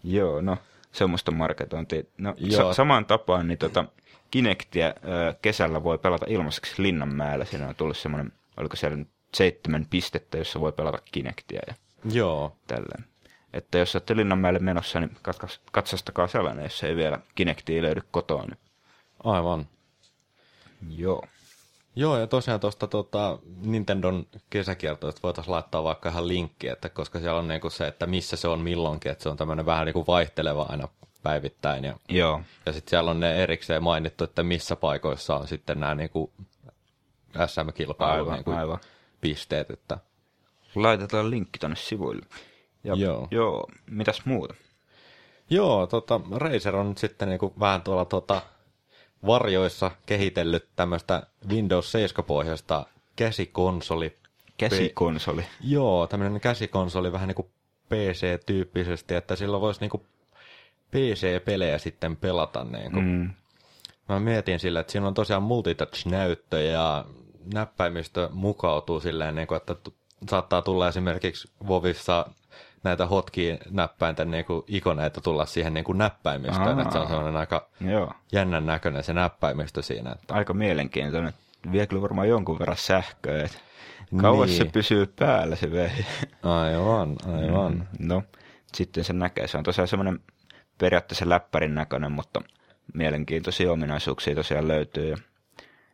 Joo, 0.04 0.42
no, 0.42 0.58
semmoista 0.92 1.32
marketointia. 1.32 2.04
No, 2.18 2.34
Joo. 2.38 2.58
sa- 2.58 2.74
samaan 2.74 3.06
tapaan, 3.06 3.48
niin 3.48 3.58
tota, 3.58 3.86
Kinectia 4.32 4.88
ö, 4.88 4.94
kesällä 5.42 5.84
voi 5.84 5.98
pelata 5.98 6.26
ilmaiseksi 6.30 6.82
Linnanmäellä. 6.84 7.46
Siinä 7.46 7.68
on 7.68 7.76
tullut 7.76 7.98
semmoinen, 7.98 8.32
oliko 8.58 8.76
siellä 8.76 8.98
nyt 8.98 9.10
seitsemän 9.34 9.88
pistettä, 9.90 10.38
jossa 10.38 10.60
voi 10.60 10.72
pelata 10.72 10.98
Kinectia 11.12 11.62
ja 11.68 11.74
joo, 12.12 12.58
tälleen. 12.68 13.06
Että 13.54 13.78
jos 13.78 13.95
olette 13.95 14.16
Linnanmäelle 14.16 14.60
menossa, 14.60 14.99
niin 14.99 15.18
katsastakaa 15.72 16.28
sellainen, 16.28 16.64
jos 16.64 16.84
ei 16.84 16.95
vielä 16.95 17.20
Kinectia 17.36 17.82
löydy 17.82 18.01
kotoa. 18.12 18.41
Niin. 18.41 18.58
aivan. 19.24 19.68
Joo. 20.89 21.24
Joo, 21.95 22.18
ja 22.18 22.28
tosiaan 22.28 22.60
tuosta 22.60 22.88
tota, 22.88 23.39
Nintendon 23.62 24.28
kesäkiertoista 24.49 25.20
voitaisiin 25.24 25.51
laittaa 25.51 25.84
vaikka 25.84 26.10
ihan 26.10 26.28
linkki, 26.28 26.68
että 26.68 26.89
koska 26.89 27.20
siellä 27.20 27.39
on 27.39 27.47
niinku 27.47 27.70
se, 27.70 27.88
että 27.88 28.06
missä 28.06 28.36
se 28.36 28.47
on 28.47 28.60
milloinkin, 28.60 29.12
että 29.12 29.24
se 29.24 29.30
on 29.30 29.38
tämmöinen 29.38 29.66
vähän 29.66 29.86
niinku 29.86 30.08
vaihteleva 30.08 30.66
aina 30.70 30.88
päivittäin. 31.24 31.84
Ja, 31.84 31.97
Joo. 32.10 32.41
ja 32.66 32.74
sitten 32.74 32.89
siellä 32.89 33.12
on 33.12 33.20
ne 33.20 33.43
erikseen 33.43 33.84
mainittu, 33.84 34.24
että 34.24 34.43
missä 34.43 34.76
paikoissa 34.76 35.36
on 35.36 35.47
sitten 35.47 35.80
nämä 35.80 35.95
niinku 35.95 36.32
SM-kilpailun 37.47 38.20
Aivan, 38.20 38.34
niinku 38.34 38.51
aivan. 38.51 38.80
pisteet. 39.22 39.72
Että, 39.72 39.97
Laitetaan 40.76 41.30
linkki 41.30 41.60
tonne 41.60 41.76
sivuille. 41.76 42.26
Ja, 42.84 42.96
Joo. 42.96 43.28
joo. 43.32 43.68
Mitäs 43.86 44.26
muuta? 44.26 44.54
joo, 45.50 45.88
tota, 45.88 46.22
Razer 46.32 46.76
on 46.76 46.90
nyt 46.90 46.98
sitten 46.98 47.30
niinku 47.30 47.54
vähän 47.60 47.82
tuolla 47.82 48.06
tota, 48.06 48.42
varjoissa 49.28 49.92
kehitellyt 50.06 50.66
tämmöistä 50.76 51.24
Windows 51.50 51.94
7-pohjaista 51.96 52.86
käsikonsoli 53.16 54.18
Käsikonsoli. 54.58 55.46
Joo, 55.62 56.08
tämmöinen 56.08 56.42
käsikonsoli 56.42 57.12
vähän 57.12 57.28
niin 57.28 57.36
kuin 57.36 57.48
PC-tyyppisesti, 57.90 59.16
että 59.16 59.36
sillä 59.36 59.62
voisi 59.62 59.80
niin 59.82 59.90
kuin 59.90 60.06
PC-pelejä 60.92 61.78
sitten 61.78 62.16
pelata. 62.18 62.64
Niin 62.64 62.92
kuin. 62.92 63.06
Mm. 63.06 63.30
Mä 64.10 64.20
mietin 64.20 64.60
sillä, 64.60 64.80
että 64.80 64.92
siinä 64.92 65.08
on 65.08 65.14
tosiaan 65.14 65.44
multitouch-näyttö 65.44 66.62
ja 66.62 67.06
näppäimistö 67.54 68.30
mukautuu 68.32 69.00
silleen, 69.00 69.36
niin 69.36 69.48
kuin, 69.48 69.58
että 69.58 69.76
tu- 69.76 69.94
saattaa 70.30 70.62
tulla 70.62 70.88
esimerkiksi 70.88 71.50
Vovissa 71.68 72.26
näitä 72.84 73.06
hotkiin-näppäinten 73.06 74.32
niin 74.32 74.46
kuin 74.46 74.64
ikoneita 74.68 75.22
tulla 75.22 75.46
siihen 75.46 75.74
niin 75.74 75.84
kuin 75.84 75.98
näppäimistöön, 75.98 76.78
Aa. 76.78 76.82
että 76.82 76.92
se 76.94 77.00
on 77.00 77.08
sellainen 77.08 77.36
aika 77.38 77.68
Joo. 77.82 78.12
jännän 78.32 78.66
näköinen 78.66 79.04
se 79.04 79.14
näppäimistö 79.14 79.82
siinä. 79.82 80.12
Että, 80.12 80.34
Aika 80.34 80.54
mielenkiintoinen. 80.54 81.34
Vie 81.72 81.88
kyllä 81.88 82.02
varmaan 82.02 82.30
jonkun 82.30 82.60
verran 82.60 82.78
sähköä. 82.78 83.44
Et 83.44 83.60
kauas 84.22 84.50
Niin. 84.50 84.58
se 84.58 84.66
pysyy 84.66 85.06
päällä 85.20 85.56
se 85.56 85.72
vehje. 85.72 86.06
aivan, 86.44 87.16
aivan. 87.34 87.74
Mm, 87.74 88.08
No, 88.08 88.24
sitten 88.74 89.04
se 89.04 89.14
näkee. 89.14 89.48
Se 89.48 89.58
on 89.58 89.64
tosiaan 89.64 89.88
semmoinen 89.88 90.20
periaatteessa 90.78 91.30
läppärin 91.30 91.76
näköinen, 91.76 92.12
mutta 92.12 92.42
mielenkiintoisia 92.94 93.72
ominaisuuksia 93.72 94.36
tosiaan 94.36 94.68
löytyy. 94.68 95.10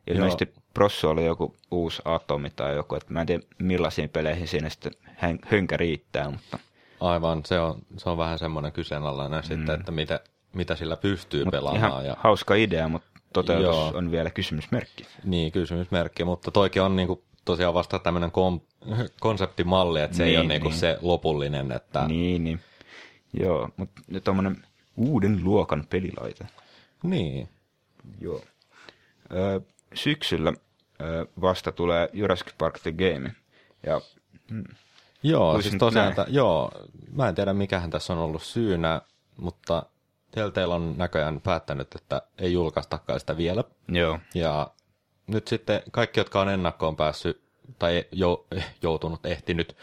Ja 0.08 0.14
ilmeisesti 0.16 0.54
Prossu 0.74 1.10
oli 1.10 1.26
joku 1.26 1.56
uusi 1.72 2.02
atomi 2.06 2.50
tai 2.50 2.76
joku, 2.76 2.96
että 2.96 3.14
mä 3.14 3.22
en 3.22 3.28
tiedä 3.28 3.44
millaisiin 3.60 4.10
peleihin 4.10 4.48
siinä 4.48 4.70
sitten 4.70 4.92
hän- 5.18 5.40
hönkä 5.46 5.78
riittää, 5.78 6.30
mutta, 6.30 6.60
Aivan, 7.00 7.46
se 7.46 7.60
on, 7.60 7.80
se 7.98 8.10
on 8.10 8.18
vähän 8.18 8.40
semmoinen 8.40 8.72
kyseenalainen 8.72 9.40
mm. 9.40 9.48
sitten, 9.48 9.80
että 9.80 9.92
mitä, 9.92 10.20
mitä 10.54 10.76
sillä 10.76 10.96
pystyy 10.98 11.46
mutta 11.46 11.58
pelaamaan. 11.58 11.92
ihan 11.92 12.06
Ja, 12.06 12.16
hauska 12.20 12.56
idea, 12.56 12.88
mutta 12.90 13.08
toteutus 13.34 13.66
Joo. 13.66 13.92
on 13.96 14.12
vielä 14.12 14.30
kysymysmerkki. 14.30 15.08
niin, 15.24 15.52
kysymysmerkki, 15.52 16.24
mutta 16.24 16.52
toikin 16.52 16.82
on 16.82 16.96
niinku 16.96 17.24
tosiaan 17.46 17.74
vasta 17.74 18.00
tämmöinen 18.00 18.32
kom, 18.32 18.60
konseptimalli, 19.20 20.02
että 20.02 20.18
se 20.18 20.24
ei 20.24 20.30
Niin, 20.30 20.40
ole 20.40 20.48
niinku 20.48 20.70
niin. 20.70 20.80
se 20.80 20.98
lopullinen, 21.02 21.72
että 21.72 22.08
Niin, 22.08 22.44
niin. 22.44 22.60
Joo, 23.34 23.70
mutta 23.78 24.02
tuommoinen 24.24 24.64
uuden 24.98 25.40
luokan 25.44 25.84
pelilaite. 25.90 26.48
niin. 27.04 27.50
Joo. 28.22 28.42
Öö, 29.34 29.60
syksyllä 29.94 30.54
öö, 31.02 31.26
vasta 31.42 31.72
tulee 31.72 32.10
Jurassic 32.14 32.48
Park 32.58 32.80
The 32.80 32.92
Game. 32.92 33.32
Ja 33.86 34.02
Joo, 35.24 35.54
Voisin 35.54 35.72
siis 35.72 35.80
tosiaan, 35.80 36.10
että, 36.10 36.26
joo, 36.28 36.72
mä 37.12 37.30
en 37.30 37.36
tiedä 37.36 37.54
mikähän 37.54 37.90
tässä 37.90 38.14
on 38.14 38.20
ollut 38.20 38.44
syynä, 38.44 39.02
mutta 39.38 39.84
Telltale 40.32 40.74
on 40.74 40.94
näköjään 40.98 41.42
päättänyt, 41.42 41.96
että 41.96 42.22
ei 42.38 42.54
julkaistakaan 42.54 43.20
sitä 43.20 43.38
vielä. 43.38 43.64
joo, 43.88 44.20
Ja 44.34 44.72
nyt 45.28 45.48
sitten 45.48 45.82
kaikki, 45.92 46.20
jotka 46.20 46.42
on 46.42 46.50
ennakkoon 46.50 46.96
päässyt 46.96 47.42
tai 47.80 48.06
jo, 48.12 48.46
joutunut, 48.82 49.26
ehtinyt 49.26 49.78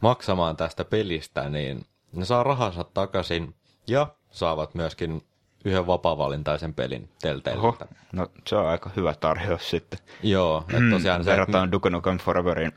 maksamaan 0.00 0.56
tästä 0.56 0.84
pelistä, 0.84 1.48
niin 1.48 1.86
ne 2.12 2.24
saa 2.24 2.42
rahansa 2.42 2.84
takaisin 2.84 3.54
ja 3.86 4.06
saavat 4.30 4.74
myöskin 4.74 5.22
yhden 5.64 5.86
vapaa-valintaisen 5.86 6.74
pelin 6.74 7.08
Telltaleilta. 7.22 7.86
no 8.12 8.26
se 8.46 8.56
on 8.56 8.66
aika 8.66 8.90
hyvä 8.96 9.14
tarjous 9.14 9.70
sitten. 9.70 9.98
Joo, 10.22 10.64
että 10.68 10.90
tosiaan 10.90 11.24
se, 11.24 11.30
Verrataan 11.30 11.72
Duke 11.72 11.90
Nukem 11.90 12.18
Foreverin. 12.18 12.72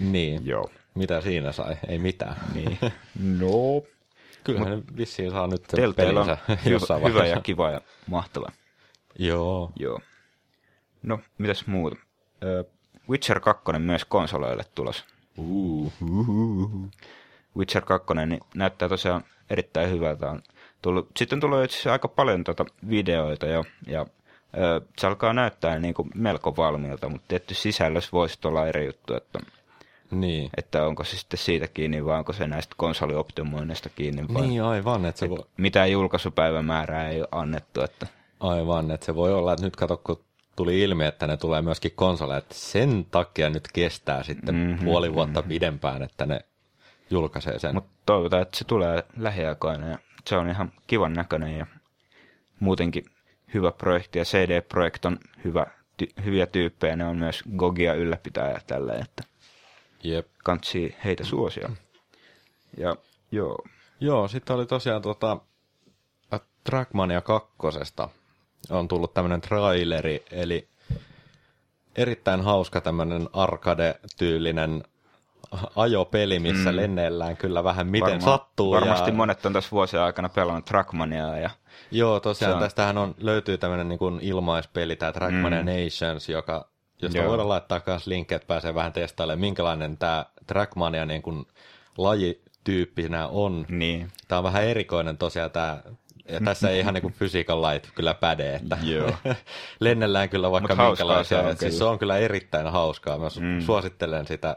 Niin, 0.00 0.46
Joo. 0.46 0.70
mitä 0.94 1.20
siinä 1.20 1.52
sai? 1.52 1.76
Ei 1.88 1.98
mitään. 1.98 2.36
Niin. 2.54 2.78
No, 3.40 3.82
Kyllähän 4.44 4.70
ne 4.70 4.82
vissiin 4.96 5.30
saa 5.30 5.46
nyt 5.46 5.62
pelinsä 5.96 6.38
hyvä, 6.48 6.60
jossain 6.74 7.02
hyvä 7.02 7.14
vaiheessa. 7.14 7.36
ja 7.36 7.42
kiva 7.42 7.70
ja 7.70 7.80
mahtava. 8.06 8.48
Joo. 9.18 9.72
Joo. 9.76 10.00
No, 11.02 11.20
mitäs 11.38 11.66
muuta? 11.66 11.96
Witcher 13.08 13.40
2 13.40 13.62
myös 13.78 14.04
konsoleille 14.04 14.64
tulos. 14.74 15.04
Uh. 15.38 15.92
Witcher 17.56 17.84
2 17.84 18.14
niin 18.26 18.40
näyttää 18.54 18.88
tosiaan 18.88 19.24
erittäin 19.50 19.90
hyvältä. 19.90 20.30
On 20.30 20.42
tullut, 20.82 21.10
sitten 21.16 21.40
tulee 21.40 21.64
itse 21.64 21.90
aika 21.90 22.08
paljon 22.08 22.44
tuota 22.44 22.64
videoita 22.88 23.46
jo, 23.46 23.64
ja 23.86 24.06
ö, 24.58 24.80
se 24.98 25.06
alkaa 25.06 25.32
näyttää 25.32 25.78
niin 25.78 25.94
kuin 25.94 26.10
melko 26.14 26.56
valmiilta, 26.56 27.08
mutta 27.08 27.28
tietty 27.28 27.54
sisällössä 27.54 28.10
voisi 28.12 28.38
olla 28.44 28.66
eri 28.66 28.86
juttu, 28.86 29.14
että, 29.14 29.38
Niin. 30.10 30.50
että 30.56 30.86
onko 30.86 31.04
se 31.04 31.16
sitten 31.16 31.38
siitä 31.38 31.68
kiinni 31.68 32.04
vai 32.04 32.18
onko 32.18 32.32
se 32.32 32.46
näistä 32.46 32.74
konsolioptimoinneista 32.78 33.88
kiinni 33.88 34.34
vai 34.34 34.46
Niin 34.46 34.62
aivan, 34.62 35.04
että 35.04 35.18
se 35.18 35.30
voi, 35.30 35.44
mitään 35.56 35.92
julkaisupäivämäärää 35.92 37.08
ei 37.08 37.20
ole 37.20 37.28
annettu, 37.32 37.82
että 37.82 38.06
aivan, 38.40 38.90
että 38.90 39.06
se 39.06 39.14
voi 39.14 39.34
olla, 39.34 39.52
että 39.52 39.64
nyt 39.64 39.76
kato, 39.76 39.96
kun 39.96 40.20
tuli 40.56 40.82
ilmi, 40.82 41.04
että 41.04 41.26
ne 41.26 41.36
tulee 41.36 41.62
myöskin 41.62 41.92
konsoleille, 41.96 42.38
että 42.38 42.54
sen 42.54 43.06
takia 43.10 43.50
nyt 43.50 43.68
kestää 43.72 44.22
sitten 44.22 44.54
Mhm, 44.54 44.64
mm-hmm, 44.68 44.84
puoli 44.84 45.14
vuotta 45.14 45.40
mm-hmm. 45.40 45.48
pidempään, 45.48 46.02
että 46.02 46.26
ne 46.26 46.40
julkaisee 47.10 47.58
sen. 47.58 47.74
mutta 47.74 47.90
toivotaan, 48.06 48.42
että 48.42 48.58
se 48.58 48.64
tulee 48.64 49.04
lähiaikoina 49.16 49.86
ja 49.88 49.98
se 50.26 50.36
on 50.36 50.48
ihan 50.48 50.72
kivan 50.86 51.12
näköinen 51.12 51.58
ja 51.58 51.66
muutenkin 52.60 53.04
hyvä 53.54 53.72
projekti 53.72 54.18
ja 54.18 54.24
CD 54.24 54.60
Projekt 54.60 55.04
on 55.04 55.18
hyvä, 55.44 55.66
ty- 56.02 56.24
hyviä 56.24 56.46
tyyppejä, 56.46 56.96
ne 56.96 57.04
on 57.04 57.16
myös 57.16 57.42
Gogia 57.56 57.94
ylläpitäjä 57.94 58.60
tälleen, 58.66 59.02
että 59.02 59.22
Jep. 60.02 60.26
kantsii 60.44 60.96
heitä 61.04 61.24
suosia. 61.24 61.70
Ja 62.78 62.96
joo, 63.32 63.58
Joo, 64.00 64.28
sitten 64.28 64.56
oli 64.56 64.66
tosiaan 64.66 65.02
tota, 65.02 65.36
äh, 66.34 66.40
Trackmania 66.64 67.20
kakkosesta 67.20 68.08
on 68.70 68.88
tullut 68.88 69.14
tämmöinen 69.14 69.40
traileri, 69.40 70.24
eli 70.30 70.68
erittäin 71.96 72.40
hauska 72.40 72.80
tämmöinen 72.80 73.28
arcade-tyylinen 73.32 74.84
ajopeli, 75.76 76.38
missä 76.38 76.70
mm. 76.70 76.76
lennellään 76.76 77.36
kyllä 77.36 77.64
vähän 77.64 77.86
miten 77.86 78.02
varmaan- 78.02 78.20
sattuu. 78.38 78.72
Varmasti 78.72 79.10
ja... 79.10 79.14
monet 79.14 79.46
on 79.46 79.52
tässä 79.52 79.70
vuosien 79.70 80.02
aikana 80.02 80.28
pelannut 80.28 80.64
Trackmaniaa 80.64 81.38
ja 81.38 81.50
Joo, 81.90 82.20
tosiaan 82.20 82.54
on- 82.54 82.60
tästähän 82.60 82.98
on, 82.98 83.14
löytyy 83.18 83.58
tämmöinen 83.58 83.88
niin 83.88 83.98
kuin 83.98 84.18
ilmaispeli, 84.22 84.96
tämä 84.96 85.12
Trackmania 85.12 85.62
Mm. 85.62 85.66
Nations, 85.68 86.28
joka, 86.28 86.68
josta 87.02 87.18
Joo. 87.18 87.28
voidaan 87.28 87.48
laittaa 87.48 87.80
myös 87.86 88.06
linkkejä, 88.06 88.36
että 88.36 88.46
pääsee 88.46 88.74
vähän 88.74 88.92
testailemaan, 88.92 89.40
minkälainen 89.40 89.96
tämä 89.98 90.26
Trackmania 90.46 91.06
niin 91.06 91.22
kuin 91.22 91.46
lajityyppinä 91.98 93.26
on. 93.28 93.66
niin. 93.68 94.08
Tämä 94.28 94.38
on 94.38 94.44
vähän 94.44 94.64
erikoinen 94.64 95.18
tosiaan 95.18 95.50
tämä, 95.50 95.82
ja 96.28 96.40
tässä 96.40 96.70
ei 96.70 96.78
ihan 96.80 96.94
niin 96.94 97.02
kuin 97.02 97.14
physical 97.18 97.62
light 97.62 97.90
kyllä 97.94 98.14
päde, 98.14 98.54
että 98.54 98.78
Joo. 98.82 99.12
lennellään 99.80 100.28
kyllä 100.28 100.50
vaikka 100.50 100.74
Mut 100.76 100.86
minkälaisia. 100.86 101.42
se 101.42 101.46
on 101.48 101.56
siis 101.56 101.78
se 101.78 101.84
on 101.84 101.98
kyllä 101.98 102.18
erittäin 102.18 102.66
hauskaa. 102.66 103.18
Mä 103.18 103.26
Mm. 103.40 103.60
suosittelen 103.60 104.26
sitä 104.26 104.56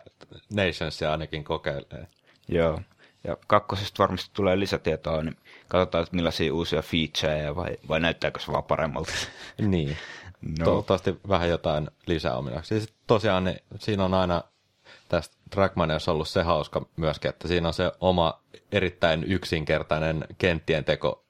Nationsia 0.53 1.11
ainakin 1.11 1.43
kokeilemaan. 1.43 2.07
Joo. 2.47 2.79
Ja 3.23 3.37
kakkosesta 3.47 4.03
varmasti 4.03 4.29
tulee 4.33 4.59
lisätietoa, 4.59 5.23
niin 5.23 5.37
katsotaan, 5.67 6.03
että 6.03 6.15
millaisia 6.15 6.53
uusia 6.53 6.81
featureja 6.81 7.55
vai, 7.55 7.77
vai 7.89 7.99
näyttääkö 7.99 8.39
se 8.39 8.51
vaan 8.51 8.63
paremmalta. 8.63 9.11
Niin. 9.57 9.97
No. 10.59 10.65
Toivottavasti 10.65 11.19
vähän 11.29 11.49
jotain 11.49 11.89
lisäominaisuuksia. 12.05 12.79
Siis 12.79 12.93
tosiaan 13.07 13.43
niin, 13.43 13.59
siinä 13.79 14.05
on 14.05 14.13
aina 14.13 14.43
tästä 15.09 15.35
Trackmaniassa 15.49 16.11
ollut 16.11 16.27
se 16.27 16.43
hauska 16.43 16.85
myöskin, 16.95 17.29
että 17.29 17.47
siinä 17.47 17.67
on 17.67 17.73
se 17.73 17.91
oma 18.01 18.39
erittäin 18.71 19.23
yksinkertainen 19.23 20.25
kenttien 20.37 20.83
teko 20.85 21.23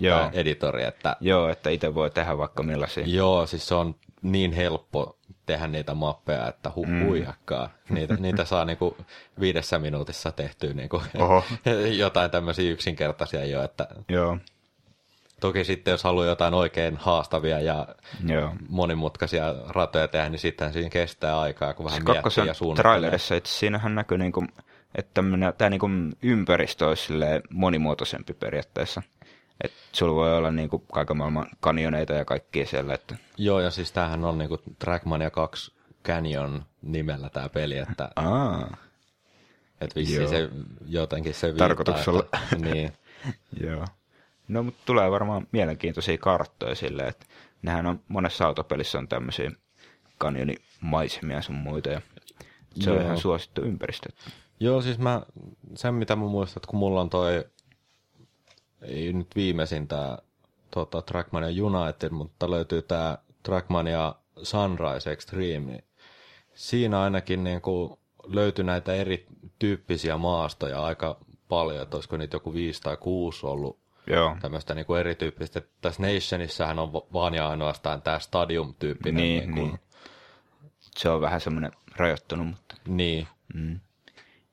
Joo. 0.00 0.30
editori, 0.32 0.84
että 0.84 1.16
Joo, 1.20 1.48
että 1.48 1.70
itse 1.70 1.94
voi 1.94 2.10
tehdä 2.10 2.38
vaikka 2.38 2.62
millaisia. 2.62 3.04
joo, 3.06 3.46
siis 3.46 3.68
se 3.68 3.74
on 3.74 3.94
niin 4.22 4.52
helppo 4.52 5.18
tehdä 5.46 5.66
niitä 5.66 5.94
mappeja, 5.94 6.48
että 6.48 6.70
hu- 6.76 6.86
Mm. 6.86 7.06
huijakkaa. 7.06 7.68
Niitä, 7.88 8.14
niitä 8.20 8.44
saa 8.44 8.64
niinku 8.64 8.96
viidessä 9.40 9.78
minuutissa 9.78 10.32
tehtyä 10.32 10.72
niinku 10.72 11.02
jotain 11.98 12.30
tämmöisiä 12.30 12.70
yksinkertaisia 12.70 13.44
jo, 13.44 13.62
että 13.62 13.86
Joo. 14.08 14.38
Toki 15.42 15.64
sitten 15.64 15.92
jos 15.92 16.04
haluaa 16.04 16.26
jotain 16.26 16.54
oikein 16.54 16.96
haastavia 16.96 17.60
ja 17.60 17.88
Joo. 18.26 18.54
monimutkaisia 18.68 19.54
ratoja 19.68 20.08
tehdä, 20.08 20.28
niin 20.28 20.38
sitten 20.38 20.72
siinä 20.72 20.90
kestää 20.90 21.40
aikaa, 21.40 21.74
kun 21.74 21.84
vähän 21.84 22.02
Se 22.02 22.12
miettii 22.12 22.46
ja 22.46 22.54
suunnittelee. 22.54 22.82
trailerissa, 22.82 23.34
että 23.36 23.48
siinähän 23.48 23.94
näkyy, 23.94 24.18
niinku, 24.18 24.44
että 24.94 25.22
tämä 25.58 25.70
niinku 25.70 25.88
ympäristö 26.22 26.88
olisi 26.88 27.12
monimuotoisempi 27.50 28.32
periaatteessa. 28.32 29.02
Että 29.64 29.76
sulla 29.92 30.14
voi 30.14 30.36
olla 30.36 30.50
niinku 30.50 30.78
kaiken 30.78 31.16
maailman 31.16 31.46
kanjoneita 31.60 32.12
ja 32.12 32.24
kaikkia 32.24 32.66
siellä. 32.66 32.94
Että... 32.94 33.16
Joo, 33.36 33.60
ja 33.60 33.70
siis 33.70 33.92
tämähän 33.92 34.24
on 34.24 34.38
niinku 34.38 34.58
Trackmania 34.78 35.30
2 35.30 35.72
Canyon 36.04 36.64
nimellä 36.82 37.30
tämä 37.30 37.48
peli, 37.48 37.78
että 37.78 38.08
Aa, 38.16 38.76
et 39.80 39.96
vissiin 39.96 40.20
Joo. 40.20 40.30
se 40.30 40.48
jotenkin 40.86 41.34
se 41.34 41.46
viittaa, 41.46 41.68
Tarkoituksella. 41.68 42.22
Että, 42.22 42.56
niin, 42.56 42.92
joo. 43.66 43.84
No, 44.52 44.62
mutta 44.62 44.82
tulee 44.86 45.10
varmaan 45.10 45.46
mielenkiintoisia 45.52 46.18
karttoja 46.18 46.74
silleen, 46.74 47.08
että 47.08 47.26
nehän 47.62 47.86
on 47.86 48.00
monessa 48.08 48.46
autopelissä 48.46 48.98
on 48.98 49.08
tämmöisiä 49.08 49.50
kanjonimaisemia 50.18 51.42
sun 51.42 51.54
muita 51.54 51.88
ja 51.88 52.00
se 52.80 52.90
on 52.90 52.96
Joo. 52.96 53.04
ihan 53.04 53.18
suosittu 53.18 53.62
ympäristö. 53.62 54.08
Joo, 54.60 54.82
siis 54.82 54.98
mä, 54.98 55.22
sen 55.74 55.94
mitä 55.94 56.16
mä 56.16 56.24
muistan, 56.24 56.58
että 56.60 56.70
kun 56.70 56.78
mulla 56.78 57.00
on 57.00 57.10
toi, 57.10 57.44
ei 58.82 59.12
nyt 59.12 59.36
viimeisin 59.36 59.88
tää 59.88 60.18
tota, 60.70 61.02
Trackmania 61.02 61.64
United, 61.64 62.10
mutta 62.10 62.50
löytyy 62.50 62.82
tää 62.82 63.18
Trackmania 63.42 64.14
Sunrise 64.42 65.12
Extreme, 65.12 65.72
niin 65.72 65.84
siinä 66.54 67.00
ainakin 67.00 67.44
niin 67.44 67.60
kuin 67.60 67.98
löytyi 68.26 68.64
näitä 68.64 68.94
erityyppisiä 68.94 70.16
maastoja 70.16 70.84
aika 70.84 71.20
paljon, 71.48 71.82
että 71.82 71.96
olisiko 71.96 72.16
niitä 72.16 72.36
joku 72.36 72.54
viisi 72.54 72.80
tai 72.80 72.96
kuusi 72.96 73.46
ollut 73.46 73.81
Joo. 74.06 74.36
tämmöistä 74.40 74.74
niin 74.74 74.86
kuin 74.86 75.00
erityyppistä. 75.00 75.62
Tässä 75.80 76.02
Nationissähän 76.02 76.78
on 76.78 76.92
va- 76.92 77.06
vaan 77.12 77.34
ja 77.34 77.48
ainoastaan 77.48 78.02
tämä 78.02 78.18
Stadium-tyyppinen. 78.18 79.22
Niin, 79.22 79.42
kuin, 79.42 79.54
niin. 79.54 79.80
Se 80.96 81.08
on 81.08 81.20
vähän 81.20 81.40
semmoinen 81.40 81.72
rajoittunut, 81.96 82.46
mutta 82.46 82.74
niin. 82.86 83.28
mm. 83.54 83.80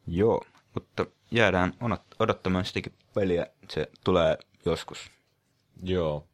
joo. 0.07 0.41
Mutta 0.73 1.05
jäädään 1.31 1.73
odottamaan 2.19 2.65
sitäkin 2.65 2.93
peliä. 3.13 3.47
Se 3.69 3.89
tulee 4.03 4.37
joskus. 4.65 5.11
Joo. 5.83 6.25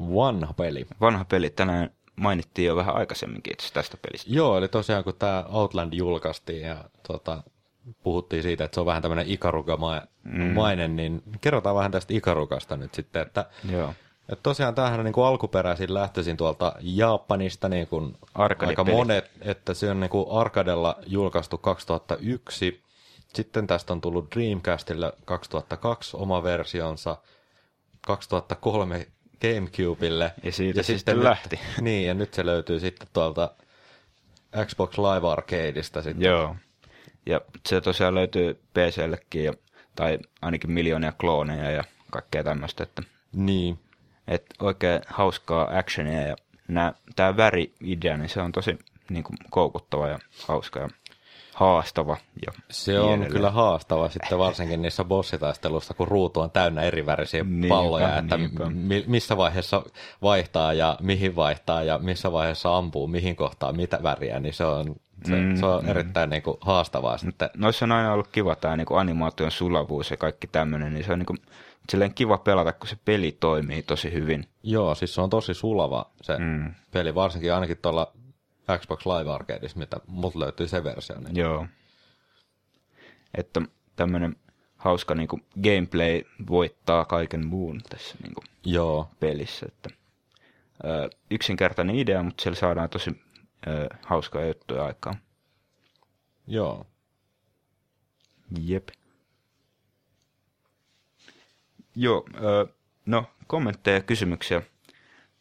Vanha 0.00 0.52
peli. 0.52 0.86
Vanha 1.00 1.24
peli 1.24 1.50
tänään 1.50 1.90
mainittiin 2.16 2.66
jo 2.66 2.76
vähän 2.76 2.96
aikaisemminkin 2.96 3.52
itse 3.52 3.72
tästä 3.72 3.96
pelistä. 3.96 4.30
Joo, 4.30 4.58
eli 4.58 4.68
tosiaan 4.68 5.04
kun 5.04 5.14
tämä 5.18 5.44
Outland 5.48 5.92
julkaistiin 5.92 6.62
ja 6.62 6.84
tota, 7.08 7.42
puhuttiin 8.02 8.42
siitä, 8.42 8.64
että 8.64 8.74
se 8.74 8.80
on 8.80 8.86
vähän 8.86 9.02
tämmöinen 9.02 9.26
Ikaruga-mainen, 9.28 10.90
mm. 10.90 10.96
niin 10.96 11.22
kerrotaan 11.40 11.76
vähän 11.76 11.92
tästä 11.92 12.14
Ikarukasta 12.14 12.76
nyt 12.76 12.94
sitten, 12.94 13.22
että 13.22 13.46
Joo. 13.70 13.94
että 14.28 14.42
tosiaan 14.42 14.74
tämähän 14.74 15.00
on 15.00 15.04
niin 15.04 15.12
kuin 15.12 15.26
alkuperäisin 15.26 15.94
lähtöisin 15.94 16.36
tuolta 16.36 16.72
Japanista 16.80 17.68
niin 17.68 17.86
kuin 17.86 18.16
aika 18.34 18.84
monet, 18.84 19.30
että 19.40 19.74
se 19.74 19.90
on 19.90 20.00
niin 20.00 20.10
kuin 20.10 20.26
Arcadella 20.30 20.96
julkaistu 21.06 21.58
2001. 21.58 22.84
Sitten 23.34 23.66
tästä 23.66 23.92
on 23.92 24.00
tullut 24.00 24.34
Dreamcastille 24.34 25.12
2002 25.24 26.16
oma 26.16 26.42
versionsa, 26.42 27.16
2003 28.06 29.06
Gamecubelle. 29.54 30.32
Ja 30.42 30.52
siitä 30.52 30.82
se 30.82 30.86
sitten 30.86 30.98
sitten 30.98 31.14
nyt- 31.16 31.24
lähti. 31.24 31.60
Niin, 31.80 32.06
ja 32.06 32.14
nyt 32.14 32.34
se 32.34 32.46
löytyy 32.46 32.80
sitten 32.80 33.08
tuolta 33.12 33.50
Xbox 34.66 34.98
Live 34.98 35.28
Arcadeista 35.32 36.02
sitten. 36.02 36.26
Joo. 36.28 36.56
Ja 37.26 37.40
se 37.68 37.80
tosiaan 37.80 38.14
löytyy 38.14 38.54
PCllekin, 38.54 39.44
ja, 39.44 39.52
tai 39.96 40.18
ainakin 40.42 40.70
miljoonia 40.72 41.12
klooneja 41.12 41.70
ja 41.70 41.84
kaikkea 42.10 42.44
tämmöistä, 42.44 42.82
että 42.82 43.02
Niin, 43.32 43.78
et 44.28 44.46
oikein 44.60 45.00
hauskaa 45.06 45.78
actionia 45.78 46.20
ja 46.20 46.36
tämä 47.16 47.36
väri-idea, 47.36 48.16
niin 48.16 48.28
se 48.28 48.40
on 48.40 48.52
tosi 48.52 48.78
niin 49.10 49.24
kuin, 49.24 49.36
koukuttava 49.50 50.08
ja 50.08 50.18
hauska 50.48 50.80
ja 50.80 50.88
haastava. 51.54 52.16
Ja 52.46 52.52
se 52.70 52.92
niin 52.92 53.00
on 53.02 53.08
edelleen. 53.10 53.32
kyllä 53.32 53.50
haastava 53.50 54.08
sitten 54.08 54.38
varsinkin 54.38 54.82
niissä 54.82 55.04
bossitaisteluissa, 55.04 55.94
kun 55.94 56.08
ruutu 56.08 56.40
on 56.40 56.50
täynnä 56.50 56.82
erivärisiä 56.82 57.44
Niinpä, 57.44 57.68
palloja, 57.68 58.18
että 58.18 58.36
niinpä. 58.36 58.64
mi- 58.70 59.04
missä 59.06 59.36
vaiheessa 59.36 59.82
vaihtaa 60.22 60.72
ja 60.72 60.96
mihin 61.00 61.36
vaihtaa 61.36 61.82
ja 61.82 61.98
missä 61.98 62.32
vaiheessa 62.32 62.76
ampuu, 62.76 63.06
mihin 63.06 63.36
kohtaan, 63.36 63.76
mitä 63.76 63.98
väriä, 64.02 64.40
niin 64.40 64.54
se 64.54 64.64
on, 64.64 64.96
se, 65.26 65.34
Mm, 65.40 65.56
se 65.56 65.66
on 65.66 65.86
erittäin 65.88 66.30
niin 66.30 66.42
kuin 66.42 66.56
haastavaa 66.60 67.18
sitten. 67.18 67.50
Noissa 67.56 67.84
on 67.84 67.92
aina 67.92 68.12
ollut 68.12 68.28
kiva 68.28 68.54
tämä 68.56 68.76
niin 68.76 68.86
animaation 68.90 69.50
sulavuus 69.50 70.10
ja 70.10 70.16
kaikki 70.16 70.46
tämmöinen, 70.46 70.94
niin 70.94 71.04
se 71.04 71.12
on 71.12 71.18
niin 71.18 71.26
kuin, 71.26 71.38
silleen 71.90 72.14
kiva 72.14 72.38
pelata, 72.38 72.72
kun 72.72 72.88
se 72.88 72.96
peli 73.04 73.36
toimii 73.40 73.82
tosi 73.82 74.12
hyvin. 74.12 74.46
Joo, 74.62 74.94
siis 74.94 75.14
se 75.14 75.20
on 75.20 75.30
tosi 75.30 75.54
sulava 75.54 76.06
se 76.22 76.38
Mm. 76.38 76.74
peli, 76.90 77.14
varsinkin 77.14 77.54
ainakin 77.54 77.78
tuolla 77.82 78.12
Xbox 78.78 79.06
Live 79.06 79.30
Arcadeissa, 79.32 79.78
mitä 79.78 79.96
mut 80.06 80.34
löytyy 80.34 80.68
se 80.68 80.84
versio. 80.84 81.20
Niin. 81.20 81.36
Joo. 81.36 81.66
Että 83.34 83.62
tämmöinen 83.96 84.36
hauska 84.76 85.14
niin 85.14 85.28
kuin 85.28 85.44
gameplay 85.62 86.22
voittaa 86.48 87.04
kaiken 87.04 87.46
muun 87.46 87.80
tässä 87.90 88.16
niin 88.22 88.34
kuin 88.34 88.44
Joo, 88.64 89.08
pelissä. 89.20 89.66
Että, 89.68 89.90
ö, 90.84 91.10
yksinkertainen 91.30 91.96
idea, 91.96 92.22
mutta 92.22 92.42
siellä 92.42 92.58
saadaan 92.60 92.88
tosi 92.90 93.22
ö, 93.66 93.88
hauskaa 94.02 94.44
juttuja 94.44 94.84
aikaan. 94.84 95.16
joo. 96.46 96.86
Jep. 98.60 98.88
Joo, 101.96 102.24
ö, 102.34 102.66
no 103.06 103.24
kommentteja 103.46 103.96
ja 103.96 104.02
kysymyksiä. 104.02 104.62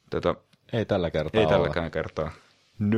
Tota, 0.10 0.36
Ei 0.74 0.86
tällä 0.86 1.12
kertaa 1.12 1.42
ei 1.42 1.46
ole. 1.48 1.54
tälläkään 1.54 1.92
kertaa. 1.92 2.32
No. 2.80 2.98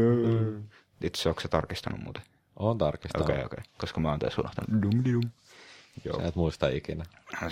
Itse 1.01 1.29
onko 1.29 1.41
se 1.41 1.47
tarkistanut 1.47 2.03
muuten? 2.03 2.23
On 2.55 2.77
tarkistanut. 2.77 3.29
Okei, 3.29 3.35
okay, 3.35 3.45
okei. 3.45 3.59
Okay. 3.61 3.71
Koska 3.77 3.99
mä 3.99 4.09
oon 4.09 4.19
tässä 4.19 4.41
unohtanut. 4.41 4.81
Dum, 4.81 5.03
dum. 5.13 5.29
Joo. 6.05 6.19
Sä 6.19 6.27
et 6.27 6.35
muista 6.35 6.67
ikinä. 6.67 7.05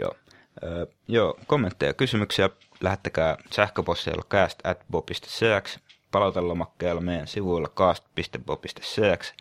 Joo. 0.00 0.14
Ö, 0.62 0.86
joo, 1.08 1.38
kommentteja 1.46 1.90
ja 1.90 1.94
kysymyksiä 1.94 2.50
lähettäkää 2.80 3.36
sähköpostilla 3.50 4.22
cast 4.30 4.66
at 4.66 4.84
bob.cx, 4.90 5.78
palautelomakkeella 6.10 7.00
meidän 7.00 7.26
sivuilla 7.26 7.68
cast.bob.cx 7.68 9.32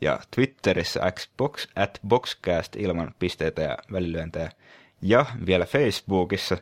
ja 0.00 0.20
Twitterissä 0.34 1.12
xbox 1.12 1.68
at 1.76 2.00
boxcast 2.08 2.76
ilman 2.76 3.14
pisteitä 3.18 3.62
ja 3.62 3.78
välilyöntejä 3.92 4.50
ja 5.02 5.26
vielä 5.46 5.66
Facebookissa 5.66 6.56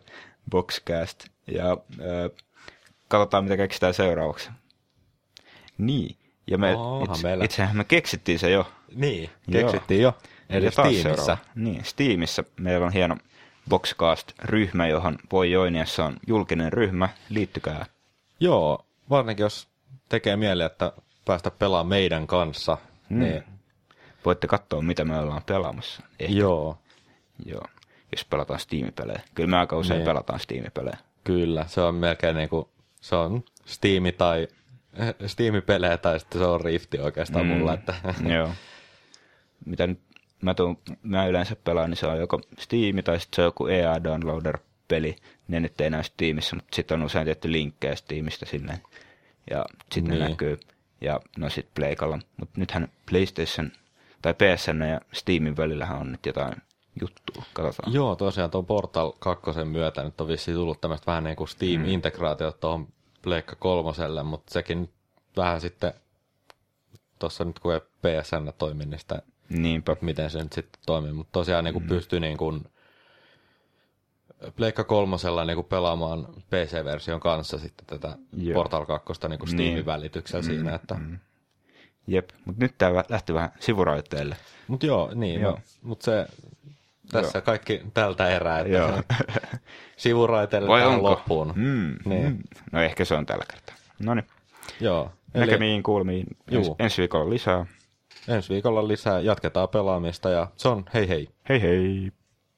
boxcast 0.51 1.29
ja 1.47 1.77
ö, 2.01 2.31
katsotaan 3.13 3.45
mitä 3.45 3.57
keksitään 3.57 3.95
seuraavaksi. 3.95 4.51
Niin, 5.79 6.17
ja 6.47 6.59
me, 6.59 6.75
Onhan 6.77 7.15
itse, 7.17 7.23
meillä. 7.29 7.45
itsehän 7.45 7.77
me 7.77 7.85
keksittiin 7.85 8.39
se 8.39 8.51
jo. 8.51 8.71
Niin, 8.95 9.31
Joo. 9.49 9.63
keksittiin 9.63 10.03
jo. 10.03 10.17
Eli 10.51 10.65
Ja 10.65 10.71
Steamissa. 10.71 11.03
seuraava. 11.03 11.37
Niin, 11.55 11.85
Steamissa 11.85 12.45
meillä 12.61 12.87
on 12.87 12.93
hieno 12.93 13.17
Boxcast-ryhmä, 13.69 14.87
johon 14.87 15.19
Voi 15.33 15.51
Joiniassa 15.51 16.05
on 16.05 16.17
julkinen 16.27 16.73
ryhmä. 16.73 17.09
Liittykää. 17.29 17.87
Joo, 18.41 18.87
varsinkin 19.11 19.45
jos 19.45 19.69
tekee 20.09 20.37
mieli, 20.37 20.63
että 20.63 20.93
päästä 21.25 21.51
pelaamaan 21.51 21.87
meidän 21.87 22.27
kanssa, 22.27 22.79
mm. 23.09 23.19
niin 23.19 23.43
Voitte 24.25 24.47
katsoa, 24.47 24.83
mitä 24.83 25.05
me 25.05 25.19
ollaan 25.19 25.43
pelaamassa. 25.47 26.03
Ehkä. 26.21 26.35
joo, 26.35 26.79
Joo. 27.47 27.65
Jos 28.13 28.25
pelataan 28.25 28.61
Steam-pelejä. 28.61 29.21
Kyllä 29.35 29.49
me 29.51 29.57
aika 29.59 29.77
usein 29.77 29.99
Niin. 29.99 30.07
pelataan 30.07 30.41
Steam-pelejä. 30.41 30.97
kyllä. 31.25 31.65
Se 31.69 31.81
on 31.81 31.95
melkein 31.95 32.37
niinku, 32.37 32.69
se 33.03 33.17
on 33.17 33.45
Steam 33.67 34.03
tai 34.19 34.49
Steam-pelejä 35.27 35.97
tai 35.97 36.21
sitten 36.21 36.41
se 36.41 36.47
on 36.47 36.61
Rifti 36.61 36.99
oikeastaan 36.99 37.47
mm. 37.47 37.53
mulla. 37.53 37.75
Että, 37.75 37.95
Joo. 38.35 38.51
Mitä 39.65 39.87
nyt 39.87 40.01
mä, 40.43 40.55
tuun, 40.55 40.79
mä 41.03 41.27
yleensä 41.27 41.57
pelaan, 41.57 41.91
niin 41.91 41.99
se 41.99 42.07
on 42.07 42.19
joko 42.19 42.41
Steam 42.59 43.03
tai 43.05 43.21
sitten 43.21 43.37
se 43.37 43.43
on 43.43 43.47
joku 43.47 43.67
EA 43.67 44.05
Downloader-peli. 44.05 45.17
Ne 45.49 45.61
nyt 45.61 45.81
ei 45.81 45.91
näy 45.91 46.03
Steamissa, 46.03 46.57
mutta 46.57 46.77
sitten 46.77 47.01
on 47.01 47.07
usein 47.07 47.25
tietty 47.25 47.53
linkkejä 47.53 47.95
Steamista 47.95 48.47
sinne. 48.47 48.81
Ja 49.51 49.65
sitten 49.93 50.11
niin. 50.11 50.23
ne 50.23 50.29
näkyy. 50.29 50.61
Ja 51.01 51.21
no 51.39 51.51
sitten 51.51 51.75
Pleikalla. 51.75 52.19
Mutta 52.37 52.61
nythän 52.61 52.89
PlayStation 53.11 53.73
tai 54.23 54.35
PSN 54.35 54.83
ja 54.91 55.01
Steamin 55.13 55.57
välillähän 55.57 55.99
on 55.99 56.13
nyt 56.13 56.27
jotain 56.27 56.55
juttua. 57.01 57.43
Katsotaan. 57.53 57.93
joo, 57.93 58.17
tosiaan 58.17 58.51
tuon 58.51 58.67
Portal 58.67 59.13
2 59.19 59.51
myötä 59.65 60.03
nyt 60.05 60.21
on 60.21 60.29
vissiin 60.29 60.55
tullut 60.57 60.81
tämmöistä 60.81 61.07
vähän 61.07 61.25
niin 61.25 61.37
kuin 61.37 61.49
Steam-integraatiota 61.49 62.59
tuohon 62.61 62.89
Pleikka 63.23 63.57
kolmoselle, 63.57 64.23
mutta 64.23 64.53
sekin 64.53 64.91
vähän 65.37 65.61
sitten 65.61 65.95
tuossa 67.19 67.45
nyt 67.45 67.59
kun 67.59 67.75
ei 67.75 67.81
PSN 67.81 68.53
toimi, 68.59 68.85
niin 68.85 68.99
sitä 68.99 69.23
Niinpä. 69.49 69.97
miten 70.01 70.31
se 70.31 70.39
nyt 70.43 70.53
sitten 70.53 70.81
toimii, 70.87 71.13
mutta 71.13 71.33
tosiaan 71.33 71.65
niin 71.65 71.73
kuin 71.75 71.87
pystyy 71.87 72.21
niin 72.21 72.37
kuin 72.37 72.65
Pleikka 74.57 74.85
kolmosella 74.85 75.45
niin 75.45 75.55
kuin 75.57 75.67
pelaamaan 75.67 76.27
PC-version 76.51 77.21
kanssa 77.21 77.59
sitten 77.59 77.87
tätä 77.87 78.17
Joo. 78.37 78.55
Portal 78.55 78.87
2 78.87 79.13
niin 79.29 79.39
kuin 79.39 79.49
Steamin 79.49 79.75
Niin. 79.75 79.87
välityksellä 79.87 80.43
mm, 80.43 80.47
siinä, 80.47 80.75
että 80.75 80.97
Jep. 82.07 82.31
Mutta 82.45 82.65
nyt 82.65 82.75
tämä 82.79 83.05
lähti 83.09 83.35
vähän 83.35 83.53
sivuraiteille. 83.61 84.37
Mutta 84.69 84.87
joo, 84.87 85.11
niin, 85.15 85.41
Joo. 85.41 85.51
joo. 85.51 85.61
mutta 85.83 86.05
se 86.05 86.27
tässä 87.13 87.39
Joo. 87.39 87.43
kaikki 87.45 87.83
tältä 87.95 88.29
erää, 88.29 88.59
että 88.61 88.73
Joo. 88.73 89.03
sivuraiteelle 89.97 90.69
Vai 90.69 90.87
onko? 90.87 91.11
loppuun. 91.11 91.53
Mm, 91.57 91.95
Niin. 92.05 92.27
mm. 92.29 92.39
No 92.73 92.83
ehkä 92.83 93.05
se 93.05 93.15
on 93.15 93.27
tällä 93.27 93.45
kertaa. 93.51 93.75
No 93.99 94.15
niin. 94.15 94.27
Joo. 94.81 95.13
Näkemiin, 95.35 95.83
kuulemiin. 95.83 96.27
Ens, 96.51 96.67
Juu. 96.67 96.77
ensi 96.79 96.99
viikolla 97.03 97.31
lisää. 97.31 97.67
ensi 98.29 98.49
viikolla 98.53 98.89
lisää, 98.89 99.21
jatketaan 99.21 99.69
pelaamista 99.69 100.31
ja 100.31 100.47
se 100.57 100.69
on 100.69 100.85
hei 100.95 101.09
hei. 101.09 101.29
Hei 101.49 101.63
hei! 101.63 102.13